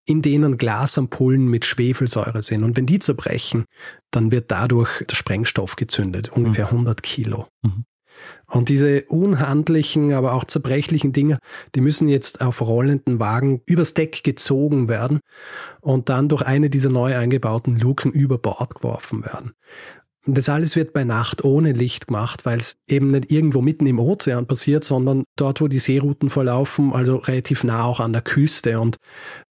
in 0.05 0.21
denen 0.21 0.57
Glasampullen 0.57 1.47
mit 1.47 1.65
Schwefelsäure 1.65 2.41
sind. 2.41 2.63
Und 2.63 2.75
wenn 2.75 2.85
die 2.85 2.99
zerbrechen, 2.99 3.65
dann 4.11 4.31
wird 4.31 4.51
dadurch 4.51 5.03
der 5.09 5.15
Sprengstoff 5.15 5.75
gezündet, 5.75 6.29
ungefähr 6.29 6.65
100 6.65 6.97
mhm. 6.97 7.01
Kilo. 7.01 7.47
Mhm. 7.61 7.85
Und 8.47 8.69
diese 8.69 9.03
unhandlichen, 9.05 10.13
aber 10.13 10.33
auch 10.33 10.43
zerbrechlichen 10.43 11.13
Dinge, 11.13 11.39
die 11.75 11.81
müssen 11.81 12.07
jetzt 12.07 12.41
auf 12.41 12.61
rollenden 12.61 13.19
Wagen 13.19 13.61
übers 13.65 13.93
Deck 13.93 14.23
gezogen 14.23 14.87
werden 14.87 15.19
und 15.81 16.09
dann 16.09 16.29
durch 16.29 16.43
eine 16.43 16.69
dieser 16.69 16.89
neu 16.89 17.15
eingebauten 17.17 17.79
Luken 17.79 18.11
über 18.11 18.37
Bord 18.37 18.75
geworfen 18.75 19.23
werden. 19.25 19.53
Das 20.25 20.47
alles 20.47 20.77
wird 20.77 20.93
bei 20.93 21.03
Nacht 21.03 21.43
ohne 21.43 21.73
Licht 21.73 22.07
gemacht, 22.07 22.45
weil 22.45 22.57
es 22.57 22.77
eben 22.87 23.11
nicht 23.11 23.29
irgendwo 23.29 23.61
mitten 23.61 23.85
im 23.87 23.99
Ozean 23.99 24.47
passiert, 24.47 24.85
sondern 24.85 25.25
dort, 25.35 25.59
wo 25.59 25.67
die 25.67 25.79
Seerouten 25.79 26.29
verlaufen, 26.29 26.93
also 26.93 27.17
relativ 27.17 27.65
nah 27.65 27.83
auch 27.83 27.99
an 27.99 28.13
der 28.13 28.21
Küste. 28.21 28.79
Und 28.79 28.95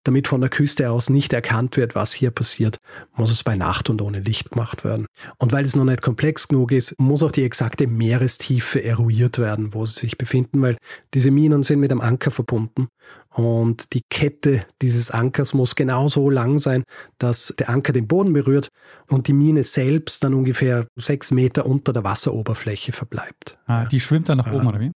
damit 0.02 0.28
von 0.28 0.40
der 0.40 0.48
Küste 0.48 0.90
aus 0.90 1.11
nicht 1.11 1.35
erkannt 1.35 1.76
wird, 1.76 1.94
was 1.94 2.14
hier 2.14 2.30
passiert, 2.30 2.78
muss 3.14 3.30
es 3.30 3.44
bei 3.44 3.54
Nacht 3.54 3.90
und 3.90 4.00
ohne 4.00 4.20
Licht 4.20 4.52
gemacht 4.52 4.82
werden. 4.82 5.06
Und 5.37 5.52
weil 5.52 5.66
es 5.66 5.76
noch 5.76 5.85
nicht 5.85 6.00
komplex 6.00 6.48
genug 6.48 6.72
ist, 6.72 6.98
muss 6.98 7.22
auch 7.22 7.32
die 7.32 7.44
exakte 7.44 7.87
Meerestiefe 7.87 8.82
eruiert 8.82 9.38
werden, 9.38 9.74
wo 9.74 9.85
sie 9.85 10.00
sich 10.00 10.16
befinden, 10.16 10.62
weil 10.62 10.78
diese 11.12 11.30
Minen 11.30 11.64
sind 11.64 11.80
mit 11.80 11.90
einem 11.90 12.00
Anker 12.00 12.30
verbunden 12.30 12.88
und 13.33 13.92
die 13.95 14.03
Kette 14.11 14.66
dieses 14.83 15.11
Ankers 15.11 15.55
muss 15.55 15.75
genauso 15.75 16.29
lang 16.29 16.59
sein, 16.59 16.85
dass 17.18 17.55
der 17.59 17.71
Anker 17.71 17.92
den 17.92 18.07
Boden 18.07 18.33
berührt 18.33 18.68
und 19.09 19.29
die 19.29 19.33
Mine 19.33 19.62
selbst 19.62 20.23
dann 20.23 20.35
ungefähr 20.35 20.87
sechs 20.97 21.31
Meter 21.31 21.66
unter 21.66 21.92
der 21.92 22.05
Wasseroberfläche 22.05 22.92
verbleibt. 22.92 23.59
Ah, 23.66 23.87
die 23.87 24.01
schwimmt 24.01 24.29
dann 24.29 24.38
nach 24.38 24.53
oben, 24.53 24.66
oder 24.66 24.81
wie? 24.81 24.92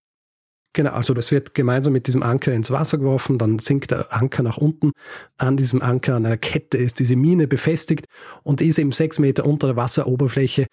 Genau, 0.76 0.90
also 0.90 1.14
das 1.14 1.32
wird 1.32 1.54
gemeinsam 1.54 1.94
mit 1.94 2.06
diesem 2.06 2.22
Anker 2.22 2.52
ins 2.52 2.70
Wasser 2.70 2.98
geworfen, 2.98 3.38
dann 3.38 3.58
sinkt 3.58 3.92
der 3.92 4.12
Anker 4.12 4.42
nach 4.42 4.58
unten. 4.58 4.92
An 5.38 5.56
diesem 5.56 5.80
Anker, 5.80 6.16
an 6.16 6.26
einer 6.26 6.36
Kette 6.36 6.76
ist 6.76 6.98
diese 6.98 7.16
Mine 7.16 7.48
befestigt 7.48 8.04
und 8.42 8.60
ist 8.60 8.78
eben 8.78 8.92
sechs 8.92 9.18
Meter 9.18 9.46
unter 9.46 9.68
der 9.68 9.76
Wasseroberfläche, 9.76 10.66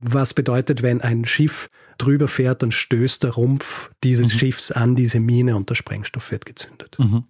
was 0.00 0.34
bedeutet, 0.34 0.82
wenn 0.82 1.00
ein 1.00 1.24
Schiff 1.24 1.68
drüber 1.98 2.28
fährt, 2.28 2.62
dann 2.62 2.72
stößt 2.72 3.22
der 3.24 3.32
Rumpf 3.32 3.90
dieses 4.02 4.32
mhm. 4.34 4.38
Schiffs 4.38 4.72
an 4.72 4.94
diese 4.94 5.20
Mine 5.20 5.56
und 5.56 5.68
der 5.70 5.74
Sprengstoff 5.74 6.30
wird 6.30 6.46
gezündet. 6.46 6.96
Mhm. 6.98 7.24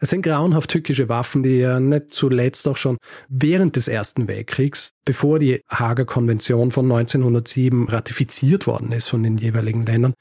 Es 0.00 0.10
sind 0.10 0.22
grauenhaft 0.22 0.70
tückische 0.70 1.08
Waffen, 1.08 1.42
die 1.42 1.58
ja 1.58 1.80
nicht 1.80 2.10
zuletzt 2.10 2.68
auch 2.68 2.76
schon 2.76 2.98
während 3.28 3.76
des 3.76 3.88
Ersten 3.88 4.28
Weltkriegs, 4.28 4.90
bevor 5.04 5.38
die 5.38 5.62
Hager 5.68 6.04
Konvention 6.04 6.70
von 6.72 6.84
1907 6.84 7.88
ratifiziert 7.88 8.66
worden 8.66 8.92
ist 8.92 9.08
von 9.08 9.22
den 9.22 9.38
jeweiligen 9.38 9.86
Ländern, 9.86 10.14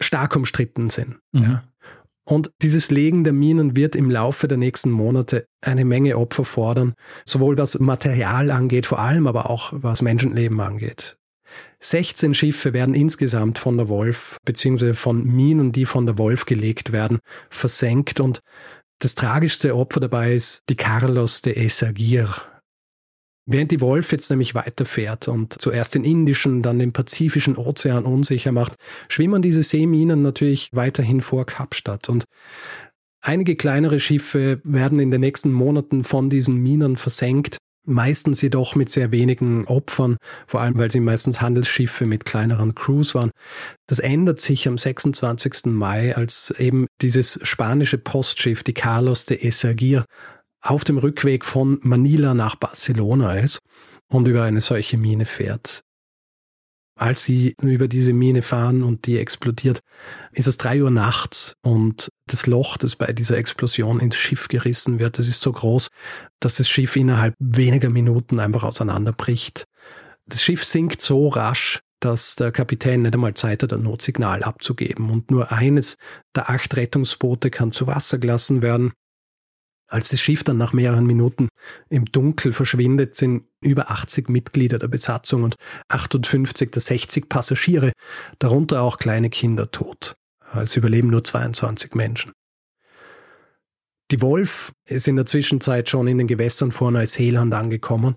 stark 0.00 0.34
umstritten 0.34 0.88
sind. 0.88 1.18
Mhm. 1.32 1.42
Ja. 1.42 1.64
Und 2.24 2.52
dieses 2.62 2.90
Legen 2.90 3.24
der 3.24 3.32
Minen 3.32 3.74
wird 3.76 3.96
im 3.96 4.10
Laufe 4.10 4.46
der 4.46 4.58
nächsten 4.58 4.90
Monate 4.90 5.46
eine 5.60 5.84
Menge 5.84 6.16
Opfer 6.16 6.44
fordern, 6.44 6.94
sowohl 7.24 7.58
was 7.58 7.78
Material 7.78 8.50
angeht, 8.50 8.86
vor 8.86 9.00
allem 9.00 9.26
aber 9.26 9.50
auch 9.50 9.72
was 9.74 10.02
Menschenleben 10.02 10.60
angeht. 10.60 11.16
16 11.80 12.34
Schiffe 12.34 12.72
werden 12.72 12.94
insgesamt 12.94 13.58
von 13.58 13.76
der 13.76 13.88
Wolf, 13.88 14.36
beziehungsweise 14.44 14.94
von 14.94 15.24
Minen, 15.24 15.72
die 15.72 15.84
von 15.84 16.06
der 16.06 16.16
Wolf 16.16 16.46
gelegt 16.46 16.92
werden, 16.92 17.18
versenkt 17.50 18.20
und 18.20 18.40
das 19.00 19.16
tragischste 19.16 19.74
Opfer 19.74 19.98
dabei 19.98 20.32
ist 20.32 20.62
die 20.68 20.76
Carlos 20.76 21.42
de 21.42 21.56
Esagir. 21.56 22.28
Während 23.44 23.72
die 23.72 23.80
Wolf 23.80 24.12
jetzt 24.12 24.30
nämlich 24.30 24.54
weiterfährt 24.54 25.26
und 25.26 25.60
zuerst 25.60 25.94
den 25.94 26.04
Indischen, 26.04 26.62
dann 26.62 26.78
den 26.78 26.92
Pazifischen 26.92 27.56
Ozean 27.56 28.04
unsicher 28.04 28.52
macht, 28.52 28.74
schwimmen 29.08 29.42
diese 29.42 29.62
Seeminen 29.62 30.22
natürlich 30.22 30.68
weiterhin 30.72 31.20
vor 31.20 31.44
Kapstadt. 31.44 32.08
Und 32.08 32.24
einige 33.20 33.56
kleinere 33.56 33.98
Schiffe 33.98 34.60
werden 34.62 35.00
in 35.00 35.10
den 35.10 35.20
nächsten 35.20 35.52
Monaten 35.52 36.04
von 36.04 36.30
diesen 36.30 36.56
Minen 36.56 36.96
versenkt 36.96 37.58
meistens 37.84 38.40
jedoch 38.40 38.74
mit 38.74 38.90
sehr 38.90 39.10
wenigen 39.10 39.66
Opfern, 39.66 40.16
vor 40.46 40.60
allem 40.60 40.78
weil 40.78 40.90
sie 40.90 41.00
meistens 41.00 41.40
Handelsschiffe 41.40 42.06
mit 42.06 42.24
kleineren 42.24 42.74
Crews 42.74 43.14
waren. 43.14 43.30
Das 43.88 43.98
ändert 43.98 44.40
sich 44.40 44.68
am 44.68 44.78
26. 44.78 45.66
Mai, 45.66 46.14
als 46.14 46.54
eben 46.58 46.86
dieses 47.00 47.40
spanische 47.42 47.98
Postschiff, 47.98 48.62
die 48.62 48.74
Carlos 48.74 49.26
de 49.26 49.44
Esagir, 49.44 50.04
auf 50.62 50.84
dem 50.84 50.98
Rückweg 50.98 51.44
von 51.44 51.78
Manila 51.82 52.34
nach 52.34 52.54
Barcelona 52.56 53.34
ist 53.34 53.58
und 54.08 54.26
über 54.28 54.44
eine 54.44 54.60
solche 54.60 54.96
Mine 54.96 55.26
fährt. 55.26 55.82
Als 56.94 57.24
sie 57.24 57.54
über 57.60 57.88
diese 57.88 58.12
Mine 58.12 58.42
fahren 58.42 58.82
und 58.82 59.06
die 59.06 59.18
explodiert, 59.18 59.80
ist 60.30 60.46
es 60.46 60.58
drei 60.58 60.82
Uhr 60.82 60.90
nachts 60.90 61.54
und 61.62 62.10
das 62.26 62.46
Loch, 62.46 62.76
das 62.76 62.96
bei 62.96 63.12
dieser 63.12 63.38
Explosion 63.38 63.98
ins 63.98 64.16
Schiff 64.16 64.48
gerissen 64.48 64.98
wird, 64.98 65.18
das 65.18 65.26
ist 65.26 65.40
so 65.40 65.52
groß, 65.52 65.88
dass 66.38 66.56
das 66.56 66.68
Schiff 66.68 66.94
innerhalb 66.94 67.34
weniger 67.38 67.88
Minuten 67.88 68.38
einfach 68.38 68.62
auseinanderbricht. 68.62 69.64
Das 70.26 70.42
Schiff 70.42 70.64
sinkt 70.64 71.00
so 71.00 71.28
rasch, 71.28 71.80
dass 71.98 72.36
der 72.36 72.52
Kapitän 72.52 73.02
nicht 73.02 73.14
einmal 73.14 73.34
Zeit 73.34 73.62
hat, 73.62 73.72
ein 73.72 73.82
Notsignal 73.82 74.42
abzugeben 74.42 75.10
und 75.10 75.30
nur 75.30 75.50
eines 75.50 75.96
der 76.36 76.50
acht 76.50 76.76
Rettungsboote 76.76 77.50
kann 77.50 77.72
zu 77.72 77.86
Wasser 77.86 78.18
gelassen 78.18 78.60
werden. 78.60 78.92
Als 79.92 80.08
das 80.08 80.22
Schiff 80.22 80.42
dann 80.42 80.56
nach 80.56 80.72
mehreren 80.72 81.04
Minuten 81.04 81.48
im 81.90 82.06
Dunkel 82.06 82.54
verschwindet, 82.54 83.14
sind 83.14 83.44
über 83.60 83.90
80 83.90 84.30
Mitglieder 84.30 84.78
der 84.78 84.88
Besatzung 84.88 85.42
und 85.42 85.56
58 85.88 86.70
der 86.70 86.80
60 86.80 87.28
Passagiere, 87.28 87.92
darunter 88.38 88.80
auch 88.80 88.96
kleine 88.96 89.28
Kinder, 89.28 89.70
tot. 89.70 90.14
Es 90.54 90.76
überleben 90.76 91.08
nur 91.08 91.22
22 91.22 91.94
Menschen. 91.94 92.32
Die 94.10 94.22
Wolf 94.22 94.72
ist 94.86 95.08
in 95.08 95.16
der 95.16 95.26
Zwischenzeit 95.26 95.90
schon 95.90 96.06
in 96.06 96.16
den 96.16 96.26
Gewässern 96.26 96.72
vor 96.72 96.90
Neuseeland 96.90 97.52
angekommen, 97.52 98.16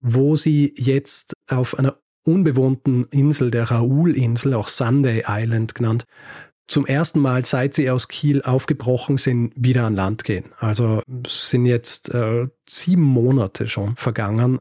wo 0.00 0.36
sie 0.36 0.74
jetzt 0.76 1.32
auf 1.50 1.78
einer 1.78 1.96
unbewohnten 2.26 3.04
Insel, 3.06 3.50
der 3.50 3.70
Raoul-Insel, 3.70 4.52
auch 4.52 4.68
Sunday 4.68 5.24
Island 5.26 5.74
genannt, 5.74 6.04
zum 6.68 6.86
ersten 6.86 7.20
Mal, 7.20 7.44
seit 7.44 7.74
sie 7.74 7.90
aus 7.90 8.08
Kiel 8.08 8.42
aufgebrochen 8.42 9.18
sind, 9.18 9.52
wieder 9.56 9.84
an 9.84 9.94
Land 9.94 10.24
gehen. 10.24 10.46
Also 10.58 11.02
sind 11.26 11.66
jetzt 11.66 12.12
äh, 12.12 12.48
sieben 12.68 13.02
Monate 13.02 13.66
schon 13.66 13.96
vergangen. 13.96 14.58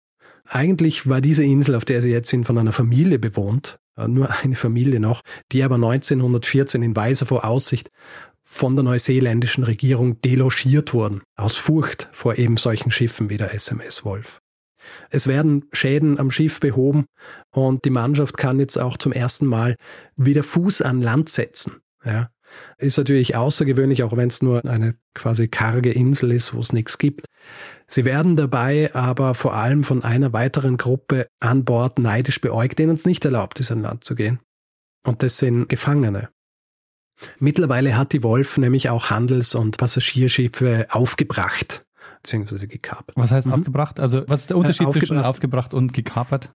Eigentlich 0.48 1.10
war 1.10 1.22
diese 1.22 1.44
Insel, 1.44 1.76
auf 1.76 1.86
der 1.86 2.02
sie 2.02 2.12
jetzt 2.12 2.30
sind, 2.30 2.46
von 2.46 2.58
einer 2.58 2.72
Familie 2.72 3.18
bewohnt, 3.18 3.80
äh, 3.98 4.08
nur 4.08 4.30
eine 4.44 4.56
Familie 4.56 5.00
noch, 5.00 5.22
die 5.52 5.64
aber 5.64 5.76
1914 5.76 6.84
in 6.84 6.96
weiser 6.96 7.26
Voraussicht 7.26 7.90
von 8.44 8.76
der 8.76 8.84
neuseeländischen 8.84 9.64
Regierung 9.64 10.22
delogiert 10.22 10.94
wurden, 10.94 11.24
aus 11.36 11.58
Furcht 11.58 12.10
vor 12.14 12.38
eben 12.38 12.58
solchen 12.58 12.92
Schiffen 12.92 13.32
wie 13.32 13.38
der 13.38 13.56
SMS 13.56 14.06
Wolf. 14.06 14.40
Es 15.10 15.26
werden 15.26 15.66
Schäden 15.74 16.20
am 16.20 16.30
Schiff 16.30 16.60
behoben 16.60 17.06
und 17.52 17.86
die 17.86 17.90
Mannschaft 17.90 18.38
kann 18.38 18.60
jetzt 18.60 18.78
auch 18.78 18.98
zum 18.98 19.12
ersten 19.12 19.48
Mal 19.48 19.76
wieder 20.16 20.44
Fuß 20.44 20.84
an 20.84 21.02
Land 21.02 21.30
setzen. 21.30 21.82
Ja. 22.06 22.30
Ist 22.78 22.98
natürlich 22.98 23.36
außergewöhnlich, 23.36 24.04
auch 24.04 24.16
wenn 24.16 24.30
es 24.30 24.42
nur 24.42 24.64
eine 24.66 24.96
quasi 25.14 25.48
karge 25.48 25.92
Insel 25.92 26.32
ist, 26.32 26.54
wo 26.54 26.60
es 26.60 26.72
nichts 26.72 26.98
gibt. 26.98 27.26
Sie 27.88 28.06
werden 28.06 28.36
dabei 28.36 28.94
aber 28.96 29.34
vor 29.34 29.56
allem 29.56 29.84
von 29.84 30.04
einer 30.04 30.32
weiteren 30.32 30.78
Gruppe 30.78 31.28
an 31.40 31.66
Bord 31.66 32.00
neidisch 32.00 32.40
beäugt, 32.40 32.80
denen 32.80 32.94
es 32.94 33.06
nicht 33.06 33.26
erlaubt 33.26 33.60
ist, 33.60 33.72
an 33.72 33.82
Land 33.82 34.06
zu 34.06 34.16
gehen. 34.16 34.40
Und 35.04 35.22
das 35.22 35.38
sind 35.38 35.68
Gefangene. 35.68 36.30
Mittlerweile 37.40 37.98
hat 37.98 38.14
die 38.14 38.24
Wolf 38.24 38.58
nämlich 38.58 38.90
auch 38.90 39.10
Handels- 39.10 39.56
und 39.56 39.78
Passagierschiffe 39.78 40.88
aufgebracht, 40.90 41.86
beziehungsweise 42.22 42.68
gekapert. 42.68 43.16
Was 43.16 43.32
heißt 43.32 43.48
mhm. 43.48 43.54
aufgebracht? 43.54 44.00
Also 44.00 44.24
was 44.28 44.42
ist 44.42 44.50
der 44.50 44.58
Unterschied 44.58 44.88
äh, 44.88 44.92
zwischen 44.92 45.20
aufgebracht 45.20 45.74
und 45.74 45.94
gekapert? 45.94 46.52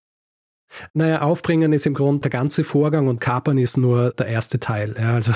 Naja, 0.94 1.22
aufbringen 1.22 1.72
ist 1.72 1.86
im 1.86 1.94
Grunde 1.94 2.22
der 2.22 2.30
ganze 2.30 2.64
Vorgang 2.64 3.08
und 3.08 3.20
kapern 3.20 3.58
ist 3.58 3.76
nur 3.76 4.12
der 4.12 4.26
erste 4.26 4.60
Teil. 4.60 4.94
Ja, 4.98 5.14
also 5.14 5.32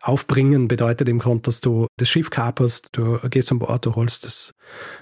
aufbringen 0.00 0.68
bedeutet 0.68 1.08
im 1.08 1.18
Grunde, 1.18 1.42
dass 1.42 1.60
du 1.60 1.86
das 1.96 2.08
Schiff 2.08 2.30
kaperst, 2.30 2.88
du 2.92 3.18
gehst 3.28 3.52
an 3.52 3.58
Bord, 3.58 3.86
du 3.86 3.94
holst 3.94 4.24
das 4.24 4.52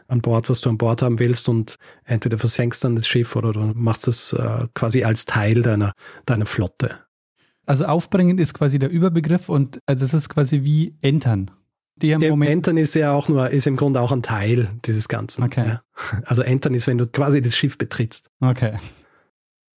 an 0.09 0.21
Bord, 0.21 0.51
was 0.51 0.61
du 0.61 0.71
an 0.71 0.79
Bord 0.79 1.03
haben 1.03 1.19
willst 1.19 1.49
und 1.49 1.77
entweder 2.05 2.39
versenkst 2.39 2.83
dann 2.85 2.97
das 2.97 3.07
Schiff 3.07 3.37
oder 3.37 3.53
du 3.53 3.61
machst 3.75 4.07
das 4.07 4.33
äh, 4.33 4.67
quasi 4.75 5.05
als 5.05 5.25
Teil 5.25 5.63
deiner, 5.63 5.93
deiner 6.25 6.47
Flotte. 6.47 6.99
Also 7.65 7.85
aufbringen 7.85 8.39
ist 8.39 8.55
quasi 8.55 8.79
der 8.79 8.91
Überbegriff 8.91 9.49
und 9.49 9.81
also 9.87 10.05
es 10.05 10.15
ist 10.15 10.29
quasi 10.29 10.63
wie 10.63 10.97
entern. 11.01 11.51
Der 11.97 12.19
Moment 12.19 12.51
Entern 12.51 12.77
ist 12.77 12.95
ja 12.95 13.13
auch 13.13 13.29
nur, 13.29 13.49
ist 13.51 13.67
im 13.67 13.77
Grunde 13.77 14.01
auch 14.01 14.13
ein 14.13 14.23
Teil 14.23 14.69
dieses 14.85 15.09
Ganzen. 15.09 15.45
Okay. 15.45 15.67
Ja. 15.67 15.83
Also 16.27 16.43
Entern 16.43 16.75
ist, 16.75 16.87
wenn 16.87 16.99
du 16.99 17.07
quasi 17.07 17.41
das 17.41 17.57
Schiff 17.57 17.79
betrittst. 17.79 18.31
Okay. 18.41 18.75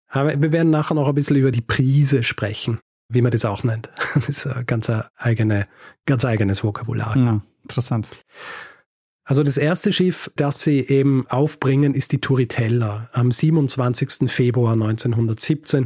Aber 0.10 0.42
wir 0.42 0.52
werden 0.52 0.72
nachher 0.72 0.96
noch 0.96 1.08
ein 1.08 1.16
bisschen 1.16 1.38
über 1.38 1.52
die 1.52 1.62
Prise 1.62 2.24
sprechen, 2.24 2.80
wie 3.10 3.22
man 3.22 3.32
das 3.32 3.46
auch 3.46 3.64
nennt. 3.64 3.90
Das 4.16 4.28
ist 4.30 4.48
ein 4.48 4.66
ganz 4.66 4.92
eigene, 5.16 5.68
ganz 6.06 6.26
eigenes 6.26 6.64
Vokabular. 6.64 7.16
Ja, 7.16 7.42
interessant. 7.64 8.10
Also 9.30 9.44
das 9.44 9.58
erste 9.58 9.94
Schiff, 9.94 10.32
das 10.36 10.60
sie 10.64 10.80
eben 10.80 11.28
aufbringen, 11.28 11.94
ist 11.94 12.14
die 12.14 12.20
Turitella 12.20 13.12
am 13.14 13.32
27. 13.32 14.28
Februar 14.28 14.74
1917, 14.74 15.86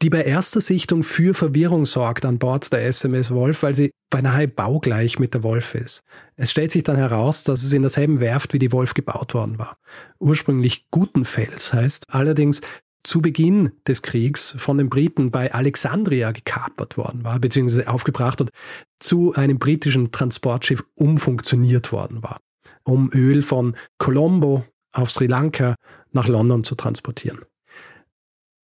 die 0.00 0.08
bei 0.08 0.22
erster 0.22 0.62
Sichtung 0.62 1.02
für 1.02 1.34
Verwirrung 1.34 1.84
sorgt 1.84 2.24
an 2.24 2.38
Bord 2.38 2.72
der 2.72 2.86
SMS 2.86 3.32
Wolf, 3.32 3.64
weil 3.64 3.74
sie 3.74 3.90
beinahe 4.08 4.48
baugleich 4.48 5.18
mit 5.18 5.34
der 5.34 5.42
Wolf 5.42 5.74
ist. 5.74 6.00
Es 6.36 6.50
stellt 6.50 6.70
sich 6.70 6.82
dann 6.82 6.96
heraus, 6.96 7.44
dass 7.44 7.64
es 7.64 7.74
in 7.74 7.82
derselben 7.82 8.18
Werft 8.18 8.54
wie 8.54 8.58
die 8.58 8.72
Wolf 8.72 8.94
gebaut 8.94 9.34
worden 9.34 9.58
war. 9.58 9.76
Ursprünglich 10.18 10.86
Gutenfels 10.90 11.74
heißt 11.74 12.06
allerdings 12.08 12.62
zu 13.02 13.20
Beginn 13.20 13.72
des 13.86 14.02
Kriegs 14.02 14.54
von 14.58 14.78
den 14.78 14.90
Briten 14.90 15.30
bei 15.30 15.52
Alexandria 15.52 16.32
gekapert 16.32 16.96
worden 16.96 17.24
war, 17.24 17.38
beziehungsweise 17.38 17.88
aufgebracht 17.88 18.40
und 18.40 18.50
zu 18.98 19.34
einem 19.34 19.58
britischen 19.58 20.12
Transportschiff 20.12 20.84
umfunktioniert 20.94 21.92
worden 21.92 22.22
war, 22.22 22.40
um 22.84 23.10
Öl 23.12 23.42
von 23.42 23.76
Colombo 23.98 24.64
auf 24.92 25.10
Sri 25.10 25.26
Lanka 25.26 25.76
nach 26.12 26.28
London 26.28 26.64
zu 26.64 26.74
transportieren. 26.74 27.40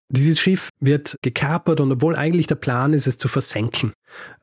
Dieses 0.08 0.38
Schiff 0.38 0.68
wird 0.78 1.16
gekapert 1.22 1.80
und 1.80 1.90
obwohl 1.90 2.14
eigentlich 2.14 2.46
der 2.46 2.54
Plan 2.54 2.92
ist, 2.92 3.06
es 3.06 3.18
zu 3.18 3.28
versenken, 3.28 3.92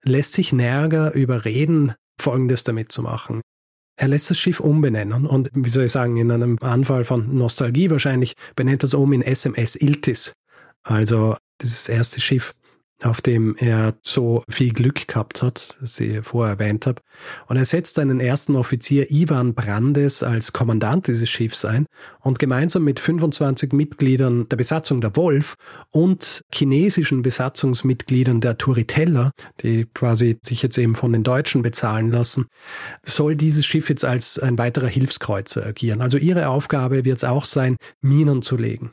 lässt 0.03 0.33
sich 0.33 0.51
Nerger 0.51 1.13
überreden, 1.13 1.93
Folgendes 2.19 2.63
damit 2.63 2.91
zu 2.91 3.01
machen. 3.01 3.41
Er 3.95 4.07
lässt 4.07 4.29
das 4.29 4.39
Schiff 4.39 4.59
umbenennen 4.59 5.25
und, 5.25 5.49
wie 5.53 5.69
soll 5.69 5.85
ich 5.85 5.91
sagen, 5.91 6.17
in 6.17 6.31
einem 6.31 6.57
Anfall 6.61 7.03
von 7.03 7.35
Nostalgie 7.35 7.89
wahrscheinlich 7.89 8.33
benennt 8.55 8.83
es 8.83 8.93
um 8.93 9.13
in 9.13 9.21
SMS 9.21 9.75
Iltis. 9.75 10.33
Also 10.83 11.37
dieses 11.61 11.87
erste 11.89 12.19
Schiff, 12.19 12.53
auf 13.01 13.21
dem 13.21 13.55
er 13.57 13.95
so 14.01 14.43
viel 14.49 14.71
Glück 14.71 15.07
gehabt 15.07 15.41
hat, 15.41 15.77
das 15.81 15.99
ich 15.99 16.23
vorher 16.23 16.53
erwähnt 16.53 16.85
habe. 16.85 17.01
Und 17.47 17.57
er 17.57 17.65
setzt 17.65 17.95
seinen 17.95 18.19
ersten 18.19 18.55
Offizier 18.55 19.11
Ivan 19.11 19.53
Brandes 19.53 20.23
als 20.23 20.53
Kommandant 20.53 21.07
dieses 21.07 21.29
Schiffs 21.29 21.65
ein 21.65 21.85
und 22.21 22.39
gemeinsam 22.39 22.83
mit 22.83 22.99
25 22.99 23.73
Mitgliedern 23.73 24.47
der 24.49 24.57
Besatzung 24.57 25.01
der 25.01 25.15
Wolf 25.15 25.55
und 25.89 26.41
chinesischen 26.53 27.21
Besatzungsmitgliedern 27.21 28.41
der 28.41 28.57
Turiteller, 28.57 29.31
die 29.61 29.85
quasi 29.93 30.37
sich 30.43 30.61
jetzt 30.61 30.77
eben 30.77 30.95
von 30.95 31.11
den 31.11 31.23
Deutschen 31.23 31.61
bezahlen 31.61 32.09
lassen, 32.09 32.47
soll 33.03 33.35
dieses 33.35 33.65
Schiff 33.65 33.89
jetzt 33.89 34.05
als 34.05 34.39
ein 34.39 34.57
weiterer 34.57 34.87
Hilfskreuzer 34.87 35.65
agieren. 35.65 36.01
Also 36.01 36.17
ihre 36.17 36.47
Aufgabe 36.47 37.05
wird 37.05 37.17
es 37.17 37.23
auch 37.23 37.45
sein, 37.45 37.77
Minen 38.01 38.41
zu 38.41 38.55
legen. 38.57 38.91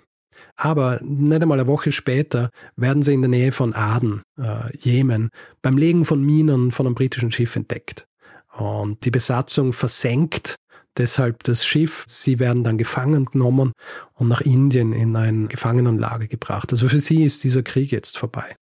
Aber 0.57 1.01
nicht 1.03 1.43
einmal 1.43 1.59
eine 1.61 1.69
Woche 1.69 1.93
später 1.93 2.51
werden 2.77 3.03
sie 3.03 3.15
in 3.15 3.23
der 3.23 3.31
Nähe 3.31 3.53
von 3.53 3.75
Aden, 3.75 4.23
äh, 4.39 4.77
Jemen, 4.77 5.31
beim 5.63 5.77
Legen 5.77 6.05
von 6.05 6.23
Minen 6.23 6.71
von 6.71 6.87
einem 6.87 6.95
britischen 6.95 7.33
Schiff 7.33 7.57
entdeckt. 7.57 8.07
Und 8.53 9.05
die 9.05 9.11
Besatzung 9.11 9.73
versenkt 9.73 10.57
deshalb 10.97 11.45
das 11.45 11.65
Schiff. 11.65 12.05
Sie 12.07 12.39
werden 12.39 12.65
dann 12.65 12.79
gefangen 12.79 13.27
genommen 13.27 13.73
und 14.15 14.29
nach 14.29 14.41
Indien 14.41 14.93
in 14.93 15.17
ein 15.17 15.49
Gefangenenlager 15.49 16.27
gebracht. 16.27 16.73
Also 16.73 16.89
für 16.89 17.01
sie 17.01 17.25
ist 17.25 17.45
dieser 17.45 17.63
Krieg 17.63 17.93
jetzt 17.93 18.19
vorbei. 18.19 18.57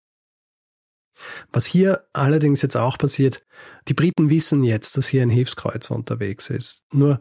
Was 1.53 1.67
hier 1.67 2.05
allerdings 2.13 2.63
jetzt 2.63 2.77
auch 2.77 2.97
passiert, 2.97 3.43
die 3.89 3.95
Briten 3.95 4.31
wissen 4.31 4.63
jetzt, 4.63 4.97
dass 4.97 5.09
hier 5.09 5.23
ein 5.23 5.31
Hilfskreuzer 5.31 5.95
unterwegs 5.95 6.49
ist. 6.51 6.85
Nur 6.93 7.19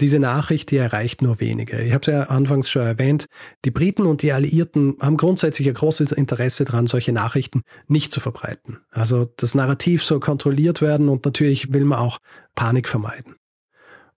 diese 0.00 0.18
Nachricht, 0.18 0.70
die 0.70 0.76
erreicht 0.76 1.22
nur 1.22 1.40
wenige. 1.40 1.80
Ich 1.80 1.92
habe 1.92 2.02
es 2.02 2.06
ja 2.06 2.22
anfangs 2.24 2.68
schon 2.68 2.82
erwähnt, 2.82 3.26
die 3.64 3.70
Briten 3.70 4.06
und 4.06 4.22
die 4.22 4.32
Alliierten 4.32 4.96
haben 5.00 5.16
grundsätzlich 5.16 5.68
ein 5.68 5.74
großes 5.74 6.12
Interesse 6.12 6.64
daran, 6.64 6.86
solche 6.86 7.12
Nachrichten 7.12 7.62
nicht 7.88 8.12
zu 8.12 8.20
verbreiten. 8.20 8.78
Also 8.90 9.32
das 9.36 9.54
Narrativ 9.54 10.04
soll 10.04 10.20
kontrolliert 10.20 10.82
werden 10.82 11.08
und 11.08 11.24
natürlich 11.24 11.72
will 11.72 11.84
man 11.84 11.98
auch 11.98 12.18
Panik 12.54 12.88
vermeiden. 12.88 13.36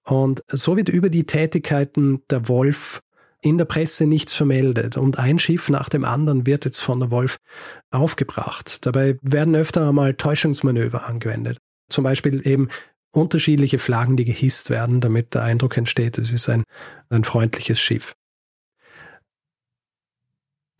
Und 0.03 0.43
so 0.47 0.75
wird 0.75 0.89
über 0.89 1.09
die 1.09 1.25
Tätigkeiten 1.25 2.23
der 2.29 2.47
Wolf 2.47 3.01
in 3.41 3.57
der 3.57 3.65
Presse 3.65 4.05
nichts 4.05 4.33
vermeldet 4.33 4.97
und 4.97 5.17
ein 5.17 5.39
Schiff 5.39 5.69
nach 5.69 5.87
dem 5.87 6.03
anderen 6.03 6.45
wird 6.45 6.65
jetzt 6.65 6.79
von 6.79 6.99
der 6.99 7.09
Wolf 7.11 7.37
aufgebracht. 7.89 8.85
Dabei 8.85 9.17
werden 9.21 9.55
öfter 9.55 9.87
einmal 9.87 10.13
Täuschungsmanöver 10.15 11.07
angewendet. 11.07 11.59
Zum 11.89 12.03
Beispiel 12.03 12.45
eben 12.45 12.67
unterschiedliche 13.11 13.79
Flaggen, 13.79 14.17
die 14.17 14.25
gehisst 14.25 14.69
werden, 14.69 15.01
damit 15.01 15.33
der 15.33 15.43
Eindruck 15.43 15.77
entsteht, 15.77 16.17
es 16.17 16.31
ist 16.31 16.49
ein, 16.49 16.63
ein 17.09 17.23
freundliches 17.23 17.79
Schiff. 17.79 18.13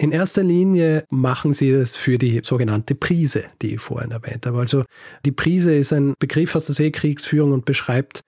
In 0.02 0.14
erster 0.14 0.44
Linie 0.44 1.04
machen 1.10 1.52
sie 1.52 1.74
das 1.74 1.98
für 1.98 2.18
die 2.18 2.40
sogenannte 2.42 2.96
Prise, 2.96 3.46
die 3.62 3.74
ich 3.74 3.82
vorhin 3.82 4.12
erwähnt 4.12 4.46
habe. 4.46 4.58
Also 4.60 4.86
die 5.26 5.34
Prise 5.34 5.76
ist 5.76 5.92
ein 5.92 6.14
Begriff 6.20 6.56
aus 6.56 6.68
der 6.68 6.76
Seekriegsführung 6.76 7.52
und 7.52 7.66
beschreibt 7.66 8.22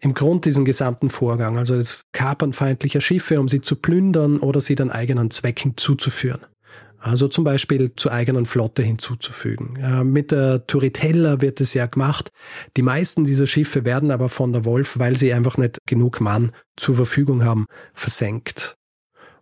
im 0.00 0.14
Grund 0.14 0.46
diesen 0.46 0.64
gesamten 0.64 1.10
Vorgang, 1.10 1.58
also 1.58 1.76
das 1.76 2.04
Kapern 2.12 2.54
feindlicher 2.54 3.02
Schiffe, 3.02 3.40
um 3.40 3.48
sie 3.48 3.60
zu 3.60 3.76
plündern 3.76 4.38
oder 4.38 4.60
sie 4.60 4.74
dann 4.74 4.90
eigenen 4.90 5.30
Zwecken 5.30 5.76
zuzuführen. 5.76 6.40
Also 7.00 7.28
zum 7.28 7.44
Beispiel 7.44 7.94
zur 7.94 8.12
eigenen 8.12 8.44
Flotte 8.44 8.82
hinzuzufügen. 8.82 10.10
Mit 10.10 10.32
der 10.32 10.66
Turritella 10.66 11.40
wird 11.40 11.60
es 11.60 11.72
ja 11.74 11.86
gemacht. 11.86 12.30
Die 12.76 12.82
meisten 12.82 13.24
dieser 13.24 13.46
Schiffe 13.46 13.84
werden 13.84 14.10
aber 14.10 14.28
von 14.28 14.52
der 14.52 14.64
Wolf, 14.64 14.98
weil 14.98 15.16
sie 15.16 15.32
einfach 15.32 15.58
nicht 15.58 15.78
genug 15.86 16.20
Mann 16.20 16.52
zur 16.76 16.96
Verfügung 16.96 17.44
haben, 17.44 17.66
versenkt. 17.94 18.74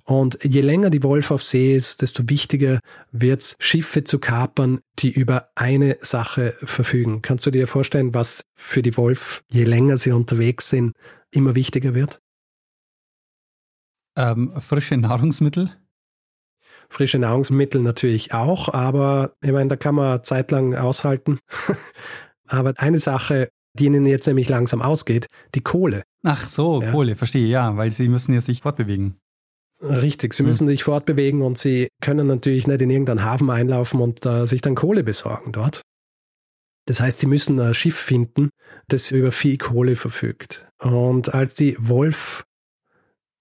Und 0.05 0.39
je 0.45 0.61
länger 0.61 0.91
die 0.91 1.03
Wolf 1.03 1.33
auf 1.33 1.43
See 1.43 1.75
ist, 1.75 2.01
desto 2.01 2.29
wichtiger 2.29 2.79
wird 3.11 3.43
es, 3.43 3.57
Schiffe 3.59 4.05
zu 4.05 4.21
kapern, 4.21 4.79
die 5.01 5.11
über 5.11 5.49
eine 5.57 5.99
Sache 6.01 6.55
verfügen. 6.63 7.23
Kannst 7.23 7.45
du 7.47 7.51
dir 7.51 7.67
vorstellen, 7.67 8.15
was 8.15 8.45
für 8.55 8.83
die 8.83 8.97
Wolf, 8.97 9.43
je 9.51 9.65
länger 9.65 9.97
sie 9.97 10.13
unterwegs 10.13 10.69
sind, 10.69 10.93
immer 11.33 11.57
wichtiger 11.57 11.95
wird? 11.95 12.21
Ähm, 14.15 14.53
frische 14.61 14.97
Nahrungsmittel? 14.97 15.77
Frische 16.89 17.19
Nahrungsmittel 17.19 17.81
natürlich 17.81 18.33
auch, 18.35 18.73
aber 18.73 19.33
ich 19.43 19.53
meine, 19.53 19.69
da 19.69 19.77
kann 19.77 19.95
man 19.95 20.23
zeitlang 20.23 20.75
aushalten. 20.75 21.39
aber 22.49 22.75
eine 22.77 22.99
Sache, 22.99 23.49
die 23.75 23.87
ihnen 23.87 24.07
jetzt 24.07 24.27
nämlich 24.27 24.49
langsam 24.49 24.83
ausgeht, 24.83 25.27
die 25.55 25.61
Kohle. 25.61 26.03
Ach 26.25 26.47
so, 26.49 26.83
ja. 26.83 26.91
Kohle, 26.91 27.15
verstehe, 27.15 27.47
ja, 27.47 27.77
weil 27.77 27.91
sie 27.91 28.09
müssen 28.09 28.33
ja 28.33 28.41
sich 28.41 28.63
fortbewegen. 28.63 29.19
Richtig, 29.83 30.33
sie 30.33 30.43
hm. 30.43 30.49
müssen 30.49 30.67
sich 30.67 30.85
fortbewegen 30.85 31.43
und 31.43 31.59
sie 31.59 31.89
können 32.01 32.27
natürlich 32.27 32.67
nicht 32.67 32.81
in 32.81 32.91
irgendeinen 32.91 33.25
Hafen 33.25 33.51
einlaufen 33.51 34.01
und 34.01 34.25
äh, 34.25 34.47
sich 34.47 34.63
dann 34.63 34.75
Kohle 34.75 35.05
besorgen 35.05 35.53
dort. 35.53 35.83
Das 36.87 37.01
heißt, 37.01 37.19
sie 37.19 37.27
müssen 37.27 37.61
ein 37.61 37.75
Schiff 37.75 37.97
finden, 37.97 38.51
das 38.89 39.11
über 39.11 39.33
viel 39.33 39.59
Kohle 39.59 39.97
verfügt. 39.97 40.69
Und 40.79 41.35
als 41.35 41.55
die 41.55 41.77
Wolf 41.81 42.45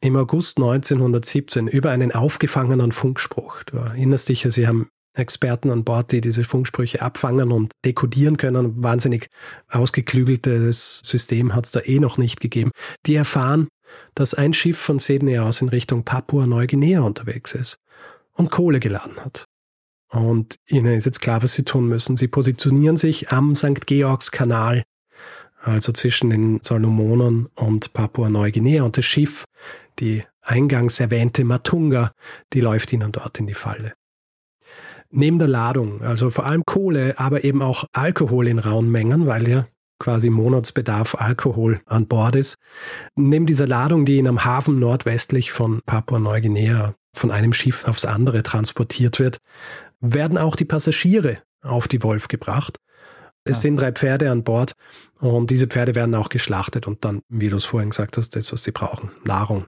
im 0.05 0.15
August 0.15 0.57
1917 0.57 1.67
über 1.67 1.89
einen 1.89 2.11
aufgefangenen 2.11 2.91
Funkspruch. 2.91 3.63
Du 3.63 3.77
erinnerst 3.77 4.29
dich, 4.29 4.45
sie 4.47 4.67
haben 4.67 4.89
Experten 5.15 5.71
an 5.71 5.83
Bord, 5.83 6.11
die 6.11 6.21
diese 6.21 6.43
Funksprüche 6.43 7.01
abfangen 7.01 7.51
und 7.51 7.71
dekodieren 7.85 8.37
können. 8.37 8.83
Wahnsinnig 8.83 9.27
ausgeklügeltes 9.69 11.01
System 11.05 11.55
hat 11.55 11.65
es 11.65 11.71
da 11.71 11.81
eh 11.81 11.99
noch 11.99 12.17
nicht 12.17 12.39
gegeben. 12.39 12.71
Die 13.05 13.15
erfahren, 13.15 13.67
dass 14.13 14.33
ein 14.33 14.53
Schiff 14.53 14.77
von 14.77 14.99
Sydney 14.99 15.39
aus 15.39 15.61
in 15.61 15.69
Richtung 15.69 16.03
Papua-Neuguinea 16.03 17.01
unterwegs 17.01 17.53
ist 17.53 17.77
und 18.33 18.51
Kohle 18.51 18.79
geladen 18.79 19.17
hat. 19.23 19.45
Und 20.11 20.57
ihnen 20.67 20.93
ist 20.93 21.05
jetzt 21.05 21.21
klar, 21.21 21.41
was 21.41 21.53
sie 21.53 21.63
tun 21.63 21.87
müssen. 21.87 22.15
Sie 22.15 22.27
positionieren 22.27 22.97
sich 22.97 23.31
am 23.31 23.55
St. 23.55 23.87
Georgs 23.87 24.31
Kanal 24.31 24.83
also 25.65 25.91
zwischen 25.91 26.29
den 26.29 26.59
Salomonen 26.61 27.47
und 27.55 27.93
Papua-Neuguinea. 27.93 28.83
Und 28.83 28.97
das 28.97 29.05
Schiff, 29.05 29.45
die 29.99 30.23
eingangs 30.41 30.99
erwähnte 30.99 31.43
Matunga, 31.43 32.12
die 32.53 32.62
läuft 32.62 32.93
ihnen 32.93 33.12
dort 33.12 33.39
in 33.39 33.47
die 33.47 33.53
Falle. 33.53 33.93
Neben 35.10 35.39
der 35.39 35.47
Ladung, 35.47 36.01
also 36.01 36.29
vor 36.29 36.45
allem 36.45 36.63
Kohle, 36.65 37.17
aber 37.17 37.43
eben 37.43 37.62
auch 37.62 37.86
Alkohol 37.93 38.47
in 38.47 38.60
rauen 38.60 38.91
Mengen, 38.91 39.27
weil 39.27 39.47
ja 39.47 39.67
quasi 39.99 40.29
Monatsbedarf 40.29 41.15
Alkohol 41.15 41.79
an 41.86 42.08
Bord 42.08 42.36
ist. 42.36 42.55
Neben 43.15 43.45
dieser 43.45 43.67
Ladung, 43.67 44.03
die 44.03 44.17
in 44.17 44.27
einem 44.27 44.43
Hafen 44.43 44.79
nordwestlich 44.79 45.51
von 45.51 45.81
Papua-Neuguinea 45.86 46.95
von 47.13 47.31
einem 47.31 47.53
Schiff 47.53 47.88
aufs 47.88 48.03
andere 48.03 48.43
transportiert 48.43 49.19
wird, 49.19 49.38
werden 50.01 50.38
auch 50.38 50.58
die 50.58 50.65
Passagiere 50.65 51.38
auf 51.62 51.88
die 51.88 52.03
Wolf 52.03 52.27
gebracht 52.27 52.77
es 53.45 53.62
sind 53.62 53.79
drei 53.79 53.91
Pferde 53.91 54.31
an 54.31 54.43
Bord 54.43 54.73
und 55.19 55.49
diese 55.51 55.67
Pferde 55.67 55.95
werden 55.95 56.15
auch 56.15 56.29
geschlachtet 56.29 56.88
und 56.88 57.05
dann, 57.05 57.21
wie 57.29 57.49
du 57.49 57.58
es 57.58 57.65
vorhin 57.65 57.91
gesagt 57.91 58.17
hast, 58.17 58.36
das, 58.36 58.51
was 58.51 58.63
sie 58.63 58.71
brauchen, 58.71 59.12
Nahrung, 59.23 59.65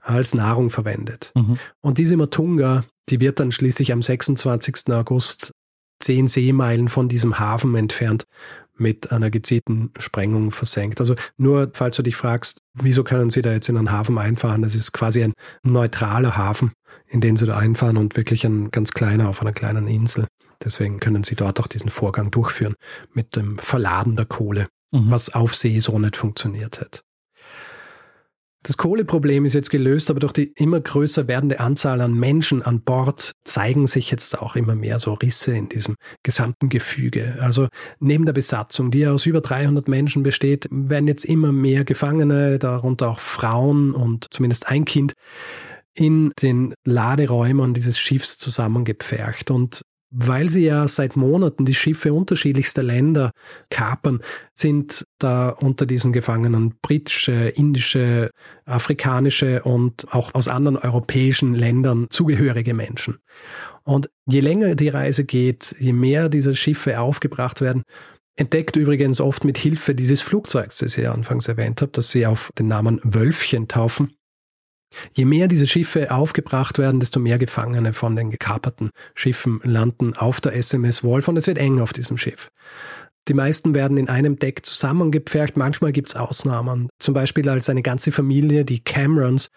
als 0.00 0.34
Nahrung 0.34 0.70
verwendet. 0.70 1.32
Mhm. 1.34 1.58
Und 1.80 1.98
diese 1.98 2.16
Matunga, 2.16 2.84
die 3.08 3.20
wird 3.20 3.40
dann 3.40 3.52
schließlich 3.52 3.92
am 3.92 4.02
26. 4.02 4.92
August 4.92 5.52
zehn 6.00 6.28
Seemeilen 6.28 6.88
von 6.88 7.08
diesem 7.08 7.38
Hafen 7.38 7.74
entfernt 7.74 8.24
mit 8.76 9.12
einer 9.12 9.30
gezielten 9.30 9.92
Sprengung 9.98 10.50
versenkt. 10.50 11.00
Also 11.00 11.14
nur, 11.36 11.70
falls 11.74 11.96
du 11.96 12.02
dich 12.02 12.16
fragst, 12.16 12.62
wieso 12.74 13.04
können 13.04 13.30
sie 13.30 13.42
da 13.42 13.52
jetzt 13.52 13.68
in 13.68 13.76
einen 13.76 13.92
Hafen 13.92 14.16
einfahren? 14.18 14.62
Das 14.62 14.74
ist 14.74 14.92
quasi 14.92 15.22
ein 15.22 15.34
neutraler 15.62 16.36
Hafen, 16.36 16.72
in 17.06 17.20
den 17.20 17.36
sie 17.36 17.46
da 17.46 17.58
einfahren 17.58 17.98
und 17.98 18.16
wirklich 18.16 18.44
ein 18.44 18.70
ganz 18.70 18.92
kleiner 18.92 19.28
auf 19.28 19.42
einer 19.42 19.52
kleinen 19.52 19.86
Insel. 19.86 20.26
Deswegen 20.64 20.98
können 20.98 21.24
sie 21.24 21.36
dort 21.36 21.60
auch 21.60 21.66
diesen 21.66 21.90
Vorgang 21.90 22.30
durchführen 22.30 22.74
mit 23.12 23.36
dem 23.36 23.58
Verladen 23.58 24.16
der 24.16 24.26
Kohle, 24.26 24.68
mhm. 24.92 25.10
was 25.10 25.34
auf 25.34 25.54
See 25.54 25.78
so 25.78 25.98
nicht 25.98 26.16
funktioniert 26.16 26.80
hat. 26.80 27.02
Das 28.62 28.76
Kohleproblem 28.76 29.46
ist 29.46 29.54
jetzt 29.54 29.70
gelöst, 29.70 30.10
aber 30.10 30.20
durch 30.20 30.32
die 30.32 30.52
immer 30.56 30.80
größer 30.80 31.28
werdende 31.28 31.60
Anzahl 31.60 32.02
an 32.02 32.12
Menschen 32.12 32.60
an 32.62 32.82
Bord 32.82 33.32
zeigen 33.42 33.86
sich 33.86 34.10
jetzt 34.10 34.38
auch 34.38 34.54
immer 34.54 34.74
mehr 34.74 34.98
so 34.98 35.14
Risse 35.14 35.52
in 35.52 35.70
diesem 35.70 35.96
gesamten 36.22 36.68
Gefüge. 36.68 37.38
Also 37.40 37.68
neben 38.00 38.26
der 38.26 38.34
Besatzung, 38.34 38.90
die 38.90 39.00
ja 39.00 39.12
aus 39.12 39.24
über 39.24 39.40
300 39.40 39.88
Menschen 39.88 40.22
besteht, 40.22 40.68
werden 40.70 41.08
jetzt 41.08 41.24
immer 41.24 41.52
mehr 41.52 41.84
Gefangene, 41.84 42.58
darunter 42.58 43.08
auch 43.08 43.20
Frauen 43.20 43.92
und 43.94 44.26
zumindest 44.30 44.68
ein 44.68 44.84
Kind, 44.84 45.14
in 45.94 46.32
den 46.40 46.74
Laderäumen 46.84 47.74
dieses 47.74 47.98
Schiffs 47.98 48.38
zusammengepfercht. 48.38 49.50
Und 49.50 49.82
weil 50.10 50.50
sie 50.50 50.64
ja 50.64 50.88
seit 50.88 51.16
Monaten 51.16 51.64
die 51.64 51.74
Schiffe 51.74 52.12
unterschiedlichster 52.12 52.82
Länder 52.82 53.30
kapern, 53.70 54.20
sind 54.52 55.04
da 55.18 55.50
unter 55.50 55.86
diesen 55.86 56.12
Gefangenen 56.12 56.74
britische, 56.82 57.32
indische, 57.48 58.30
afrikanische 58.64 59.62
und 59.62 60.12
auch 60.12 60.34
aus 60.34 60.48
anderen 60.48 60.76
europäischen 60.76 61.54
Ländern 61.54 62.08
zugehörige 62.10 62.74
Menschen. 62.74 63.18
Und 63.84 64.10
je 64.26 64.40
länger 64.40 64.74
die 64.74 64.88
Reise 64.88 65.24
geht, 65.24 65.76
je 65.78 65.92
mehr 65.92 66.28
diese 66.28 66.56
Schiffe 66.56 67.00
aufgebracht 67.00 67.60
werden, 67.60 67.84
entdeckt 68.36 68.76
übrigens 68.76 69.20
oft 69.20 69.44
mit 69.44 69.58
Hilfe 69.58 69.94
dieses 69.94 70.20
Flugzeugs, 70.20 70.78
das 70.78 70.98
ich 70.98 71.08
anfangs 71.08 71.46
erwähnt 71.46 71.82
habe, 71.82 71.92
dass 71.92 72.10
sie 72.10 72.26
auf 72.26 72.50
den 72.58 72.68
Namen 72.68 73.00
Wölfchen 73.04 73.68
taufen, 73.68 74.14
Je 75.12 75.24
mehr 75.24 75.48
diese 75.48 75.66
Schiffe 75.66 76.10
aufgebracht 76.10 76.78
werden, 76.78 77.00
desto 77.00 77.20
mehr 77.20 77.38
Gefangene 77.38 77.92
von 77.92 78.16
den 78.16 78.30
gekaperten 78.30 78.90
Schiffen 79.14 79.60
landen 79.62 80.14
auf 80.14 80.40
der 80.40 80.54
SMS 80.54 81.04
Wolf 81.04 81.28
und 81.28 81.36
es 81.36 81.46
wird 81.46 81.58
eng 81.58 81.80
auf 81.80 81.92
diesem 81.92 82.16
Schiff. 82.16 82.50
Die 83.28 83.34
meisten 83.34 83.74
werden 83.74 83.96
in 83.98 84.08
einem 84.08 84.38
Deck 84.38 84.64
zusammengepfercht, 84.64 85.56
manchmal 85.56 85.92
gibt 85.92 86.08
es 86.08 86.16
Ausnahmen. 86.16 86.88
Zum 86.98 87.14
Beispiel 87.14 87.48
als 87.48 87.68
eine 87.68 87.82
ganze 87.82 88.12
Familie, 88.12 88.64
die 88.64 88.80
Camerons, 88.80 89.50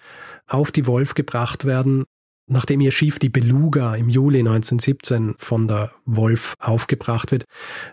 auf 0.47 0.71
die 0.71 0.86
Wolf 0.86 1.13
gebracht 1.15 1.65
werden, 1.65 2.03
nachdem 2.47 2.81
ihr 2.81 2.91
Schiff 2.91 3.19
die 3.19 3.29
Beluga 3.29 3.95
im 3.95 4.09
Juli 4.09 4.39
1917 4.39 5.36
von 5.38 5.67
der 5.67 5.91
Wolf 6.05 6.55
aufgebracht 6.59 7.31
wird. 7.31 7.45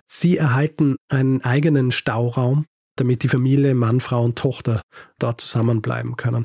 Sie 0.07 0.37
erhalten 0.37 0.97
einen 1.09 1.43
eigenen 1.43 1.93
Stauraum, 1.93 2.67
damit 2.97 3.23
die 3.23 3.29
Familie, 3.29 3.75
Mann, 3.75 4.01
Frau 4.01 4.25
und 4.25 4.37
Tochter 4.37 4.83
dort 5.19 5.41
zusammenbleiben 5.41 6.17
können. 6.17 6.45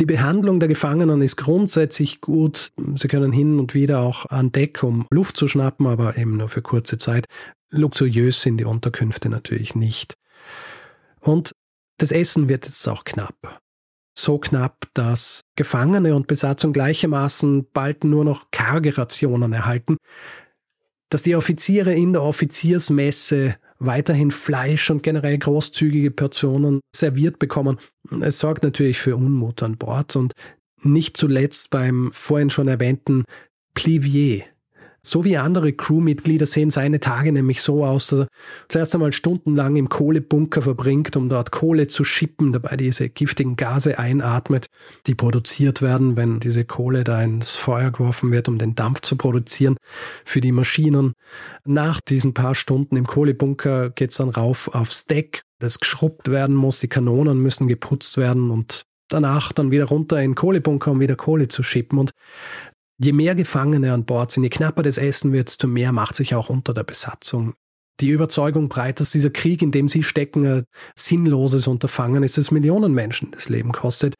Die 0.00 0.06
Behandlung 0.06 0.58
der 0.58 0.68
Gefangenen 0.68 1.22
ist 1.22 1.36
grundsätzlich 1.36 2.20
gut. 2.20 2.72
Sie 2.96 3.06
können 3.06 3.32
hin 3.32 3.60
und 3.60 3.74
wieder 3.74 4.00
auch 4.00 4.26
an 4.26 4.50
Deck, 4.50 4.82
um 4.82 5.06
Luft 5.10 5.36
zu 5.36 5.46
schnappen, 5.46 5.86
aber 5.86 6.16
eben 6.16 6.36
nur 6.36 6.48
für 6.48 6.62
kurze 6.62 6.98
Zeit. 6.98 7.26
Luxuriös 7.70 8.42
sind 8.42 8.58
die 8.58 8.64
Unterkünfte 8.64 9.28
natürlich 9.28 9.76
nicht. 9.76 10.14
Und 11.20 11.52
das 11.98 12.10
Essen 12.10 12.48
wird 12.48 12.66
jetzt 12.66 12.88
auch 12.88 13.04
knapp. 13.04 13.60
So 14.16 14.38
knapp, 14.38 14.88
dass 14.94 15.42
Gefangene 15.56 16.16
und 16.16 16.26
Besatzung 16.26 16.72
gleichermaßen 16.72 17.68
bald 17.72 18.02
nur 18.02 18.24
noch 18.24 18.50
karge 18.50 18.98
Rationen 18.98 19.52
erhalten, 19.52 19.96
dass 21.08 21.22
die 21.22 21.36
Offiziere 21.36 21.94
in 21.94 22.12
der 22.12 22.22
Offiziersmesse 22.22 23.56
weiterhin 23.78 24.30
Fleisch 24.30 24.90
und 24.90 25.02
generell 25.02 25.38
großzügige 25.38 26.10
Portionen 26.10 26.80
serviert 26.94 27.38
bekommen. 27.38 27.78
Es 28.20 28.38
sorgt 28.38 28.62
natürlich 28.62 28.98
für 28.98 29.16
Unmut 29.16 29.62
an 29.62 29.76
Bord 29.76 30.16
und 30.16 30.32
nicht 30.82 31.16
zuletzt 31.16 31.70
beim 31.70 32.10
vorhin 32.12 32.50
schon 32.50 32.68
erwähnten 32.68 33.24
Plivier, 33.74 34.44
so 35.04 35.24
wie 35.24 35.36
andere 35.36 35.72
Crewmitglieder 35.72 36.46
sehen 36.46 36.70
seine 36.70 36.98
Tage 36.98 37.30
nämlich 37.30 37.60
so 37.60 37.84
aus, 37.84 38.06
dass 38.06 38.20
er 38.20 38.28
zuerst 38.68 38.94
einmal 38.94 39.12
stundenlang 39.12 39.76
im 39.76 39.90
Kohlebunker 39.90 40.62
verbringt, 40.62 41.14
um 41.16 41.28
dort 41.28 41.50
Kohle 41.50 41.86
zu 41.88 42.04
schippen, 42.04 42.52
dabei 42.52 42.76
diese 42.76 43.10
giftigen 43.10 43.56
Gase 43.56 43.98
einatmet, 43.98 44.66
die 45.06 45.14
produziert 45.14 45.82
werden, 45.82 46.16
wenn 46.16 46.40
diese 46.40 46.64
Kohle 46.64 47.04
da 47.04 47.22
ins 47.22 47.56
Feuer 47.56 47.90
geworfen 47.90 48.32
wird, 48.32 48.48
um 48.48 48.58
den 48.58 48.74
Dampf 48.74 49.02
zu 49.02 49.16
produzieren 49.16 49.76
für 50.24 50.40
die 50.40 50.52
Maschinen. 50.52 51.12
Nach 51.66 52.00
diesen 52.00 52.32
paar 52.32 52.54
Stunden 52.54 52.96
im 52.96 53.06
Kohlebunker 53.06 53.90
geht's 53.90 54.16
dann 54.16 54.30
rauf 54.30 54.74
aufs 54.74 55.04
Deck, 55.04 55.42
das 55.58 55.80
geschrubbt 55.80 56.30
werden 56.30 56.56
muss, 56.56 56.80
die 56.80 56.88
Kanonen 56.88 57.38
müssen 57.38 57.68
geputzt 57.68 58.16
werden 58.16 58.50
und 58.50 58.84
danach 59.08 59.52
dann 59.52 59.70
wieder 59.70 59.84
runter 59.84 60.20
in 60.22 60.34
Kohlebunker, 60.34 60.90
um 60.90 61.00
wieder 61.00 61.16
Kohle 61.16 61.48
zu 61.48 61.62
schippen. 61.62 61.98
Und 61.98 62.12
Je 63.04 63.12
mehr 63.12 63.34
Gefangene 63.34 63.92
an 63.92 64.04
Bord 64.04 64.30
sind, 64.30 64.44
je 64.44 64.48
knapper 64.48 64.82
das 64.82 64.98
Essen 64.98 65.32
wird, 65.32 65.48
desto 65.48 65.66
mehr 65.66 65.92
macht 65.92 66.16
sich 66.16 66.34
auch 66.34 66.48
unter 66.48 66.72
der 66.72 66.84
Besatzung 66.84 67.54
die 68.00 68.10
Überzeugung 68.10 68.68
breit, 68.68 68.98
dass 68.98 69.12
dieser 69.12 69.30
Krieg, 69.30 69.62
in 69.62 69.70
dem 69.70 69.88
sie 69.88 70.02
stecken, 70.02 70.46
ein 70.46 70.64
sinnloses 70.96 71.66
Unterfangen 71.66 72.22
ist, 72.22 72.36
das 72.36 72.50
Millionen 72.50 72.92
Menschen 72.92 73.30
das 73.30 73.48
Leben 73.48 73.72
kostet, 73.72 74.14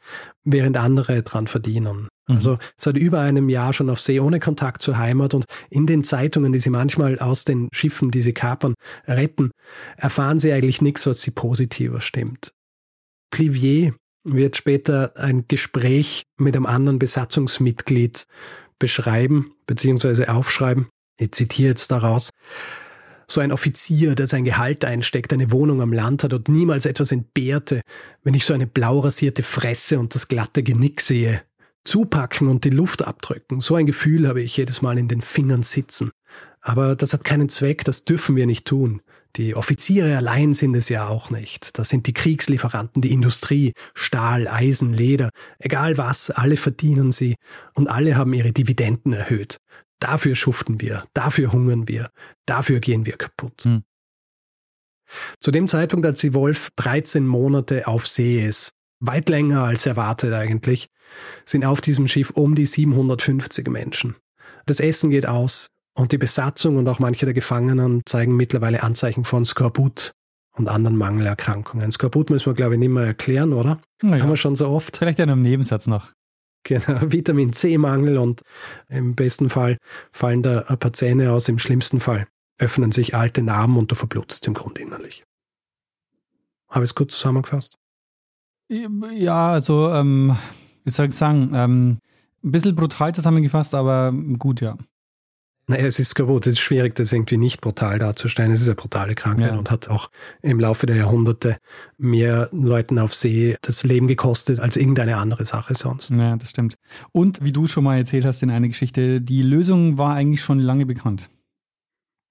während 0.45 0.77
andere 0.77 1.23
dran 1.23 1.47
verdienen. 1.49 2.09
Mhm. 2.29 2.37
Also 2.37 2.59
seit 2.77 2.97
über 2.97 3.21
einem 3.21 3.49
Jahr 3.49 3.73
schon 3.73 3.91
auf 3.91 4.01
See 4.01 4.21
ohne 4.21 4.39
Kontakt 4.39 4.83
zur 4.83 4.99
Heimat 4.99 5.35
und 5.35 5.45
in 5.71 5.87
den 5.87 6.05
Zeitungen, 6.05 6.53
die 6.53 6.61
sie 6.61 6.71
manchmal 6.71 7.19
aus 7.19 7.45
den 7.45 7.69
Schiffen, 7.73 8.11
die 8.11 8.23
sie 8.23 8.33
kapern, 8.33 8.75
retten, 9.07 9.51
erfahren 9.97 10.39
sie 10.39 10.53
eigentlich 10.53 10.81
nichts, 10.81 11.07
was 11.07 11.21
sie 11.21 11.33
positiver 11.33 12.01
stimmt. 12.01 12.53
Plivier 13.31 13.95
wird 14.23 14.57
später 14.57 15.13
ein 15.17 15.45
Gespräch 15.49 16.23
mit 16.39 16.57
einem 16.57 16.67
anderen 16.67 16.99
Besatzungsmitglied 16.99 18.25
beschreiben 18.79 19.53
bzw. 19.67 20.27
aufschreiben. 20.27 20.89
Ich 21.19 21.33
zitiere 21.33 21.71
jetzt 21.71 21.91
daraus. 21.91 22.31
So 23.27 23.41
ein 23.41 23.53
Offizier, 23.53 24.15
der 24.15 24.27
sein 24.27 24.45
Gehalt 24.45 24.85
einsteckt, 24.85 25.33
eine 25.33 25.51
Wohnung 25.51 25.81
am 25.81 25.93
Land 25.93 26.25
hat 26.25 26.35
und 26.35 26.49
niemals 26.49 26.85
etwas 26.85 27.11
entbehrte, 27.11 27.81
wenn 28.23 28.35
ich 28.35 28.45
so 28.45 28.53
eine 28.53 28.67
blau 28.67 29.01
rasierte 29.01 29.43
Fresse 29.43 29.99
und 29.99 30.15
das 30.15 30.29
glatte 30.29 30.63
Genick 30.63 31.01
sehe. 31.01 31.43
Zupacken 31.85 32.49
und 32.49 32.65
die 32.65 32.71
Luft 32.71 33.03
abdrücken, 33.03 33.61
so 33.61 33.75
ein 33.77 33.87
Gefühl 33.87 34.27
habe 34.27 34.43
ich 34.43 34.57
jedes 34.57 34.83
Mal 34.83 34.99
in 34.99 35.09
den 35.09 35.23
Fingern 35.23 35.63
sitzen. 35.63 36.11
Aber 36.61 36.97
das 36.97 37.13
hat 37.13 37.25
keinen 37.25 37.51
Zweck, 37.51 37.85
das 37.85 38.05
dürfen 38.05 38.37
wir 38.37 38.47
nicht 38.47 38.67
tun. 38.67 39.03
Die 39.37 39.57
Offiziere 39.57 40.17
allein 40.17 40.55
sind 40.55 40.77
es 40.77 40.89
ja 40.89 41.09
auch 41.09 41.31
nicht. 41.31 41.77
Das 41.79 41.89
sind 41.89 42.07
die 42.07 42.13
Kriegslieferanten, 42.13 43.03
die 43.03 43.13
Industrie, 43.13 43.73
Stahl, 43.95 44.47
Eisen, 44.47 44.93
Leder, 44.93 45.31
egal 45.59 45.99
was, 45.99 46.31
alle 46.31 46.57
verdienen 46.57 47.11
sie 47.11 47.35
und 47.75 47.89
alle 47.89 48.17
haben 48.17 48.33
ihre 48.33 48.53
Dividenden 48.53 49.13
erhöht. 49.13 49.59
Dafür 49.99 50.37
schuften 50.37 50.81
wir, 50.81 51.07
dafür 51.15 51.53
hungern 51.53 51.89
wir, 51.89 52.11
dafür 52.47 52.79
gehen 52.79 53.07
wir 53.07 53.17
kaputt. 53.17 53.65
Hm. 53.65 53.83
Zu 55.41 55.51
dem 55.51 55.69
Zeitpunkt, 55.69 56.07
als 56.07 56.21
die 56.21 56.35
Wolf 56.35 56.71
13 56.77 57.27
Monate 57.27 57.87
auf 57.87 58.07
See 58.07 58.45
ist, 58.45 58.73
weit 59.01 59.29
länger 59.29 59.65
als 59.65 59.87
erwartet 59.87 60.33
eigentlich, 60.33 60.89
sind 61.45 61.65
auf 61.65 61.81
diesem 61.81 62.09
Schiff 62.09 62.31
um 62.31 62.55
die 62.55 62.67
750 62.67 63.69
Menschen. 63.69 64.17
Das 64.67 64.81
Essen 64.81 65.11
geht 65.11 65.27
aus, 65.27 65.69
und 65.95 66.13
die 66.13 66.19
Besatzung 66.19 66.77
und 66.77 66.89
auch 66.89 66.99
manche 66.99 67.25
der 67.25 67.35
Gefangenen 67.35 68.03
zeigen 68.07 68.37
mittlerweile 68.37 68.83
Anzeichen 68.83 69.25
von 69.25 69.45
Skorbut 69.45 70.13
und 70.57 70.69
anderen 70.69 70.97
Mangelerkrankungen. 70.97 71.91
Skorbut 71.91 72.31
müssen 72.31 72.47
wir, 72.47 72.55
glaube 72.55 72.75
ich, 72.75 72.79
nicht 72.79 72.91
mehr 72.91 73.05
erklären, 73.05 73.53
oder? 73.53 73.81
Ja. 74.03 74.11
Haben 74.21 74.29
wir 74.29 74.37
schon 74.37 74.57
so 74.57 74.69
oft. 74.69 74.97
Vielleicht 74.97 75.19
in 75.19 75.31
einem 75.31 75.43
Nebensatz 75.43 75.87
noch. 75.87 76.13
Genau, 76.65 77.01
Vitamin 77.13 77.53
C-Mangel 77.53 78.19
und 78.19 78.43
im 78.89 79.15
besten 79.15 79.51
Fall 79.51 79.79
fallen 80.13 80.43
da 80.43 80.61
ein 80.63 80.79
paar 80.79 80.93
Zähne 80.93 81.33
aus, 81.33 81.49
im 81.49 81.59
schlimmsten 81.59 82.01
Fall 82.01 82.27
öffnen 82.59 82.93
sich 82.93 83.15
alte 83.15 83.43
Narben 83.43 83.77
und 83.77 83.91
du 83.91 83.95
verblutest 83.95 84.47
im 84.47 84.55
Grunde 84.55 84.81
innerlich. 84.81 85.25
Habe 86.69 86.85
ich 86.85 86.91
es 86.91 86.95
kurz 86.95 87.17
zusammengefasst? 87.17 87.77
Ja, 88.69 89.53
also, 89.53 89.91
ähm, 89.93 90.37
wie 90.85 90.91
soll 90.91 91.07
ich 91.07 91.15
sagen, 91.15 91.51
ähm, 91.55 91.99
ein 92.43 92.53
bisschen 92.53 92.75
brutal 92.75 93.15
zusammengefasst, 93.15 93.75
aber 93.75 94.13
gut, 94.39 94.61
ja. 94.61 94.77
Naja, 95.67 95.87
es 95.87 95.99
ist 95.99 96.15
kaputt. 96.15 96.47
Es 96.47 96.55
ist 96.55 96.61
schwierig, 96.61 96.95
das 96.95 97.13
irgendwie 97.13 97.39
nicht 97.39 97.61
brutal 97.61 97.99
darzustellen. 97.99 98.53
Es 98.53 98.61
ist 98.61 98.69
eine 98.69 98.75
brutale 98.75 99.15
Krankheit 99.15 99.53
ja. 99.53 99.59
und 99.59 99.71
hat 99.71 99.89
auch 99.89 100.11
im 100.43 100.61
Laufe 100.61 100.87
der 100.87 100.97
Jahrhunderte 100.97 101.57
mehr 101.97 102.49
Leuten 102.53 102.99
auf 102.99 103.15
See 103.15 103.57
das 103.63 103.83
Leben 103.83 104.07
gekostet 104.07 104.61
als 104.61 104.77
irgendeine 104.77 105.17
andere 105.17 105.47
Sache 105.47 105.75
sonst. 105.75 106.11
Ja, 106.11 106.37
das 106.37 106.51
stimmt. 106.51 106.77
Und 107.13 107.43
wie 107.43 107.53
du 107.53 107.67
schon 107.67 107.85
mal 107.85 107.97
erzählt 107.97 108.27
hast 108.27 108.43
in 108.43 108.51
einer 108.51 108.69
Geschichte, 108.69 109.23
die 109.23 109.43
Lösung 109.43 109.97
war 109.97 110.15
eigentlich 110.15 110.43
schon 110.43 110.59
lange 110.59 110.85
bekannt. 110.85 111.31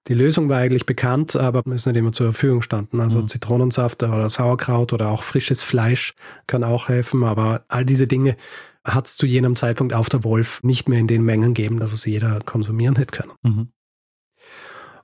Die 0.06 0.14
Lösung 0.14 0.50
war 0.50 0.58
eigentlich 0.58 0.84
bekannt, 0.84 1.34
aber 1.34 1.62
ist 1.72 1.86
nicht 1.86 1.96
immer 1.96 2.12
zur 2.12 2.26
Verfügung 2.26 2.60
standen. 2.60 3.00
Also 3.00 3.22
mhm. 3.22 3.28
Zitronensaft 3.28 4.02
oder 4.02 4.28
Sauerkraut 4.28 4.92
oder 4.92 5.08
auch 5.08 5.22
frisches 5.22 5.62
Fleisch 5.62 6.14
kann 6.46 6.62
auch 6.62 6.88
helfen, 6.88 7.24
aber 7.24 7.64
all 7.68 7.86
diese 7.86 8.06
Dinge 8.06 8.36
hat 8.84 9.06
es 9.06 9.16
zu 9.16 9.26
jenem 9.26 9.56
Zeitpunkt 9.56 9.94
auf 9.94 10.08
der 10.08 10.24
Wolf 10.24 10.62
nicht 10.62 10.88
mehr 10.88 10.98
in 10.98 11.06
den 11.06 11.24
Mengen 11.24 11.54
gegeben, 11.54 11.80
dass 11.80 11.92
es 11.92 12.04
jeder 12.04 12.40
konsumieren 12.40 12.96
hätte 12.96 13.16
können. 13.16 13.32
Mhm. 13.42 13.68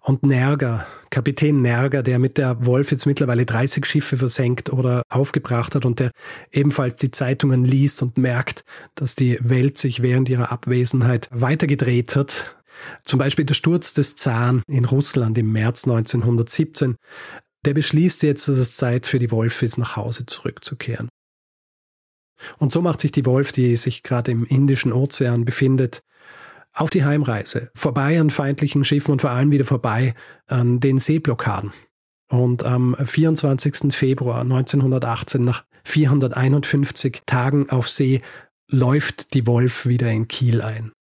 Und 0.03 0.23
Nerger, 0.23 0.87
Kapitän 1.11 1.61
Nerger, 1.61 2.03
der 2.03 2.19
mit 2.19 2.39
der 2.39 2.65
Wolf 2.65 2.91
jetzt 2.91 3.05
mittlerweile 3.05 3.45
30 3.45 3.85
Schiffe 3.85 4.17
versenkt 4.17 4.73
oder 4.73 5.03
aufgebracht 5.11 5.75
hat 5.75 5.85
und 5.85 6.01
der 6.01 6.11
ebenfalls 6.53 6.97
die 6.97 7.11
Zeitungen 7.11 7.65
liest 7.65 8.03
und 8.03 8.17
merkt, 8.17 8.65
dass 8.95 9.15
die 9.15 9.39
Welt 9.43 9.77
sich 9.77 10.01
während 10.01 10.31
ihrer 10.31 10.51
Abwesenheit 10.51 11.29
weitergedreht 11.31 12.17
hat. 12.17 12.57
Zum 13.05 13.19
Beispiel 13.19 13.45
der 13.45 13.55
Sturz 13.55 13.93
des 13.93 14.17
Zaren 14.17 14.63
in 14.67 14.87
Russland 14.87 15.37
im 15.37 15.53
März 15.53 15.85
1917. 15.85 16.97
Der 17.67 17.75
beschließt 17.75 18.23
jetzt, 18.23 18.49
dass 18.49 18.57
es 18.57 18.73
Zeit 18.73 19.05
für 19.05 19.19
die 19.19 19.31
Wolf 19.31 19.61
ist, 19.61 19.77
nach 19.77 19.97
Hause 19.97 20.25
zurückzukehren. 20.25 21.11
Und 22.59 22.73
so 22.73 22.83
macht 22.83 23.01
sich 23.01 23.13
die 23.13 23.27
Wolf, 23.27 23.53
die 23.53 23.77
sich 23.77 24.03
gerade 24.03 24.31
im 24.31 24.45
Indischen 24.45 24.93
Ozean 24.93 25.45
befindet, 25.45 26.03
auf 26.73 26.91
die 26.91 27.05
Heimreise, 27.05 27.71
vorbei 27.75 28.21
an 28.21 28.31
feindlichen 28.31 28.85
Schiffen 28.85 29.13
und 29.13 29.21
vor 29.21 29.31
allem 29.31 29.51
wieder 29.51 29.65
vorbei 29.65 30.15
an 30.47 30.81
den 30.81 30.99
Seeblockaden. 30.99 31.73
Und 32.29 32.65
am 32.65 32.97
24. 32.97 33.93
Februar 33.93 34.43
1918, 34.43 35.45
nach 35.45 35.65
451 35.85 37.23
Tagen 37.27 37.69
auf 37.71 37.89
See, 37.89 38.23
läuft 38.69 39.35
die 39.35 39.47
Wolf 39.47 39.87
wieder 39.87 40.11
in 40.11 40.29
Kiel 40.29 40.63
ein. 40.63 40.93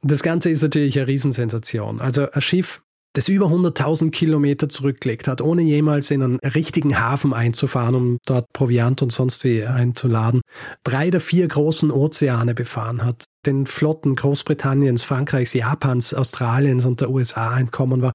Das 0.00 0.22
Ganze 0.22 0.50
ist 0.50 0.62
natürlich 0.62 0.98
eine 0.98 1.08
Riesensensation. 1.08 2.00
Also 2.00 2.30
ein 2.30 2.40
Schiff, 2.40 2.82
das 3.14 3.28
über 3.28 3.46
100.000 3.46 4.10
Kilometer 4.10 4.68
zurückgelegt 4.68 5.28
hat, 5.28 5.40
ohne 5.40 5.62
jemals 5.62 6.10
in 6.10 6.22
einen 6.22 6.38
richtigen 6.40 6.98
Hafen 6.98 7.32
einzufahren, 7.32 7.94
um 7.94 8.18
dort 8.26 8.52
Proviant 8.52 9.02
und 9.02 9.12
sonst 9.12 9.44
wie 9.44 9.64
einzuladen, 9.64 10.40
drei 10.82 11.10
der 11.10 11.20
vier 11.20 11.46
großen 11.46 11.90
Ozeane 11.90 12.54
befahren 12.54 13.04
hat, 13.04 13.24
den 13.46 13.66
Flotten 13.66 14.16
Großbritanniens, 14.16 15.04
Frankreichs, 15.04 15.54
Japans, 15.54 16.12
Australiens 16.12 16.84
und 16.86 17.00
der 17.00 17.10
USA 17.10 17.56
entkommen 17.56 18.02
war 18.02 18.12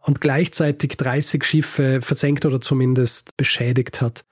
und 0.00 0.22
gleichzeitig 0.22 0.96
30 0.96 1.44
Schiffe 1.44 2.00
versenkt 2.00 2.46
oder 2.46 2.62
zumindest 2.62 3.36
beschädigt 3.36 4.00
hat. 4.00 4.22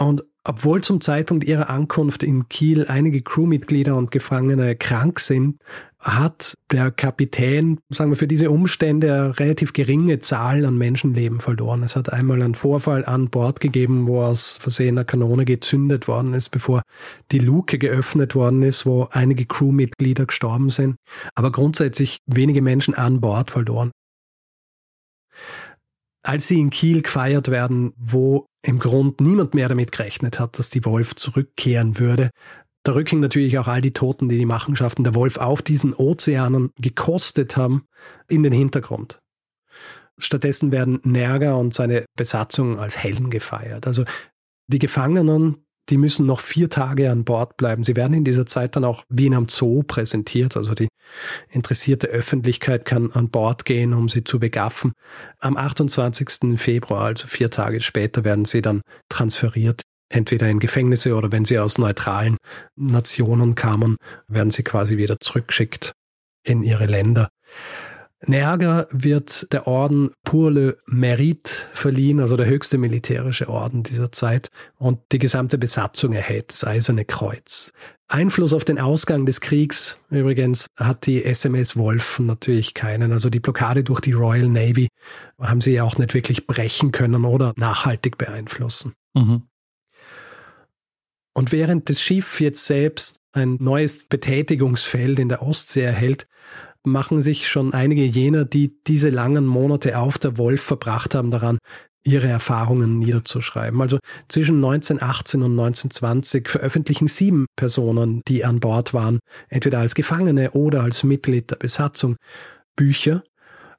Und 0.00 0.24
obwohl 0.44 0.82
zum 0.82 1.02
Zeitpunkt 1.02 1.44
ihrer 1.44 1.68
Ankunft 1.68 2.22
in 2.22 2.48
Kiel 2.48 2.86
einige 2.86 3.20
Crewmitglieder 3.20 3.94
und 3.94 4.10
Gefangene 4.10 4.74
krank 4.74 5.20
sind, 5.20 5.58
hat 5.98 6.54
der 6.72 6.90
Kapitän, 6.90 7.78
sagen 7.90 8.10
wir, 8.10 8.16
für 8.16 8.26
diese 8.26 8.50
Umstände 8.50 9.12
eine 9.12 9.38
relativ 9.38 9.74
geringe 9.74 10.18
Zahl 10.18 10.64
an 10.64 10.78
Menschenleben 10.78 11.40
verloren. 11.40 11.82
Es 11.82 11.96
hat 11.96 12.10
einmal 12.10 12.40
einen 12.40 12.54
Vorfall 12.54 13.04
an 13.04 13.28
Bord 13.28 13.60
gegeben, 13.60 14.06
wo 14.06 14.22
aus 14.22 14.56
Versehen 14.56 14.96
eine 14.96 15.04
Kanone 15.04 15.44
gezündet 15.44 16.08
worden 16.08 16.32
ist, 16.32 16.48
bevor 16.48 16.80
die 17.30 17.38
Luke 17.38 17.76
geöffnet 17.76 18.34
worden 18.34 18.62
ist, 18.62 18.86
wo 18.86 19.08
einige 19.10 19.44
Crewmitglieder 19.44 20.24
gestorben 20.24 20.70
sind. 20.70 20.96
Aber 21.34 21.52
grundsätzlich 21.52 22.16
wenige 22.24 22.62
Menschen 22.62 22.94
an 22.94 23.20
Bord 23.20 23.50
verloren. 23.50 23.90
Als 26.30 26.46
sie 26.46 26.60
in 26.60 26.70
Kiel 26.70 27.02
gefeiert 27.02 27.50
werden, 27.50 27.92
wo 27.96 28.46
im 28.62 28.78
Grund 28.78 29.20
niemand 29.20 29.52
mehr 29.54 29.68
damit 29.68 29.90
gerechnet 29.90 30.38
hat, 30.38 30.60
dass 30.60 30.70
die 30.70 30.84
Wolf 30.84 31.16
zurückkehren 31.16 31.98
würde, 31.98 32.30
da 32.84 32.92
rücken 32.92 33.18
natürlich 33.18 33.58
auch 33.58 33.66
all 33.66 33.80
die 33.80 33.92
Toten, 33.92 34.28
die 34.28 34.38
die 34.38 34.46
Machenschaften 34.46 35.02
der 35.02 35.16
Wolf 35.16 35.38
auf 35.38 35.60
diesen 35.60 35.92
Ozeanen 35.92 36.70
gekostet 36.76 37.56
haben, 37.56 37.82
in 38.28 38.44
den 38.44 38.52
Hintergrund. 38.52 39.18
Stattdessen 40.18 40.70
werden 40.70 41.00
Nerger 41.02 41.58
und 41.58 41.74
seine 41.74 42.04
Besatzung 42.14 42.78
als 42.78 42.96
Helden 42.96 43.30
gefeiert. 43.30 43.88
Also 43.88 44.04
die 44.68 44.78
Gefangenen, 44.78 45.66
die 45.90 45.98
müssen 45.98 46.26
noch 46.26 46.40
vier 46.40 46.70
Tage 46.70 47.10
an 47.10 47.24
Bord 47.24 47.56
bleiben. 47.56 47.84
Sie 47.84 47.96
werden 47.96 48.14
in 48.14 48.24
dieser 48.24 48.46
Zeit 48.46 48.76
dann 48.76 48.84
auch 48.84 49.04
wie 49.08 49.26
in 49.26 49.34
einem 49.34 49.48
Zoo 49.48 49.82
präsentiert. 49.82 50.56
Also 50.56 50.74
die 50.74 50.88
interessierte 51.48 52.06
Öffentlichkeit 52.06 52.84
kann 52.84 53.10
an 53.12 53.30
Bord 53.30 53.64
gehen, 53.64 53.92
um 53.92 54.08
sie 54.08 54.24
zu 54.24 54.38
begaffen. 54.38 54.92
Am 55.40 55.56
28. 55.56 56.58
Februar, 56.58 57.04
also 57.04 57.26
vier 57.26 57.50
Tage 57.50 57.80
später, 57.80 58.24
werden 58.24 58.44
sie 58.44 58.62
dann 58.62 58.80
transferiert 59.08 59.82
entweder 60.10 60.48
in 60.48 60.58
Gefängnisse 60.58 61.14
oder 61.14 61.32
wenn 61.32 61.44
sie 61.44 61.58
aus 61.58 61.78
neutralen 61.78 62.36
Nationen 62.76 63.54
kamen, 63.54 63.96
werden 64.28 64.50
sie 64.50 64.64
quasi 64.64 64.96
wieder 64.96 65.18
zurückgeschickt 65.20 65.92
in 66.42 66.62
ihre 66.62 66.86
Länder. 66.86 67.28
Nerger 68.26 68.86
wird 68.90 69.50
der 69.52 69.66
Orden 69.66 70.10
Pour 70.24 70.50
le 70.50 70.76
Mérite 70.86 71.66
verliehen, 71.72 72.20
also 72.20 72.36
der 72.36 72.46
höchste 72.46 72.76
militärische 72.76 73.48
Orden 73.48 73.82
dieser 73.82 74.12
Zeit, 74.12 74.50
und 74.76 75.00
die 75.12 75.18
gesamte 75.18 75.56
Besatzung 75.56 76.12
erhält 76.12 76.52
das 76.52 76.64
Eiserne 76.64 77.06
Kreuz. 77.06 77.72
Einfluss 78.08 78.52
auf 78.52 78.64
den 78.64 78.78
Ausgang 78.78 79.24
des 79.24 79.40
Kriegs 79.40 79.98
übrigens 80.10 80.66
hat 80.76 81.06
die 81.06 81.24
SMS 81.24 81.76
Wolf 81.76 82.18
natürlich 82.18 82.74
keinen. 82.74 83.12
Also 83.12 83.30
die 83.30 83.40
Blockade 83.40 83.84
durch 83.84 84.00
die 84.00 84.12
Royal 84.12 84.48
Navy 84.48 84.88
haben 85.40 85.60
sie 85.60 85.80
auch 85.80 85.96
nicht 85.96 86.12
wirklich 86.12 86.46
brechen 86.46 86.90
können 86.90 87.24
oder 87.24 87.52
nachhaltig 87.56 88.18
beeinflussen. 88.18 88.94
Mhm. 89.14 89.42
Und 91.32 91.52
während 91.52 91.88
das 91.88 92.02
Schiff 92.02 92.40
jetzt 92.40 92.66
selbst 92.66 93.20
ein 93.32 93.56
neues 93.60 94.06
Betätigungsfeld 94.06 95.20
in 95.20 95.28
der 95.28 95.42
Ostsee 95.42 95.82
erhält, 95.82 96.26
machen 96.84 97.20
sich 97.20 97.48
schon 97.48 97.74
einige 97.74 98.04
jener, 98.04 98.44
die 98.44 98.82
diese 98.86 99.10
langen 99.10 99.46
Monate 99.46 99.98
auf 99.98 100.18
der 100.18 100.38
Wolf 100.38 100.62
verbracht 100.62 101.14
haben, 101.14 101.30
daran, 101.30 101.58
ihre 102.04 102.28
Erfahrungen 102.28 102.98
niederzuschreiben. 102.98 103.80
Also 103.80 103.98
zwischen 104.28 104.56
1918 104.56 105.42
und 105.42 105.52
1920 105.52 106.48
veröffentlichen 106.48 107.08
sieben 107.08 107.46
Personen, 107.56 108.22
die 108.26 108.44
an 108.44 108.60
Bord 108.60 108.94
waren, 108.94 109.18
entweder 109.48 109.80
als 109.80 109.94
Gefangene 109.94 110.52
oder 110.52 110.82
als 110.82 111.04
Mitglied 111.04 111.50
der 111.50 111.56
Besatzung, 111.56 112.16
Bücher, 112.74 113.22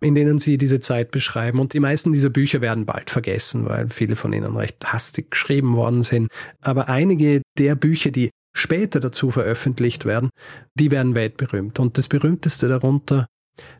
in 0.01 0.15
denen 0.15 0.37
sie 0.37 0.57
diese 0.57 0.79
Zeit 0.79 1.11
beschreiben. 1.11 1.59
Und 1.59 1.73
die 1.73 1.79
meisten 1.79 2.11
dieser 2.11 2.29
Bücher 2.29 2.61
werden 2.61 2.85
bald 2.85 3.09
vergessen, 3.09 3.65
weil 3.65 3.87
viele 3.89 4.15
von 4.15 4.33
ihnen 4.33 4.55
recht 4.55 4.93
hastig 4.93 5.31
geschrieben 5.31 5.75
worden 5.75 6.03
sind. 6.03 6.27
Aber 6.61 6.89
einige 6.89 7.41
der 7.57 7.75
Bücher, 7.75 8.11
die 8.11 8.29
später 8.53 8.99
dazu 8.99 9.31
veröffentlicht 9.31 10.05
werden, 10.05 10.29
die 10.75 10.91
werden 10.91 11.15
weltberühmt. 11.15 11.79
Und 11.79 11.97
das 11.97 12.07
berühmteste 12.07 12.67
darunter 12.67 13.27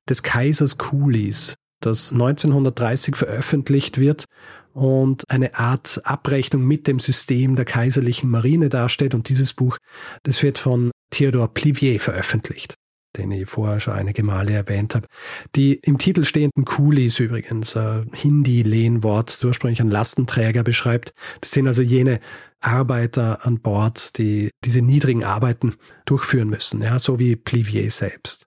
des 0.07 0.23
Kaisers 0.23 0.77
Coolies, 0.77 1.55
das 1.81 2.11
1930 2.11 3.15
veröffentlicht 3.15 3.97
wird 3.97 4.25
und 4.73 5.29
eine 5.29 5.55
Art 5.55 6.01
Abrechnung 6.05 6.63
mit 6.63 6.87
dem 6.87 6.99
System 6.99 7.55
der 7.55 7.65
kaiserlichen 7.65 8.29
Marine 8.29 8.69
darstellt. 8.69 9.13
Und 9.13 9.29
dieses 9.29 9.53
Buch, 9.53 9.77
das 10.23 10.43
wird 10.43 10.57
von 10.57 10.91
Theodor 11.09 11.53
Plivier 11.53 11.99
veröffentlicht 11.99 12.75
den 13.17 13.31
ich 13.31 13.49
vorher 13.49 13.79
schon 13.79 13.93
einige 13.93 14.23
Male 14.23 14.53
erwähnt 14.53 14.95
habe. 14.95 15.07
Die 15.55 15.75
im 15.75 15.97
Titel 15.97 16.23
stehenden 16.23 16.65
Coolies 16.65 17.19
übrigens, 17.19 17.75
äh, 17.75 18.03
Hindi-Lehnwort, 18.13 19.29
das 19.29 19.43
ursprünglich 19.43 19.81
einen 19.81 19.91
Lastenträger 19.91 20.63
beschreibt. 20.63 21.13
Das 21.41 21.51
sind 21.51 21.67
also 21.67 21.81
jene 21.81 22.19
Arbeiter 22.61 23.45
an 23.45 23.59
Bord, 23.59 24.17
die 24.17 24.51
diese 24.63 24.81
niedrigen 24.81 25.23
Arbeiten 25.23 25.75
durchführen 26.05 26.49
müssen, 26.49 26.81
ja, 26.81 26.99
so 26.99 27.19
wie 27.19 27.35
Plivier 27.35 27.89
selbst. 27.89 28.45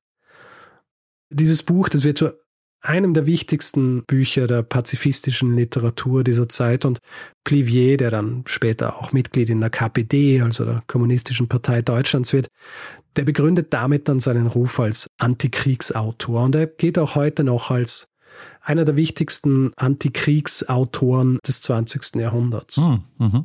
Dieses 1.31 1.63
Buch, 1.63 1.89
das 1.89 2.05
wird 2.05 2.19
zu 2.19 2.31
einem 2.85 3.15
der 3.15 3.27
wichtigsten 3.27 4.03
Bücher 4.05 4.47
der 4.47 4.63
pazifistischen 4.63 5.57
Literatur 5.57 6.23
dieser 6.23 6.49
Zeit 6.49 6.85
und 6.85 6.99
Plivier, 7.43 7.97
der 7.97 8.11
dann 8.11 8.45
später 8.47 8.99
auch 8.99 9.13
Mitglied 9.13 9.49
in 9.49 9.61
der 9.61 9.71
KPD, 9.71 10.43
also 10.43 10.65
der 10.65 10.83
Kommunistischen 10.87 11.49
Partei 11.49 11.83
Deutschlands 11.83 12.33
wird, 12.33 12.49
der 13.17 13.25
begründet 13.25 13.73
damit 13.73 14.09
dann 14.09 14.21
seinen 14.21 14.47
Ruf 14.47 14.81
als 14.81 15.09
Antikriegsautor 15.19 16.43
und 16.45 16.55
er 16.55 16.67
geht 16.67 16.99
auch 16.99 17.15
heute 17.15 17.45
noch 17.45 17.71
als 17.71 18.09
einer 18.61 18.85
der 18.85 18.97
wichtigsten 18.97 19.73
Antikriegsautoren 19.77 21.39
des 21.47 21.61
20. 21.63 22.17
Jahrhunderts. 22.17 22.77
Hm, 22.77 23.05
mhm. 23.19 23.45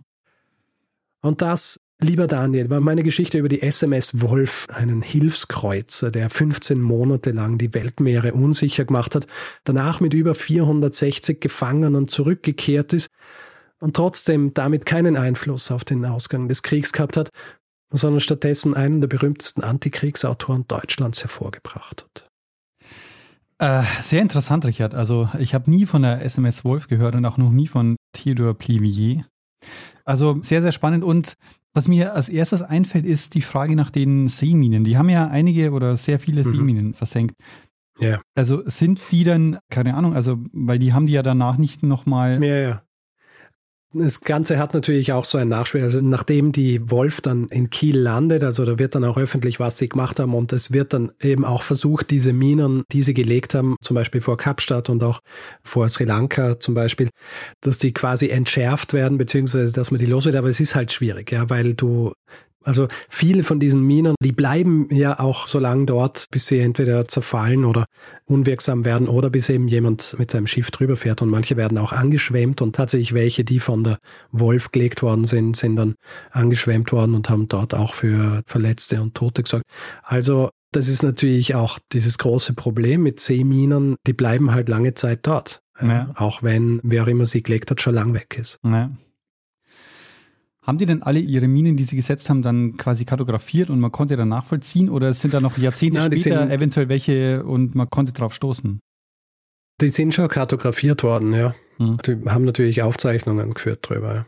Und 1.21 1.41
das, 1.41 1.77
lieber 1.99 2.27
Daniel, 2.27 2.69
war 2.69 2.79
meine 2.79 3.03
Geschichte 3.03 3.37
über 3.37 3.49
die 3.49 3.61
SMS 3.61 4.21
Wolf, 4.21 4.67
einen 4.73 5.01
Hilfskreuzer, 5.01 6.11
der 6.11 6.29
15 6.29 6.81
Monate 6.81 7.31
lang 7.31 7.57
die 7.57 7.73
Weltmeere 7.73 8.33
unsicher 8.33 8.85
gemacht 8.85 9.15
hat, 9.15 9.27
danach 9.65 9.99
mit 9.99 10.13
über 10.13 10.33
460 10.33 11.41
Gefangenen 11.41 12.07
zurückgekehrt 12.07 12.93
ist 12.93 13.09
und 13.79 13.95
trotzdem 13.95 14.53
damit 14.53 14.85
keinen 14.85 15.17
Einfluss 15.17 15.71
auf 15.71 15.83
den 15.83 16.05
Ausgang 16.05 16.47
des 16.47 16.63
Kriegs 16.63 16.93
gehabt 16.93 17.17
hat 17.17 17.29
sondern 17.91 18.19
stattdessen 18.19 18.75
einen 18.75 19.01
der 19.01 19.07
berühmtesten 19.07 19.63
Antikriegsautoren 19.63 20.67
Deutschlands 20.67 21.21
hervorgebracht 21.21 22.03
hat. 22.03 22.29
Äh, 23.59 23.83
sehr 24.01 24.21
interessant, 24.21 24.65
Richard. 24.65 24.95
Also 24.95 25.29
ich 25.37 25.53
habe 25.53 25.69
nie 25.69 25.85
von 25.85 26.03
der 26.03 26.23
SMS 26.23 26.63
Wolf 26.63 26.87
gehört 26.87 27.15
und 27.15 27.25
auch 27.25 27.37
noch 27.37 27.51
nie 27.51 27.67
von 27.67 27.97
Theodor 28.13 28.53
Plivier. 28.53 29.25
Also 30.05 30.39
sehr, 30.41 30.61
sehr 30.61 30.71
spannend. 30.71 31.03
Und 31.03 31.33
was 31.73 31.87
mir 31.87 32.13
als 32.13 32.29
erstes 32.29 32.61
einfällt, 32.61 33.05
ist 33.05 33.35
die 33.35 33.41
Frage 33.41 33.75
nach 33.75 33.89
den 33.89 34.27
Seeminen. 34.27 34.83
Die 34.83 34.97
haben 34.97 35.09
ja 35.09 35.27
einige 35.27 35.71
oder 35.71 35.97
sehr 35.97 36.19
viele 36.19 36.43
mhm. 36.43 36.51
Seeminen 36.51 36.93
versenkt. 36.93 37.35
Ja. 37.99 38.21
Also 38.33 38.63
sind 38.65 39.01
die 39.11 39.25
dann, 39.25 39.59
keine 39.69 39.95
Ahnung, 39.95 40.15
also 40.15 40.37
weil 40.53 40.79
die 40.79 40.93
haben 40.93 41.05
die 41.05 41.13
ja 41.13 41.21
danach 41.21 41.57
nicht 41.57 41.83
nochmal 41.83 42.41
ja, 42.43 42.55
ja. 42.55 42.83
Das 43.91 44.21
Ganze 44.21 44.59
hat 44.59 44.75
natürlich 44.75 45.13
auch 45.13 45.25
so 45.25 45.39
ein 45.39 45.47
Nachspiel. 45.47 45.81
Also 45.81 45.99
nachdem 45.99 46.51
die 46.51 46.91
Wolf 46.91 47.21
dann 47.21 47.47
in 47.47 47.71
Kiel 47.71 47.97
landet, 47.97 48.43
also 48.43 48.63
da 48.63 48.77
wird 48.77 48.93
dann 48.93 49.03
auch 49.03 49.17
öffentlich, 49.17 49.59
was 49.59 49.79
sie 49.79 49.89
gemacht 49.89 50.19
haben 50.19 50.35
und 50.35 50.53
es 50.53 50.71
wird 50.71 50.93
dann 50.93 51.11
eben 51.19 51.43
auch 51.43 51.63
versucht, 51.63 52.11
diese 52.11 52.31
Minen, 52.31 52.83
die 52.91 53.01
sie 53.01 53.15
gelegt 53.15 53.55
haben, 53.55 53.75
zum 53.81 53.95
Beispiel 53.95 54.21
vor 54.21 54.37
Kapstadt 54.37 54.89
und 54.89 55.03
auch 55.03 55.21
vor 55.63 55.89
Sri 55.89 56.03
Lanka 56.03 56.59
zum 56.59 56.75
Beispiel, 56.75 57.09
dass 57.61 57.79
die 57.79 57.91
quasi 57.91 58.29
entschärft 58.29 58.93
werden, 58.93 59.17
beziehungsweise 59.17 59.73
dass 59.73 59.89
man 59.89 59.99
die 59.99 60.05
los 60.05 60.25
wird. 60.25 60.35
Aber 60.35 60.49
es 60.49 60.59
ist 60.59 60.75
halt 60.75 60.91
schwierig, 60.91 61.31
ja, 61.31 61.49
weil 61.49 61.73
du 61.73 62.13
also 62.69 62.87
viele 63.09 63.41
von 63.41 63.59
diesen 63.59 63.81
Minen, 63.81 64.13
die 64.21 64.31
bleiben 64.31 64.87
ja 64.91 65.19
auch 65.19 65.47
so 65.47 65.57
lange 65.57 65.87
dort, 65.87 66.27
bis 66.29 66.45
sie 66.45 66.59
entweder 66.59 67.07
zerfallen 67.07 67.65
oder 67.65 67.85
unwirksam 68.25 68.85
werden 68.85 69.07
oder 69.07 69.31
bis 69.31 69.49
eben 69.49 69.67
jemand 69.67 70.15
mit 70.19 70.29
seinem 70.29 70.45
Schiff 70.45 70.69
drüber 70.69 70.95
fährt 70.95 71.23
und 71.23 71.29
manche 71.29 71.57
werden 71.57 71.79
auch 71.79 71.91
angeschwemmt 71.91 72.61
und 72.61 72.75
tatsächlich 72.75 73.13
welche, 73.13 73.43
die 73.43 73.59
von 73.59 73.83
der 73.83 73.97
Wolf 74.31 74.71
gelegt 74.71 75.01
worden 75.01 75.25
sind, 75.25 75.57
sind 75.57 75.77
dann 75.77 75.95
angeschwemmt 76.29 76.91
worden 76.91 77.15
und 77.15 77.27
haben 77.31 77.47
dort 77.47 77.73
auch 77.73 77.95
für 77.95 78.43
Verletzte 78.45 79.01
und 79.01 79.15
Tote 79.15 79.41
gesorgt. 79.41 79.65
Also 80.03 80.51
das 80.71 80.87
ist 80.87 81.01
natürlich 81.01 81.55
auch 81.55 81.79
dieses 81.91 82.19
große 82.19 82.53
Problem 82.53 83.01
mit 83.01 83.19
Seeminen, 83.19 83.95
die 84.05 84.13
bleiben 84.13 84.51
halt 84.51 84.69
lange 84.69 84.93
Zeit 84.93 85.25
dort. 85.25 85.61
Ja. 85.81 86.11
Auch 86.15 86.43
wenn, 86.43 86.79
wer 86.83 87.03
auch 87.03 87.07
immer 87.07 87.25
sie 87.25 87.41
gelegt 87.41 87.71
hat, 87.71 87.81
schon 87.81 87.95
lang 87.95 88.13
weg 88.13 88.37
ist. 88.37 88.59
Ja. 88.63 88.91
Haben 90.69 90.77
die 90.77 90.85
denn 90.85 91.01
alle 91.01 91.17
ihre 91.17 91.47
Minen, 91.47 91.77
die 91.77 91.83
sie 91.83 91.95
gesetzt 91.95 92.29
haben, 92.29 92.43
dann 92.43 92.77
quasi 92.77 93.03
kartografiert 93.03 93.71
und 93.71 93.79
man 93.79 93.91
konnte 93.91 94.15
dann 94.17 94.29
nachvollziehen 94.29 94.87
oder 94.87 95.15
sind 95.15 95.33
da 95.33 95.41
noch 95.41 95.57
Jahrzehnte 95.57 95.97
Nein, 95.97 96.15
später 96.15 96.41
sind, 96.41 96.51
eventuell 96.51 96.89
welche 96.89 97.43
und 97.43 97.73
man 97.73 97.89
konnte 97.89 98.13
drauf 98.13 98.35
stoßen? 98.35 98.79
Die 99.81 99.89
sind 99.89 100.13
schon 100.13 100.27
kartografiert 100.27 101.01
worden, 101.01 101.33
ja. 101.33 101.55
Hm. 101.77 101.97
Die 102.05 102.29
haben 102.29 102.45
natürlich 102.45 102.83
Aufzeichnungen 102.83 103.55
geführt 103.55 103.89
drüber. 103.89 104.27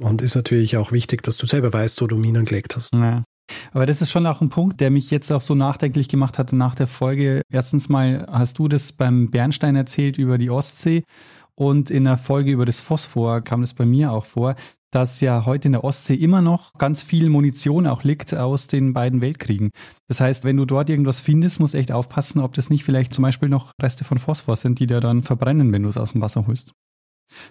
Und 0.00 0.22
ist 0.22 0.34
natürlich 0.34 0.76
auch 0.76 0.90
wichtig, 0.90 1.22
dass 1.22 1.36
du 1.36 1.46
selber 1.46 1.72
weißt, 1.72 2.02
wo 2.02 2.08
du 2.08 2.16
Minen 2.16 2.46
gelegt 2.46 2.74
hast. 2.74 2.92
Ja. 2.92 3.22
Aber 3.70 3.86
das 3.86 4.02
ist 4.02 4.10
schon 4.10 4.26
auch 4.26 4.40
ein 4.40 4.48
Punkt, 4.48 4.80
der 4.80 4.90
mich 4.90 5.12
jetzt 5.12 5.30
auch 5.30 5.40
so 5.40 5.54
nachdenklich 5.54 6.08
gemacht 6.08 6.36
hatte 6.36 6.56
nach 6.56 6.74
der 6.74 6.88
Folge. 6.88 7.42
Erstens 7.48 7.88
mal 7.88 8.26
hast 8.28 8.58
du 8.58 8.66
das 8.66 8.90
beim 8.90 9.30
Bernstein 9.30 9.76
erzählt 9.76 10.18
über 10.18 10.36
die 10.36 10.50
Ostsee 10.50 11.04
und 11.54 11.90
in 11.90 12.04
der 12.04 12.16
Folge 12.16 12.50
über 12.50 12.66
das 12.66 12.80
Phosphor 12.80 13.40
kam 13.40 13.60
das 13.60 13.74
bei 13.74 13.86
mir 13.86 14.10
auch 14.10 14.24
vor, 14.24 14.56
dass 14.90 15.20
ja 15.20 15.46
heute 15.46 15.68
in 15.68 15.72
der 15.72 15.84
Ostsee 15.84 16.14
immer 16.14 16.42
noch 16.42 16.72
ganz 16.74 17.02
viel 17.02 17.28
Munition 17.28 17.86
auch 17.86 18.02
liegt 18.02 18.34
aus 18.34 18.66
den 18.66 18.92
beiden 18.92 19.20
Weltkriegen. 19.20 19.70
Das 20.08 20.20
heißt, 20.20 20.44
wenn 20.44 20.56
du 20.56 20.64
dort 20.64 20.90
irgendwas 20.90 21.20
findest, 21.20 21.60
musst 21.60 21.74
echt 21.74 21.92
aufpassen, 21.92 22.40
ob 22.40 22.54
das 22.54 22.70
nicht 22.70 22.84
vielleicht 22.84 23.14
zum 23.14 23.22
Beispiel 23.22 23.48
noch 23.48 23.72
Reste 23.80 24.04
von 24.04 24.18
Phosphor 24.18 24.56
sind, 24.56 24.78
die 24.78 24.86
dir 24.86 25.00
dann 25.00 25.22
verbrennen, 25.22 25.72
wenn 25.72 25.82
du 25.82 25.88
es 25.88 25.96
aus 25.96 26.12
dem 26.12 26.20
Wasser 26.20 26.46
holst. 26.46 26.72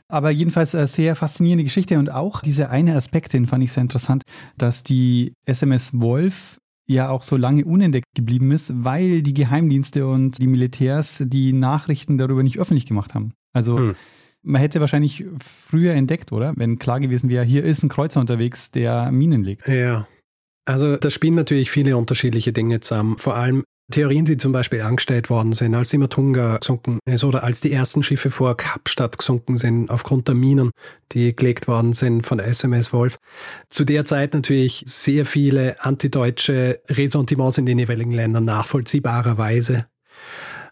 Aber 0.10 0.30
jedenfalls 0.30 0.76
eine 0.76 0.88
sehr 0.88 1.16
faszinierende 1.16 1.64
Geschichte 1.64 1.98
und 2.00 2.12
auch 2.12 2.42
dieser 2.42 2.70
eine 2.70 2.96
Aspekt, 2.96 3.34
den 3.34 3.46
fand 3.46 3.64
ich 3.64 3.72
sehr 3.72 3.82
interessant, 3.82 4.24
dass 4.58 4.84
die 4.84 5.34
SMS 5.46 5.92
Wolf 6.00 6.60
ja 6.86 7.10
auch 7.10 7.24
so 7.24 7.38
lange 7.38 7.64
unentdeckt 7.66 8.08
geblieben 8.16 8.52
ist, 8.52 8.84
weil 8.84 9.22
die 9.22 9.34
Geheimdienste 9.34 10.08
und 10.08 10.40
die 10.40 10.48
Militärs 10.48 11.24
die 11.26 11.54
Nachrichten 11.54 12.18
darüber 12.18 12.44
nicht 12.44 12.60
öffentlich 12.60 12.88
gemacht 12.88 13.14
haben. 13.14 13.34
Also 13.54 13.78
hm. 13.78 13.96
Man 14.42 14.62
hätte 14.62 14.80
wahrscheinlich 14.80 15.26
früher 15.40 15.94
entdeckt, 15.94 16.32
oder? 16.32 16.54
Wenn 16.56 16.80
klar 16.80 17.00
gewesen 17.00 17.30
wäre, 17.30 17.46
hier 17.46 17.64
ist 17.64 17.84
ein 17.84 17.90
Kreuzer 17.90 18.20
unterwegs, 18.20 18.72
der 18.72 19.12
Minen 19.12 19.44
legt. 19.44 19.68
Ja. 19.68 20.08
Also 20.66 20.98
da 20.98 21.10
spielen 21.10 21.36
natürlich 21.36 21.72
viele 21.72 21.98
unterschiedliche 21.98 22.54
Dinge 22.54 22.80
zusammen. 22.80 23.18
Vor 23.18 23.36
allem 23.36 23.64
Theorien, 23.92 24.26
die 24.26 24.38
zum 24.38 24.52
Beispiel 24.52 24.82
angestellt 24.82 25.32
worden 25.32 25.54
sind, 25.54 25.74
als 25.74 25.90
die 25.90 25.98
Matunga 25.98 26.58
gesunken 26.58 27.00
ist 27.06 27.24
oder 27.24 27.44
als 27.44 27.60
die 27.60 27.72
ersten 27.72 28.04
Schiffe 28.04 28.30
vor 28.30 28.56
Kapstadt 28.56 29.18
gesunken 29.18 29.58
sind, 29.58 29.90
aufgrund 29.90 30.28
der 30.28 30.36
Minen, 30.36 30.70
die 31.12 31.36
gelegt 31.36 31.68
worden 31.68 31.94
sind 31.94 32.22
von 32.22 32.40
SMS 32.40 32.94
Wolf. 32.94 33.18
Zu 33.70 33.86
der 33.86 34.06
Zeit 34.06 34.36
natürlich 34.36 34.84
sehr 34.86 35.26
viele 35.26 35.84
antideutsche 35.84 36.82
Ressentiments 36.88 37.58
in 37.58 37.66
den 37.66 37.80
jeweiligen 37.80 38.12
Ländern, 38.12 38.46
nachvollziehbarerweise. 38.46 39.88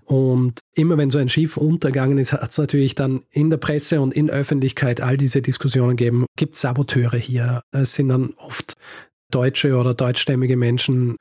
Und 0.07 0.61
immer 0.73 0.97
wenn 0.97 1.09
so 1.09 1.17
ein 1.17 1.27
Schiff 1.27 1.57
untergegangen 1.57 2.17
ist, 2.17 2.31
hat 2.31 2.51
es 2.51 2.57
natürlich 2.57 2.95
dann 2.95 3.23
in 3.29 3.49
der 3.49 3.57
Presse 3.57 3.99
und 3.99 4.13
in 4.13 4.29
Öffentlichkeit 4.29 5.01
all 5.01 5.17
diese 5.17 5.41
Diskussionen 5.41 5.97
gegeben. 5.97 6.25
Gibt 6.37 6.55
Saboteure 6.55 7.17
hier? 7.17 7.61
Es 7.71 7.95
sind 7.95 8.07
dann 8.07 8.33
oft 8.37 8.75
deutsche 9.31 9.75
oder 9.75 9.93
deutschstämmige 9.93 10.55
Menschen 10.55 11.17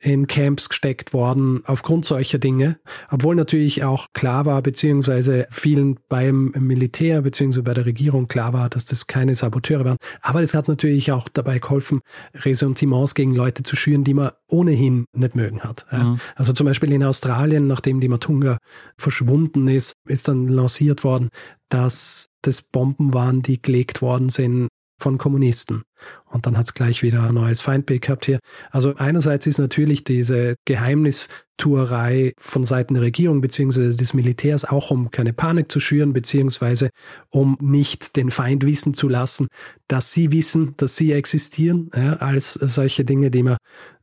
in 0.00 0.26
Camps 0.26 0.68
gesteckt 0.68 1.12
worden 1.12 1.62
aufgrund 1.66 2.04
solcher 2.04 2.38
Dinge, 2.38 2.78
obwohl 3.10 3.34
natürlich 3.34 3.82
auch 3.82 4.06
klar 4.12 4.46
war, 4.46 4.62
beziehungsweise 4.62 5.46
vielen 5.50 5.98
beim 6.08 6.52
Militär, 6.56 7.22
beziehungsweise 7.22 7.64
bei 7.64 7.74
der 7.74 7.86
Regierung 7.86 8.28
klar 8.28 8.52
war, 8.52 8.68
dass 8.68 8.84
das 8.84 9.06
keine 9.08 9.34
Saboteure 9.34 9.84
waren. 9.84 9.96
Aber 10.22 10.42
es 10.42 10.54
hat 10.54 10.68
natürlich 10.68 11.10
auch 11.10 11.28
dabei 11.28 11.58
geholfen, 11.58 12.00
Ressentiments 12.34 13.14
gegen 13.14 13.34
Leute 13.34 13.64
zu 13.64 13.74
schüren, 13.74 14.04
die 14.04 14.14
man 14.14 14.30
ohnehin 14.46 15.04
nicht 15.16 15.34
mögen 15.34 15.60
hat. 15.60 15.86
Mhm. 15.90 16.20
Also 16.36 16.52
zum 16.52 16.66
Beispiel 16.66 16.92
in 16.92 17.02
Australien, 17.02 17.66
nachdem 17.66 18.00
die 18.00 18.08
Matunga 18.08 18.58
verschwunden 18.96 19.66
ist, 19.66 19.94
ist 20.06 20.28
dann 20.28 20.46
lanciert 20.48 21.02
worden, 21.02 21.28
dass 21.68 22.28
das 22.42 22.62
Bomben 22.62 23.12
waren, 23.12 23.42
die 23.42 23.60
gelegt 23.60 24.00
worden 24.00 24.28
sind 24.28 24.68
von 24.98 25.18
Kommunisten. 25.18 25.82
Und 26.26 26.46
dann 26.46 26.56
hat 26.56 26.66
es 26.66 26.74
gleich 26.74 27.02
wieder 27.02 27.22
ein 27.22 27.34
neues 27.34 27.60
Feindbild 27.60 28.02
gehabt 28.02 28.26
hier. 28.26 28.38
Also 28.70 28.94
einerseits 28.96 29.46
ist 29.46 29.58
natürlich 29.58 30.04
diese 30.04 30.56
Geheimnistuerei 30.64 32.32
von 32.38 32.64
Seiten 32.64 32.94
der 32.94 33.02
Regierung 33.02 33.40
beziehungsweise 33.40 33.96
des 33.96 34.14
Militärs 34.14 34.64
auch, 34.64 34.90
um 34.90 35.10
keine 35.10 35.32
Panik 35.32 35.70
zu 35.70 35.80
schüren, 35.80 36.12
beziehungsweise 36.12 36.90
um 37.30 37.56
nicht 37.60 38.16
den 38.16 38.30
Feind 38.30 38.64
wissen 38.64 38.94
zu 38.94 39.08
lassen, 39.08 39.48
dass 39.88 40.12
sie 40.12 40.32
wissen, 40.32 40.74
dass 40.76 40.96
sie 40.96 41.12
existieren, 41.12 41.90
ja, 41.94 42.14
als 42.14 42.54
solche 42.54 43.04
Dinge, 43.04 43.30
die 43.30 43.42
man, 43.42 43.56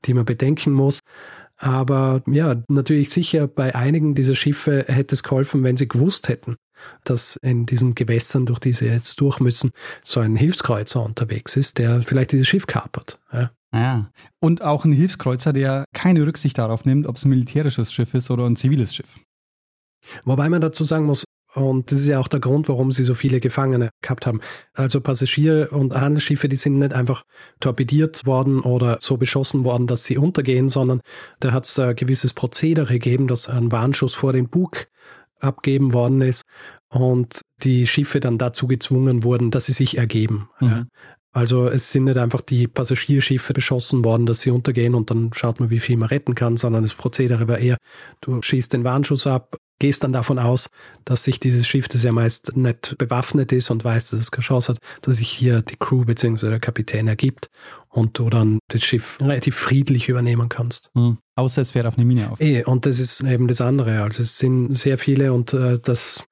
die 0.06 0.14
man 0.14 0.26
bedenken 0.26 0.72
muss. 0.72 1.00
Aber 1.58 2.22
ja, 2.28 2.64
natürlich 2.68 3.10
sicher 3.10 3.48
bei 3.48 3.76
einigen 3.76 4.14
dieser 4.14 4.36
Schiffe 4.36 4.86
hätte 4.88 5.16
es 5.16 5.24
geholfen, 5.24 5.64
wenn 5.64 5.78
sie 5.78 5.88
gewusst 5.88 6.28
hätten, 6.28 6.58
dass 7.03 7.38
in 7.38 7.65
diesen 7.65 7.95
Gewässern, 7.95 8.45
durch 8.45 8.59
die 8.59 8.73
sie 8.73 8.86
jetzt 8.86 9.19
durch 9.21 9.39
müssen, 9.39 9.71
so 10.03 10.19
ein 10.19 10.36
Hilfskreuzer 10.36 11.03
unterwegs 11.03 11.55
ist, 11.55 11.78
der 11.78 12.01
vielleicht 12.01 12.32
dieses 12.32 12.47
Schiff 12.47 12.67
kapert. 12.67 13.19
Ja. 13.32 13.51
Ja. 13.73 14.09
Und 14.39 14.61
auch 14.61 14.86
ein 14.86 14.93
Hilfskreuzer, 14.93 15.51
der 15.51 15.86
keine 15.93 16.26
Rücksicht 16.26 16.57
darauf 16.57 16.86
nimmt, 16.86 17.07
ob 17.07 17.17
es 17.17 17.26
ein 17.26 17.30
militärisches 17.30 17.91
Schiff 17.91 18.13
ist 18.13 18.32
oder 18.32 18.45
ein 18.45 18.55
ziviles 18.55 18.95
Schiff. 18.95 19.19
Wobei 20.23 20.49
man 20.49 20.61
dazu 20.61 20.84
sagen 20.86 21.05
muss, 21.05 21.26
und 21.55 21.89
das 21.89 22.01
ist 22.01 22.07
ja 22.07 22.19
auch 22.19 22.28
der 22.28 22.41
Grund, 22.41 22.67
warum 22.67 22.91
sie 22.91 23.05
so 23.05 23.13
viele 23.13 23.39
Gefangene 23.39 23.89
gehabt 24.01 24.26
haben. 24.26 24.41
Also 24.73 24.99
Passagier- 24.99 25.71
und 25.71 25.93
Handelsschiffe, 25.93 26.49
die 26.49 26.57
sind 26.57 26.80
nicht 26.80 26.93
einfach 26.93 27.23
torpediert 27.61 28.26
worden 28.26 28.59
oder 28.59 28.97
so 29.01 29.15
beschossen 29.15 29.63
worden, 29.63 29.88
dass 29.88 30.03
sie 30.03 30.17
untergehen, 30.17 30.67
sondern 30.67 30.99
da 31.39 31.53
hat 31.53 31.65
es 31.65 31.80
ein 31.80 31.95
gewisses 31.95 32.34
Prozedere 32.34 32.93
gegeben, 32.93 33.28
dass 33.28 33.47
ein 33.47 33.71
Warnschuss 33.71 34.15
vor 34.15 34.34
den 34.34 34.49
Bug 34.49 34.88
abgeben 35.40 35.94
worden 35.94 36.22
ist 36.22 36.44
und 36.90 37.42
die 37.64 37.88
Schiffe 37.88 38.20
dann 38.20 38.38
dazu 38.38 38.68
gezwungen 38.68 39.24
wurden, 39.24 39.52
dass 39.52 39.66
sie 39.66 39.74
sich 39.74 39.98
ergeben. 39.98 40.50
Mhm. 40.60 40.88
Also 41.36 41.68
es 41.68 41.92
sind 41.92 42.06
nicht 42.06 42.18
einfach 42.18 42.40
die 42.40 42.66
Passagierschiffe 42.66 43.52
beschossen 43.52 44.06
worden, 44.06 44.26
dass 44.26 44.40
sie 44.40 44.52
untergehen 44.52 44.96
und 44.96 45.12
dann 45.12 45.32
schaut 45.34 45.60
man, 45.60 45.70
wie 45.70 45.80
viel 45.80 45.98
man 45.98 46.08
retten 46.08 46.34
kann, 46.34 46.56
sondern 46.56 46.84
das 46.84 46.94
Prozedere 46.94 47.50
war 47.50 47.58
eher, 47.58 47.76
du 48.22 48.42
schießt 48.42 48.72
den 48.72 48.86
Warnschuss 48.86 49.28
ab, 49.28 49.58
gehst 49.78 50.06
dann 50.06 50.14
davon 50.14 50.40
aus, 50.40 50.70
dass 51.04 51.26
sich 51.26 51.42
dieses 51.42 51.68
Schiff, 51.68 51.90
das 51.90 52.04
ja 52.04 52.14
meist 52.14 52.56
nicht 52.56 52.98
bewaffnet 52.98 53.52
ist 53.52 53.70
und 53.70 53.84
weiß, 53.84 54.12
dass 54.12 54.20
es 54.22 54.32
keine 54.32 54.46
Chance 54.46 54.72
hat, 54.72 54.80
dass 55.02 55.18
sich 55.18 55.30
hier 55.30 55.62
die 55.62 55.76
Crew 55.76 56.06
bzw. 56.06 56.48
der 56.48 56.62
Kapitän 56.62 57.10
ergibt 57.10 57.50
und 57.90 58.18
du 58.18 58.30
dann 58.30 58.60
das 58.70 58.84
Schiff 58.84 59.20
relativ 59.20 59.58
friedlich 59.58 60.08
übernehmen 60.08 60.48
kannst. 60.48 60.90
Mhm. 60.94 61.18
Außer 61.36 61.62
es 61.62 61.72
fährt 61.72 61.86
auf 61.86 61.98
eine 61.98 62.06
Mine 62.06 62.32
auf. 62.32 62.40
Eh, 62.40 62.64
und 62.64 62.86
das 62.86 63.00
ist 63.02 63.20
eben 63.20 63.50
das 63.50 63.60
andere. 63.60 64.04
Also 64.04 64.24
es 64.24 64.38
sind 64.38 64.74
sehr 64.74 64.98
viele 64.98 65.34
und 65.34 65.54
äh, 65.54 65.80
das 65.80 66.24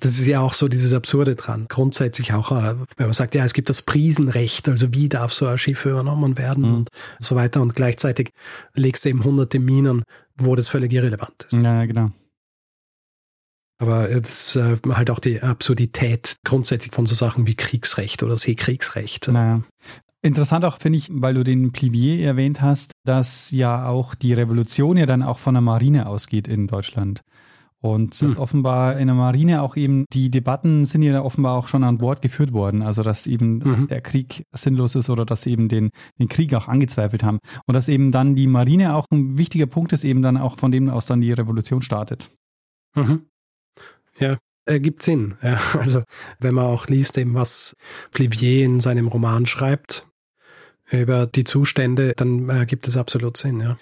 das 0.00 0.18
ist 0.18 0.26
ja 0.26 0.40
auch 0.40 0.52
so 0.52 0.68
dieses 0.68 0.92
Absurde 0.92 1.36
dran. 1.36 1.66
Grundsätzlich 1.68 2.32
auch, 2.34 2.52
äh, 2.52 2.74
wenn 2.96 3.06
man 3.06 3.12
sagt, 3.12 3.34
ja, 3.34 3.44
es 3.44 3.54
gibt 3.54 3.70
das 3.70 3.82
Prisenrecht, 3.82 4.68
also 4.68 4.92
wie 4.92 5.08
darf 5.08 5.32
so 5.32 5.46
ein 5.46 5.58
Schiff 5.58 5.86
übernommen 5.86 6.36
werden 6.36 6.68
mhm. 6.68 6.74
und 6.74 6.88
so 7.18 7.34
weiter. 7.34 7.62
Und 7.62 7.74
gleichzeitig 7.74 8.32
legst 8.74 9.04
du 9.04 9.08
eben 9.08 9.24
hunderte 9.24 9.58
Minen, 9.58 10.02
wo 10.36 10.54
das 10.54 10.68
völlig 10.68 10.92
irrelevant 10.92 11.46
ist. 11.50 11.52
Ja, 11.52 11.84
genau. 11.86 12.10
Aber 13.78 14.08
das 14.08 14.48
ist 14.48 14.56
äh, 14.56 14.76
halt 14.90 15.10
auch 15.10 15.18
die 15.18 15.42
Absurdität 15.42 16.36
grundsätzlich 16.44 16.94
von 16.94 17.06
so 17.06 17.14
Sachen 17.14 17.46
wie 17.46 17.54
Kriegsrecht 17.54 18.22
oder 18.22 18.38
Seekriegsrecht. 18.38 19.28
Naja. 19.28 19.62
Interessant 20.22 20.64
auch 20.64 20.78
finde 20.78 20.98
ich, 20.98 21.08
weil 21.12 21.34
du 21.34 21.44
den 21.44 21.72
Plivier 21.72 22.26
erwähnt 22.26 22.60
hast, 22.60 22.92
dass 23.04 23.50
ja 23.50 23.86
auch 23.86 24.14
die 24.14 24.32
Revolution 24.32 24.96
ja 24.96 25.06
dann 25.06 25.22
auch 25.22 25.38
von 25.38 25.54
der 25.54 25.60
Marine 25.60 26.06
ausgeht 26.06 26.48
in 26.48 26.66
Deutschland. 26.66 27.22
Und 27.82 28.14
hm. 28.14 28.36
offenbar 28.38 28.98
in 28.98 29.06
der 29.06 29.14
Marine 29.14 29.62
auch 29.62 29.76
eben 29.76 30.06
die 30.12 30.30
Debatten 30.30 30.84
sind 30.84 31.02
ja 31.02 31.22
offenbar 31.22 31.56
auch 31.56 31.68
schon 31.68 31.84
an 31.84 31.98
Bord 31.98 32.22
geführt 32.22 32.52
worden. 32.52 32.82
Also 32.82 33.02
dass 33.02 33.26
eben 33.26 33.58
mhm. 33.58 33.86
der 33.88 34.00
Krieg 34.00 34.44
sinnlos 34.52 34.94
ist 34.94 35.10
oder 35.10 35.24
dass 35.24 35.42
sie 35.42 35.52
eben 35.52 35.68
den, 35.68 35.90
den 36.18 36.28
Krieg 36.28 36.54
auch 36.54 36.68
angezweifelt 36.68 37.22
haben. 37.22 37.38
Und 37.66 37.74
dass 37.74 37.88
eben 37.88 38.12
dann 38.12 38.34
die 38.34 38.46
Marine 38.46 38.94
auch 38.94 39.06
ein 39.12 39.36
wichtiger 39.38 39.66
Punkt 39.66 39.92
ist, 39.92 40.04
eben 40.04 40.22
dann 40.22 40.36
auch 40.36 40.56
von 40.56 40.72
dem 40.72 40.88
aus 40.88 41.06
dann 41.06 41.20
die 41.20 41.32
Revolution 41.32 41.82
startet. 41.82 42.30
Mhm. 42.94 43.26
Ja, 44.18 44.38
ergibt 44.64 45.02
Sinn. 45.02 45.34
Ja, 45.42 45.58
also 45.78 46.02
wenn 46.38 46.54
man 46.54 46.66
auch 46.66 46.86
liest, 46.86 47.18
eben 47.18 47.34
was 47.34 47.76
Plivier 48.10 48.64
in 48.64 48.80
seinem 48.80 49.08
Roman 49.08 49.46
schreibt 49.46 50.06
über 50.90 51.26
die 51.26 51.44
Zustände, 51.44 52.12
dann 52.16 52.48
ergibt 52.48 52.86
es 52.86 52.96
absolut 52.96 53.36
Sinn, 53.36 53.60
ja. 53.60 53.76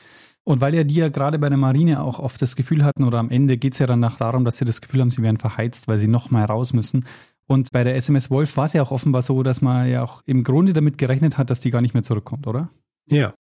Und 0.45 0.61
weil 0.61 0.75
ja 0.75 0.85
die 0.85 0.97
ja 0.97 1.09
gerade 1.09 1.39
bei 1.39 1.49
der 1.49 1.59
Marine 1.59 2.03
auch 2.03 2.19
oft 2.19 2.41
das 2.43 2.55
Gefühl 2.55 2.85
hatten, 2.85 3.05
oder 3.05 3.19
am 3.19 3.31
Ende 3.31 3.57
geht 3.57 3.73
es 3.73 3.79
ja 3.79 3.87
danach 3.87 4.17
darum, 4.17 4.45
dass 4.45 4.59
sie 4.59 4.67
das 4.67 4.83
Gefühl 4.83 5.01
haben, 5.01 5.11
sie 5.11 5.23
werden 5.23 5.39
verheizt, 5.39 5.89
weil 5.89 5.99
sie 5.99 6.07
nochmal 6.07 6.45
raus 6.45 6.73
müssen. 6.75 7.07
Und 7.47 7.73
bei 7.73 7.85
der 7.85 7.97
SMS 7.97 8.31
Wolf 8.31 8.57
war 8.57 8.67
es 8.67 8.75
ja 8.75 8.83
auch 8.83 8.91
offenbar 8.91 9.23
so, 9.23 9.43
dass 9.43 9.63
man 9.63 9.89
ja 9.89 10.03
auch 10.03 10.23
im 10.27 10.45
Grunde 10.45 10.73
damit 10.73 10.99
gerechnet 10.99 11.39
hat, 11.39 11.51
dass 11.51 11.61
die 11.61 11.71
gar 11.71 11.81
nicht 11.81 11.95
mehr 11.95 12.03
zurückkommt, 12.03 12.47
oder? 12.47 12.71
Ja. 13.07 13.35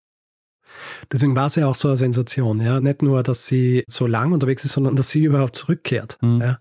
Deswegen 1.12 1.36
war 1.36 1.46
es 1.46 1.56
ja 1.56 1.66
auch 1.66 1.74
so 1.74 1.88
eine 1.88 1.96
Sensation, 1.96 2.60
ja. 2.60 2.80
Nicht 2.80 3.02
nur, 3.02 3.22
dass 3.22 3.46
sie 3.46 3.84
so 3.86 4.06
lang 4.06 4.32
unterwegs 4.32 4.64
ist, 4.64 4.72
sondern 4.72 4.96
dass 4.96 5.10
sie 5.10 5.24
überhaupt 5.24 5.56
zurückkehrt. 5.56 6.18
Mhm. 6.22 6.40
Ja? 6.40 6.58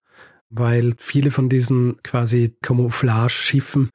Weil 0.50 0.94
viele 0.98 1.32
von 1.32 1.50
diesen 1.50 2.02
quasi 2.04 2.56
Camouflage-Schiffen, 2.62 3.90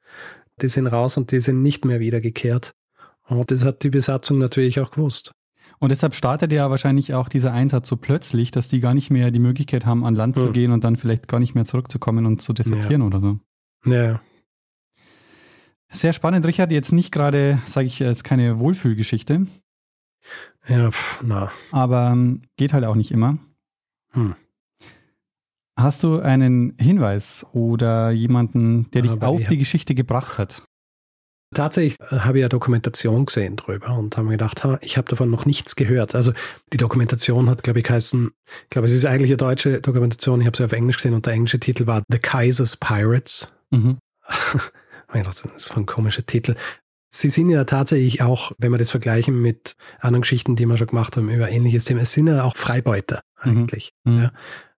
die 0.61 0.67
sind 0.67 0.87
raus 0.87 1.17
und 1.17 1.31
die 1.31 1.39
sind 1.39 1.61
nicht 1.61 1.85
mehr 1.85 1.99
wiedergekehrt. 1.99 2.73
Und 3.27 3.51
das 3.51 3.63
hat 3.63 3.83
die 3.83 3.91
Besatzung 3.91 4.39
natürlich 4.39 4.79
auch 4.79 4.91
gewusst. 4.91 5.31
Und 5.79 5.89
deshalb 5.89 6.13
startet 6.13 6.51
ja 6.51 6.69
wahrscheinlich 6.69 7.13
auch 7.13 7.29
dieser 7.29 7.53
Einsatz 7.53 7.87
so 7.87 7.95
plötzlich, 7.95 8.51
dass 8.51 8.67
die 8.67 8.81
gar 8.81 8.93
nicht 8.93 9.11
mehr 9.11 9.31
die 9.31 9.39
Möglichkeit 9.39 9.85
haben, 9.85 10.05
an 10.05 10.13
Land 10.13 10.35
mhm. 10.35 10.39
zu 10.39 10.51
gehen 10.51 10.71
und 10.71 10.83
dann 10.83 10.97
vielleicht 10.97 11.27
gar 11.27 11.39
nicht 11.39 11.55
mehr 11.55 11.65
zurückzukommen 11.65 12.25
und 12.25 12.41
zu 12.41 12.53
desertieren 12.53 13.01
ja. 13.01 13.07
oder 13.07 13.19
so. 13.19 13.39
Ja. 13.85 14.21
Sehr 15.91 16.13
spannend, 16.13 16.45
Richard. 16.45 16.71
Jetzt 16.71 16.91
nicht 16.91 17.11
gerade, 17.11 17.59
sage 17.65 17.87
ich 17.87 17.99
jetzt, 17.99 18.23
keine 18.23 18.59
Wohlfühlgeschichte. 18.59 19.47
Ja, 20.67 20.91
pff, 20.91 21.23
na. 21.23 21.49
Aber 21.71 22.09
ähm, 22.11 22.41
geht 22.57 22.73
halt 22.73 22.83
auch 22.83 22.95
nicht 22.95 23.11
immer. 23.11 23.37
Hm. 24.11 24.35
Hast 25.77 26.03
du 26.03 26.19
einen 26.19 26.75
Hinweis 26.77 27.45
oder 27.53 28.11
jemanden, 28.11 28.91
der 28.91 29.01
dich 29.01 29.11
Aber 29.11 29.29
auf 29.29 29.47
die 29.47 29.57
Geschichte 29.57 29.95
gebracht 29.95 30.37
hat? 30.37 30.63
Tatsächlich 31.53 31.99
äh, 32.11 32.19
habe 32.19 32.37
ich 32.37 32.43
ja 32.43 32.49
Dokumentation 32.49 33.25
gesehen 33.25 33.55
drüber 33.55 33.97
und 33.97 34.15
habe 34.17 34.27
mir 34.27 34.33
gedacht, 34.33 34.63
ha, 34.63 34.77
ich 34.81 34.97
habe 34.97 35.09
davon 35.09 35.31
noch 35.31 35.45
nichts 35.45 35.75
gehört. 35.75 36.13
Also 36.13 36.33
die 36.73 36.77
Dokumentation 36.77 37.49
hat, 37.49 37.63
glaube 37.63 37.79
ich, 37.79 37.89
heißen, 37.89 38.29
ich 38.63 38.69
glaube, 38.69 38.87
es 38.87 38.93
ist 38.93 39.05
eigentlich 39.05 39.31
eine 39.31 39.37
deutsche 39.37 39.81
Dokumentation, 39.81 40.41
ich 40.41 40.47
habe 40.47 40.57
sie 40.57 40.63
auf 40.63 40.73
Englisch 40.73 40.97
gesehen 40.97 41.15
und 41.15 41.25
der 41.25 41.33
englische 41.33 41.59
Titel 41.59 41.87
war 41.87 42.03
The 42.09 42.19
Kaiser's 42.19 42.77
Pirates. 42.77 43.51
Mhm. 43.71 43.97
Das 45.11 45.43
ist 45.43 45.75
ein 45.75 45.87
komischer 45.87 46.23
Titel. 46.23 46.53
Sie 47.11 47.31
sind 47.31 47.49
ja 47.49 47.63
tatsächlich 47.63 48.21
auch, 48.21 48.51
wenn 48.59 48.71
wir 48.71 48.77
das 48.77 48.91
vergleichen 48.91 49.41
mit 49.41 49.75
anderen 49.99 50.21
Geschichten, 50.21 50.55
die 50.55 50.67
wir 50.67 50.77
schon 50.77 50.85
gemacht 50.85 51.17
haben 51.17 51.31
über 51.31 51.49
ähnliches 51.49 51.85
Thema, 51.85 52.01
es 52.01 52.11
sind 52.11 52.27
ja 52.27 52.43
auch 52.43 52.55
Freibeuter 52.55 53.21
mhm. 53.43 53.51
eigentlich. 53.51 53.91
Mhm. 54.03 54.17
Ja. 54.19 54.31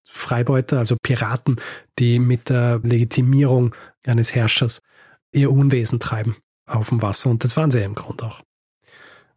Freibeuter, 0.10 0.80
also 0.80 0.96
Piraten, 1.04 1.58
die 2.00 2.18
mit 2.18 2.50
der 2.50 2.80
Legitimierung 2.82 3.76
eines 4.06 4.34
Herrschers 4.34 4.80
ihr 5.34 5.52
Unwesen 5.52 6.00
treiben 6.00 6.38
auf 6.72 6.90
dem 6.90 7.02
Wasser. 7.02 7.30
Und 7.30 7.44
das 7.44 7.58
waren 7.58 7.72
sie 7.72 7.80
ja 7.80 7.86
im 7.86 7.96
Grunde 7.96 8.26
auch. 8.26 8.42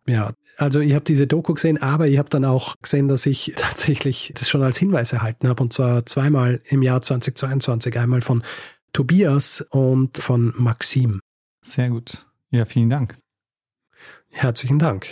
Ja, 0.06 0.32
also 0.58 0.80
ich 0.80 0.94
habe 0.94 1.04
diese 1.04 1.26
Doku 1.26 1.54
gesehen, 1.54 1.80
aber 1.80 2.06
ich 2.08 2.18
habe 2.18 2.28
dann 2.28 2.44
auch 2.44 2.76
gesehen, 2.82 3.08
dass 3.08 3.24
ich 3.26 3.54
tatsächlich 3.56 4.32
das 4.34 4.48
schon 4.48 4.62
als 4.62 4.78
Hinweis 4.78 5.12
erhalten 5.12 5.48
habe. 5.48 5.62
Und 5.62 5.72
zwar 5.72 6.04
zweimal 6.06 6.60
im 6.66 6.82
Jahr 6.82 7.00
2022. 7.02 7.98
Einmal 7.98 8.20
von 8.20 8.42
Tobias 8.92 9.62
und 9.70 10.18
von 10.18 10.52
Maxim. 10.56 11.20
Sehr 11.62 11.88
gut. 11.88 12.26
Ja, 12.50 12.64
vielen 12.64 12.90
Dank. 12.90 13.16
Herzlichen 14.30 14.78
Dank. 14.78 15.06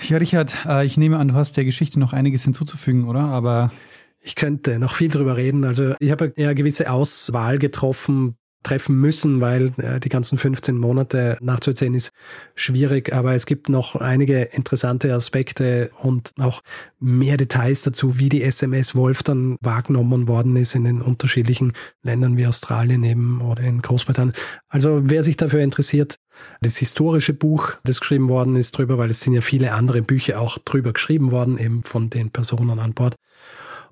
Ja, 0.00 0.18
Richard, 0.18 0.54
äh, 0.66 0.86
ich 0.86 0.96
nehme 0.96 1.18
an, 1.18 1.28
du 1.28 1.34
hast 1.34 1.56
der 1.56 1.64
Geschichte 1.64 1.98
noch 1.98 2.12
einiges 2.12 2.44
hinzuzufügen, 2.44 3.08
oder? 3.08 3.20
Aber 3.20 3.72
ich 4.20 4.34
könnte 4.34 4.78
noch 4.78 4.94
viel 4.94 5.08
drüber 5.08 5.36
reden. 5.36 5.64
Also 5.64 5.94
ich 5.98 6.10
habe 6.10 6.32
ja 6.36 6.52
gewisse 6.52 6.90
Auswahl 6.90 7.58
getroffen, 7.58 8.36
treffen 8.68 9.00
müssen, 9.00 9.40
weil 9.40 9.72
äh, 9.78 9.98
die 9.98 10.10
ganzen 10.10 10.36
15 10.36 10.76
Monate 10.76 11.38
nachzuerzählen 11.40 11.94
ist 11.94 12.12
schwierig. 12.54 13.14
Aber 13.14 13.34
es 13.34 13.46
gibt 13.46 13.68
noch 13.68 13.96
einige 13.96 14.42
interessante 14.42 15.12
Aspekte 15.14 15.90
und 16.02 16.32
auch 16.38 16.60
mehr 17.00 17.38
Details 17.38 17.82
dazu, 17.82 18.18
wie 18.18 18.28
die 18.28 18.42
SMS 18.42 18.94
Wolf 18.94 19.22
dann 19.22 19.56
wahrgenommen 19.62 20.28
worden 20.28 20.56
ist 20.56 20.74
in 20.74 20.84
den 20.84 21.00
unterschiedlichen 21.00 21.72
Ländern 22.02 22.36
wie 22.36 22.46
Australien 22.46 23.04
eben 23.04 23.40
oder 23.40 23.62
in 23.62 23.80
Großbritannien. 23.80 24.34
Also 24.68 25.00
wer 25.04 25.22
sich 25.22 25.36
dafür 25.36 25.60
interessiert, 25.60 26.16
das 26.60 26.76
historische 26.76 27.32
Buch, 27.32 27.72
das 27.84 28.00
geschrieben 28.00 28.28
worden 28.28 28.56
ist 28.56 28.72
drüber, 28.76 28.98
weil 28.98 29.10
es 29.10 29.20
sind 29.20 29.32
ja 29.32 29.40
viele 29.40 29.72
andere 29.72 30.02
Bücher 30.02 30.40
auch 30.40 30.58
drüber 30.58 30.92
geschrieben 30.92 31.30
worden, 31.30 31.58
eben 31.58 31.82
von 31.82 32.10
den 32.10 32.30
Personen 32.30 32.78
an 32.78 32.92
Bord. 32.92 33.16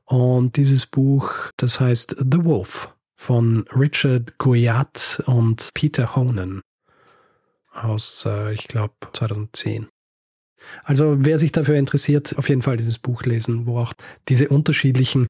Und 0.05 0.57
dieses 0.57 0.87
Buch, 0.87 1.33
das 1.57 1.81
heißt 1.81 2.16
The 2.31 2.45
Wolf 2.45 2.96
von 3.17 3.64
Richard 3.75 4.39
Goyat 4.39 5.23
und 5.27 5.71
Peter 5.75 6.14
Honan 6.14 6.61
aus, 7.73 8.25
äh, 8.27 8.53
ich 8.55 8.69
glaube, 8.69 8.95
2010. 9.12 9.89
Also 10.85 11.17
wer 11.19 11.39
sich 11.39 11.53
dafür 11.53 11.77
interessiert, 11.77 12.37
auf 12.39 12.49
jeden 12.49 12.62
Fall 12.62 12.77
dieses 12.77 12.99
Buch 12.99 13.23
lesen, 13.23 13.67
wo 13.67 13.79
auch 13.79 13.93
diese 14.29 14.49
unterschiedlichen 14.49 15.27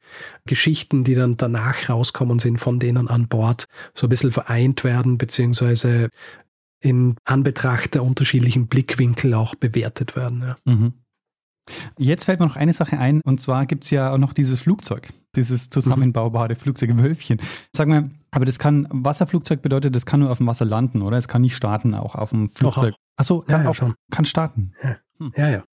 Geschichten, 0.47 1.05
die 1.05 1.14
dann 1.14 1.37
danach 1.37 1.89
rauskommen 1.89 2.39
sind, 2.39 2.59
von 2.59 2.78
denen 2.78 3.09
an 3.09 3.28
Bord 3.28 3.66
so 3.95 4.07
ein 4.07 4.11
bisschen 4.11 4.32
vereint 4.32 4.84
werden, 4.84 5.18
beziehungsweise 5.18 6.09
in 6.80 7.16
Anbetracht 7.24 7.95
der 7.95 8.05
unterschiedlichen 8.05 8.68
Blickwinkel 8.68 9.34
auch 9.34 9.55
bewertet 9.55 10.16
werden. 10.16 10.43
Ja. 10.43 10.57
Mhm. 10.64 10.95
Jetzt 11.99 12.25
fällt 12.25 12.41
mir 12.41 12.47
noch 12.47 12.57
eine 12.57 12.73
Sache 12.73 12.99
ein, 12.99 13.21
und 13.23 13.41
zwar 13.41 13.67
gibt 13.67 13.85
es 13.85 13.91
ja 13.91 14.12
auch 14.12 14.19
noch 14.19 14.33
dieses 14.33 14.61
Flugzeug, 14.61 15.09
dieses 15.35 15.71
zusammenbaubare 15.71 16.55
mhm. 16.55 16.57
Flugzeug 16.57 16.99
Wölfchen. 16.99 17.41
Sag 17.73 17.89
mal, 17.89 18.11
aber 18.31 18.45
das 18.45 18.59
kann, 18.59 18.87
Wasserflugzeug 18.91 19.62
bedeutet, 19.62 19.95
das 19.95 20.07
kann 20.07 20.21
nur 20.21 20.31
auf 20.31 20.39
dem 20.39 20.47
Wasser 20.47 20.64
landen, 20.64 21.03
oder? 21.03 21.17
Es 21.17 21.29
kann 21.29 21.43
nicht 21.43 21.57
starten, 21.57 21.95
auch 21.95 22.14
auf 22.14 22.31
dem 22.31 22.49
Flugzeug. 22.49 22.95
Achso, 23.17 23.41
kann, 23.41 23.61
ja, 23.61 23.64
ja, 23.64 23.71
auch, 23.71 23.75
schon. 23.75 23.95
kann 24.11 24.25
starten. 24.25 24.73
Ja. 24.83 24.97
Hm. 25.19 25.33
ja, 25.37 25.51
ja. 25.51 25.64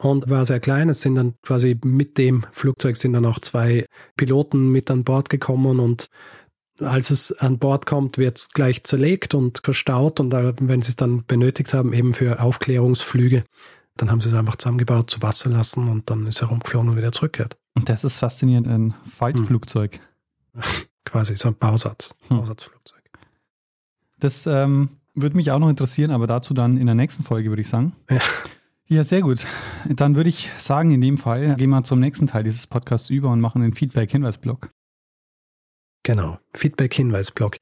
Und 0.00 0.30
war 0.30 0.46
sehr 0.46 0.60
klein. 0.60 0.88
Es 0.88 1.00
sind 1.00 1.16
dann 1.16 1.34
quasi 1.42 1.76
mit 1.84 2.18
dem 2.18 2.46
Flugzeug 2.52 2.96
sind 2.96 3.14
dann 3.14 3.26
auch 3.26 3.40
zwei 3.40 3.84
Piloten 4.16 4.70
mit 4.70 4.90
an 4.90 5.02
Bord 5.02 5.28
gekommen 5.28 5.80
und 5.80 6.08
als 6.80 7.10
es 7.10 7.32
an 7.32 7.58
Bord 7.58 7.86
kommt, 7.86 8.18
wird 8.18 8.38
es 8.38 8.50
gleich 8.50 8.84
zerlegt 8.84 9.34
und 9.34 9.60
verstaut 9.64 10.20
und 10.20 10.32
wenn 10.32 10.82
sie 10.82 10.90
es 10.90 10.96
dann 10.96 11.24
benötigt 11.26 11.74
haben, 11.74 11.92
eben 11.92 12.12
für 12.12 12.40
Aufklärungsflüge, 12.40 13.44
dann 13.98 14.10
haben 14.10 14.20
sie 14.20 14.30
es 14.30 14.34
einfach 14.34 14.56
zusammengebaut, 14.56 15.10
zu 15.10 15.22
Wasser 15.22 15.50
lassen 15.50 15.88
und 15.88 16.08
dann 16.08 16.26
ist 16.26 16.40
er 16.40 16.48
rumgeflogen 16.48 16.88
und 16.90 16.96
wieder 16.96 17.12
zurückgekehrt. 17.12 17.58
Und 17.74 17.88
das 17.88 18.04
ist 18.04 18.18
faszinierend, 18.18 18.66
ein 18.66 18.94
Faltflugzeug. 19.08 20.00
Hm. 20.54 20.62
Quasi 21.04 21.36
so 21.36 21.48
ein 21.48 21.54
Bausatz, 21.54 22.14
hm. 22.28 22.38
Bausatzflugzeug. 22.38 23.02
Das 24.18 24.46
ähm, 24.46 24.90
würde 25.14 25.36
mich 25.36 25.50
auch 25.50 25.58
noch 25.58 25.68
interessieren, 25.68 26.10
aber 26.10 26.26
dazu 26.26 26.54
dann 26.54 26.76
in 26.76 26.86
der 26.86 26.94
nächsten 26.94 27.22
Folge, 27.22 27.50
würde 27.50 27.62
ich 27.62 27.68
sagen. 27.68 27.94
Ja. 28.10 28.18
Ja, 28.90 29.04
sehr 29.04 29.20
gut. 29.20 29.46
Dann 29.86 30.16
würde 30.16 30.30
ich 30.30 30.50
sagen, 30.56 30.92
in 30.92 31.02
dem 31.02 31.18
Fall 31.18 31.56
gehen 31.56 31.68
wir 31.68 31.82
zum 31.82 32.00
nächsten 32.00 32.26
Teil 32.26 32.42
dieses 32.42 32.66
Podcasts 32.66 33.10
über 33.10 33.28
und 33.28 33.38
machen 33.38 33.60
den 33.60 33.74
Feedback-Hinweis-Blog. 33.74 34.70
Genau, 36.08 36.38
Feedback-Hinweis-Blog. 36.54 37.58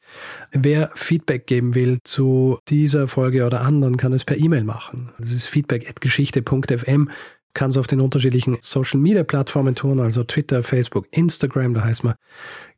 Wer 0.53 0.93
Feedback 0.95 1.49
geben 1.49 1.75
will 1.75 1.99
zu 2.05 2.61
dieser 2.69 3.09
Folge 3.09 3.45
oder 3.45 3.63
anderen, 3.63 3.97
kann 3.97 4.13
es 4.13 4.25
per 4.25 4.37
E-Mail 4.37 4.63
machen. 4.63 5.11
Das 5.19 5.33
ist 5.33 5.49
feedback.geschichte.fm. 5.49 7.11
Kann 7.55 7.71
es 7.71 7.77
auf 7.77 7.89
den 7.89 8.01
unterschiedlichen 8.01 8.59
Social-Media-Plattformen 8.61 9.75
tun, 9.75 9.99
also 9.99 10.23
Twitter, 10.23 10.63
Facebook, 10.63 11.09
Instagram, 11.11 11.75
da 11.75 11.83
heißt 11.83 12.05
man 12.05 12.15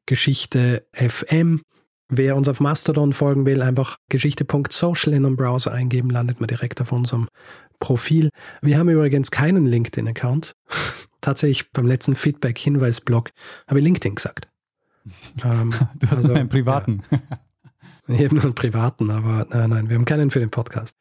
Geschichte 0.07 0.87
FM. 0.95 1.61
Wer 2.09 2.37
uns 2.37 2.49
auf 2.49 2.61
Mastodon 2.61 3.13
folgen 3.13 3.45
will, 3.45 3.61
einfach 3.61 3.99
geschichte.social 4.09 5.13
in 5.13 5.27
einem 5.27 5.37
Browser 5.37 5.73
eingeben, 5.73 6.09
landet 6.09 6.41
man 6.41 6.47
direkt 6.47 6.81
auf 6.81 6.93
unserem 6.93 7.29
Profil. 7.79 8.31
Wir 8.63 8.79
haben 8.79 8.89
übrigens 8.89 9.31
keinen 9.31 9.67
LinkedIn-Account. 9.67 10.53
Tatsächlich 11.21 11.71
beim 11.73 11.87
letzten 11.87 12.17
Feedback-Hinweis-Blog 12.17 13.33
habe 13.67 13.81
ich 13.81 13.85
LinkedIn 13.85 14.15
gesagt. 14.15 14.49
Ähm, 15.45 15.71
du 15.99 16.07
hast 16.07 16.19
also, 16.19 16.29
nur 16.29 16.37
einen 16.37 16.49
privaten. 16.49 17.03
Ja. 17.11 17.19
Ich 18.11 18.25
habe 18.25 18.37
nur 18.37 18.45
einen 18.45 18.55
privaten, 18.55 19.11
aber 19.11 19.47
nein, 19.51 19.69
nein, 19.69 19.89
wir 19.91 19.97
haben 19.97 20.07
keinen 20.07 20.31
für 20.31 20.41
den 20.41 20.49
Podcast. 20.49 20.97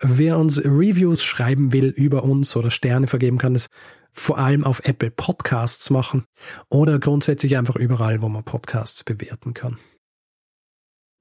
Wer 0.00 0.38
uns 0.38 0.62
Reviews 0.62 1.24
schreiben 1.24 1.72
will 1.72 1.88
über 1.88 2.22
uns 2.22 2.54
oder 2.54 2.70
Sterne 2.70 3.06
vergeben 3.06 3.38
kann, 3.38 3.54
es 3.54 3.68
vor 4.12 4.38
allem 4.38 4.62
auf 4.62 4.84
Apple 4.84 5.10
Podcasts 5.10 5.88
machen 5.88 6.24
oder 6.68 6.98
grundsätzlich 6.98 7.56
einfach 7.56 7.76
überall, 7.76 8.20
wo 8.20 8.28
man 8.28 8.44
Podcasts 8.44 9.04
bewerten 9.04 9.54
kann. 9.54 9.78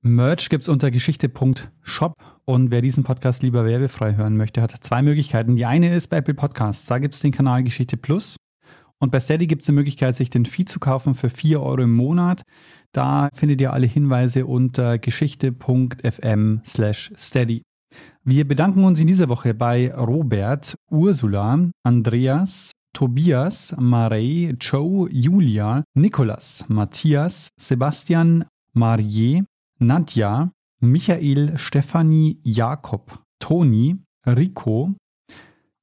Merch 0.01 0.49
gibt 0.49 0.63
es 0.63 0.67
unter 0.67 0.91
geschichte.shop 0.91 2.13
und 2.43 2.71
wer 2.71 2.81
diesen 2.81 3.05
Podcast 3.05 3.41
lieber 3.41 3.63
werbefrei 3.63 4.15
hören 4.15 4.35
möchte, 4.35 4.61
hat 4.61 4.71
zwei 4.83 5.01
Möglichkeiten. 5.01 5.55
Die 5.55 5.65
eine 5.65 5.95
ist 5.95 6.07
bei 6.09 6.17
Apple 6.17 6.33
Podcasts, 6.33 6.85
da 6.85 6.99
gibt 6.99 7.15
es 7.15 7.21
den 7.21 7.31
Kanal 7.31 7.63
Geschichte 7.63 7.95
Plus 7.95 8.35
und 9.03 9.11
bei 9.11 9.19
Steady 9.19 9.47
gibt 9.47 9.63
es 9.63 9.65
die 9.65 9.73
Möglichkeit, 9.73 10.15
sich 10.15 10.29
den 10.29 10.45
Feed 10.45 10.69
zu 10.69 10.79
kaufen 10.79 11.13
für 11.13 11.27
4 11.27 11.61
Euro 11.61 11.81
im 11.81 11.93
Monat. 11.93 12.43
Da 12.93 13.27
findet 13.33 13.59
ihr 13.59 13.73
alle 13.73 13.85
Hinweise 13.85 14.45
unter 14.45 14.97
geschichte.fm 14.97 16.61
slash 16.63 17.11
steady. 17.17 17.63
Wir 18.23 18.47
bedanken 18.47 18.85
uns 18.85 19.01
in 19.01 19.07
dieser 19.07 19.27
Woche 19.27 19.53
bei 19.53 19.93
Robert, 19.93 20.75
Ursula, 20.89 21.69
Andreas, 21.83 22.71
Tobias, 22.93 23.75
Marei, 23.77 24.55
Joe, 24.57 25.09
Julia, 25.11 25.83
Nikolas, 25.95 26.63
Matthias, 26.69 27.49
Sebastian, 27.59 28.45
Marier, 28.71 29.43
Nadja, 29.79 30.49
Michael, 30.79 31.57
Stefanie, 31.57 32.39
Jakob, 32.43 33.19
Toni, 33.39 33.97
Rico, 34.25 34.93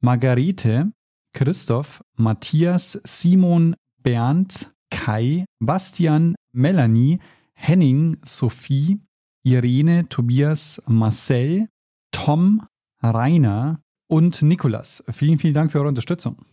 Margarete, 0.01 0.91
Christoph, 1.33 2.03
Matthias, 2.17 3.01
Simon, 3.05 3.77
Bernd, 4.03 4.73
Kai, 4.91 5.45
Bastian, 5.61 6.35
Melanie, 6.53 7.21
Henning, 7.55 8.19
Sophie, 8.25 9.01
Irene, 9.45 10.09
Tobias, 10.09 10.83
Marcel, 10.87 11.69
Tom, 12.11 12.67
Rainer 13.03 13.81
und 14.09 14.43
Nikolas. 14.43 15.05
Vielen, 15.11 15.39
vielen 15.39 15.55
Dank 15.55 15.73
für 15.73 15.79
eure 15.79 15.89
Unterstützung. 15.89 16.45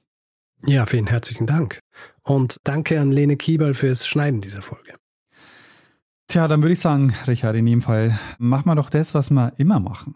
Ja, 0.66 0.86
vielen 0.86 1.08
herzlichen 1.08 1.48
Dank. 1.48 1.80
Und 2.24 2.58
danke 2.64 3.00
an 3.00 3.12
Lene 3.12 3.38
Kiebel 3.38 3.74
fürs 3.74 4.08
Schneiden 4.08 4.42
dieser 4.42 4.62
Folge. 4.62 4.96
Tja, 6.28 6.48
dann 6.48 6.62
würde 6.62 6.74
ich 6.74 6.80
sagen, 6.80 7.14
Richard, 7.26 7.56
in 7.56 7.66
dem 7.66 7.82
Fall, 7.82 8.20
machen 8.38 8.66
wir 8.66 8.76
doch 8.76 8.90
das, 8.90 9.14
was 9.14 9.30
wir 9.30 9.54
immer 9.58 9.80
machen. 9.80 10.16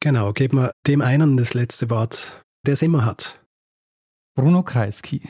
Genau, 0.00 0.32
geben 0.32 0.58
wir 0.58 0.72
dem 0.86 1.00
einen 1.00 1.36
das 1.36 1.54
letzte 1.54 1.90
Wort, 1.90 2.44
der 2.66 2.74
es 2.74 2.82
immer 2.82 3.04
hat. 3.04 3.40
Bruno 4.38 4.62
Kreisky. 4.62 5.20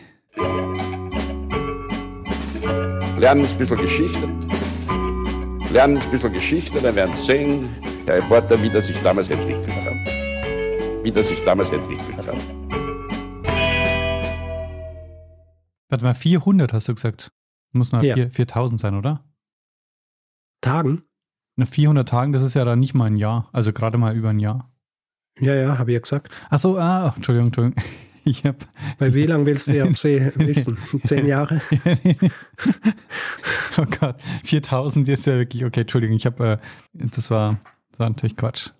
Lernen 3.17 3.43
ein 3.43 3.57
bisschen 3.57 3.79
Geschichte. 3.79 4.29
Lernen 5.73 5.97
ein 5.97 6.11
bisschen 6.11 6.31
Geschichte, 6.35 6.79
dann 6.79 6.95
werden 6.95 7.17
Sie 7.17 7.25
sehen, 7.25 7.71
der 8.07 8.17
Reporter, 8.17 8.63
wie 8.63 8.69
das 8.69 8.87
sich 8.87 9.01
damals 9.01 9.31
entwickelt 9.31 9.75
hat. 9.83 9.95
Wie 11.03 11.11
das 11.11 11.27
sich 11.27 11.43
damals 11.43 11.71
entwickelt 11.71 12.19
hat. 12.19 12.37
Warte 15.89 16.05
mal, 16.05 16.13
400 16.13 16.75
hast 16.75 16.89
du 16.89 16.95
gesagt. 16.95 17.33
Muss 17.73 17.93
mal 17.93 18.05
ja. 18.05 18.29
4000 18.29 18.79
sein, 18.79 18.95
oder? 18.95 19.25
Tagen? 20.61 21.05
Na, 21.57 21.65
400 21.65 22.07
Tagen, 22.07 22.35
das 22.35 22.43
ist 22.43 22.53
ja 22.53 22.67
dann 22.67 22.79
nicht 22.79 22.93
mal 22.93 23.07
ein 23.07 23.17
Jahr. 23.17 23.49
Also 23.55 23.73
gerade 23.73 23.97
mal 23.97 24.15
über 24.15 24.29
ein 24.29 24.39
Jahr. 24.39 24.71
Ja, 25.41 25.55
ja, 25.55 25.79
habe 25.79 25.93
ich 25.93 25.95
ja 25.95 26.01
gesagt. 26.01 26.31
Achso, 26.51 26.77
ah, 26.77 27.15
Entschuldigung, 27.17 27.47
Entschuldigung. 27.47 27.83
Ich 28.29 28.45
hab, 28.45 28.57
Bei 28.99 29.15
wie 29.15 29.25
lange 29.25 29.47
willst 29.47 29.69
du 29.69 29.83
auf 29.83 29.97
See 29.97 30.31
wissen? 30.37 30.77
Zehn 31.03 31.27
Jahre? 31.27 31.61
Oh 33.81 33.87
Gott, 34.01 34.17
4000 34.43 35.09
ist 35.09 35.27
ja 35.27 35.35
wirklich, 35.35 35.65
okay, 35.65 35.83
Entschuldigung, 35.83 36.17
ich 36.17 36.27
habe, 36.27 36.61
äh, 36.95 37.07
das 37.15 37.31
war, 37.31 37.61
das 37.93 38.01
war 38.01 38.09
natürlich 38.09 38.37
Quatsch. 38.37 38.71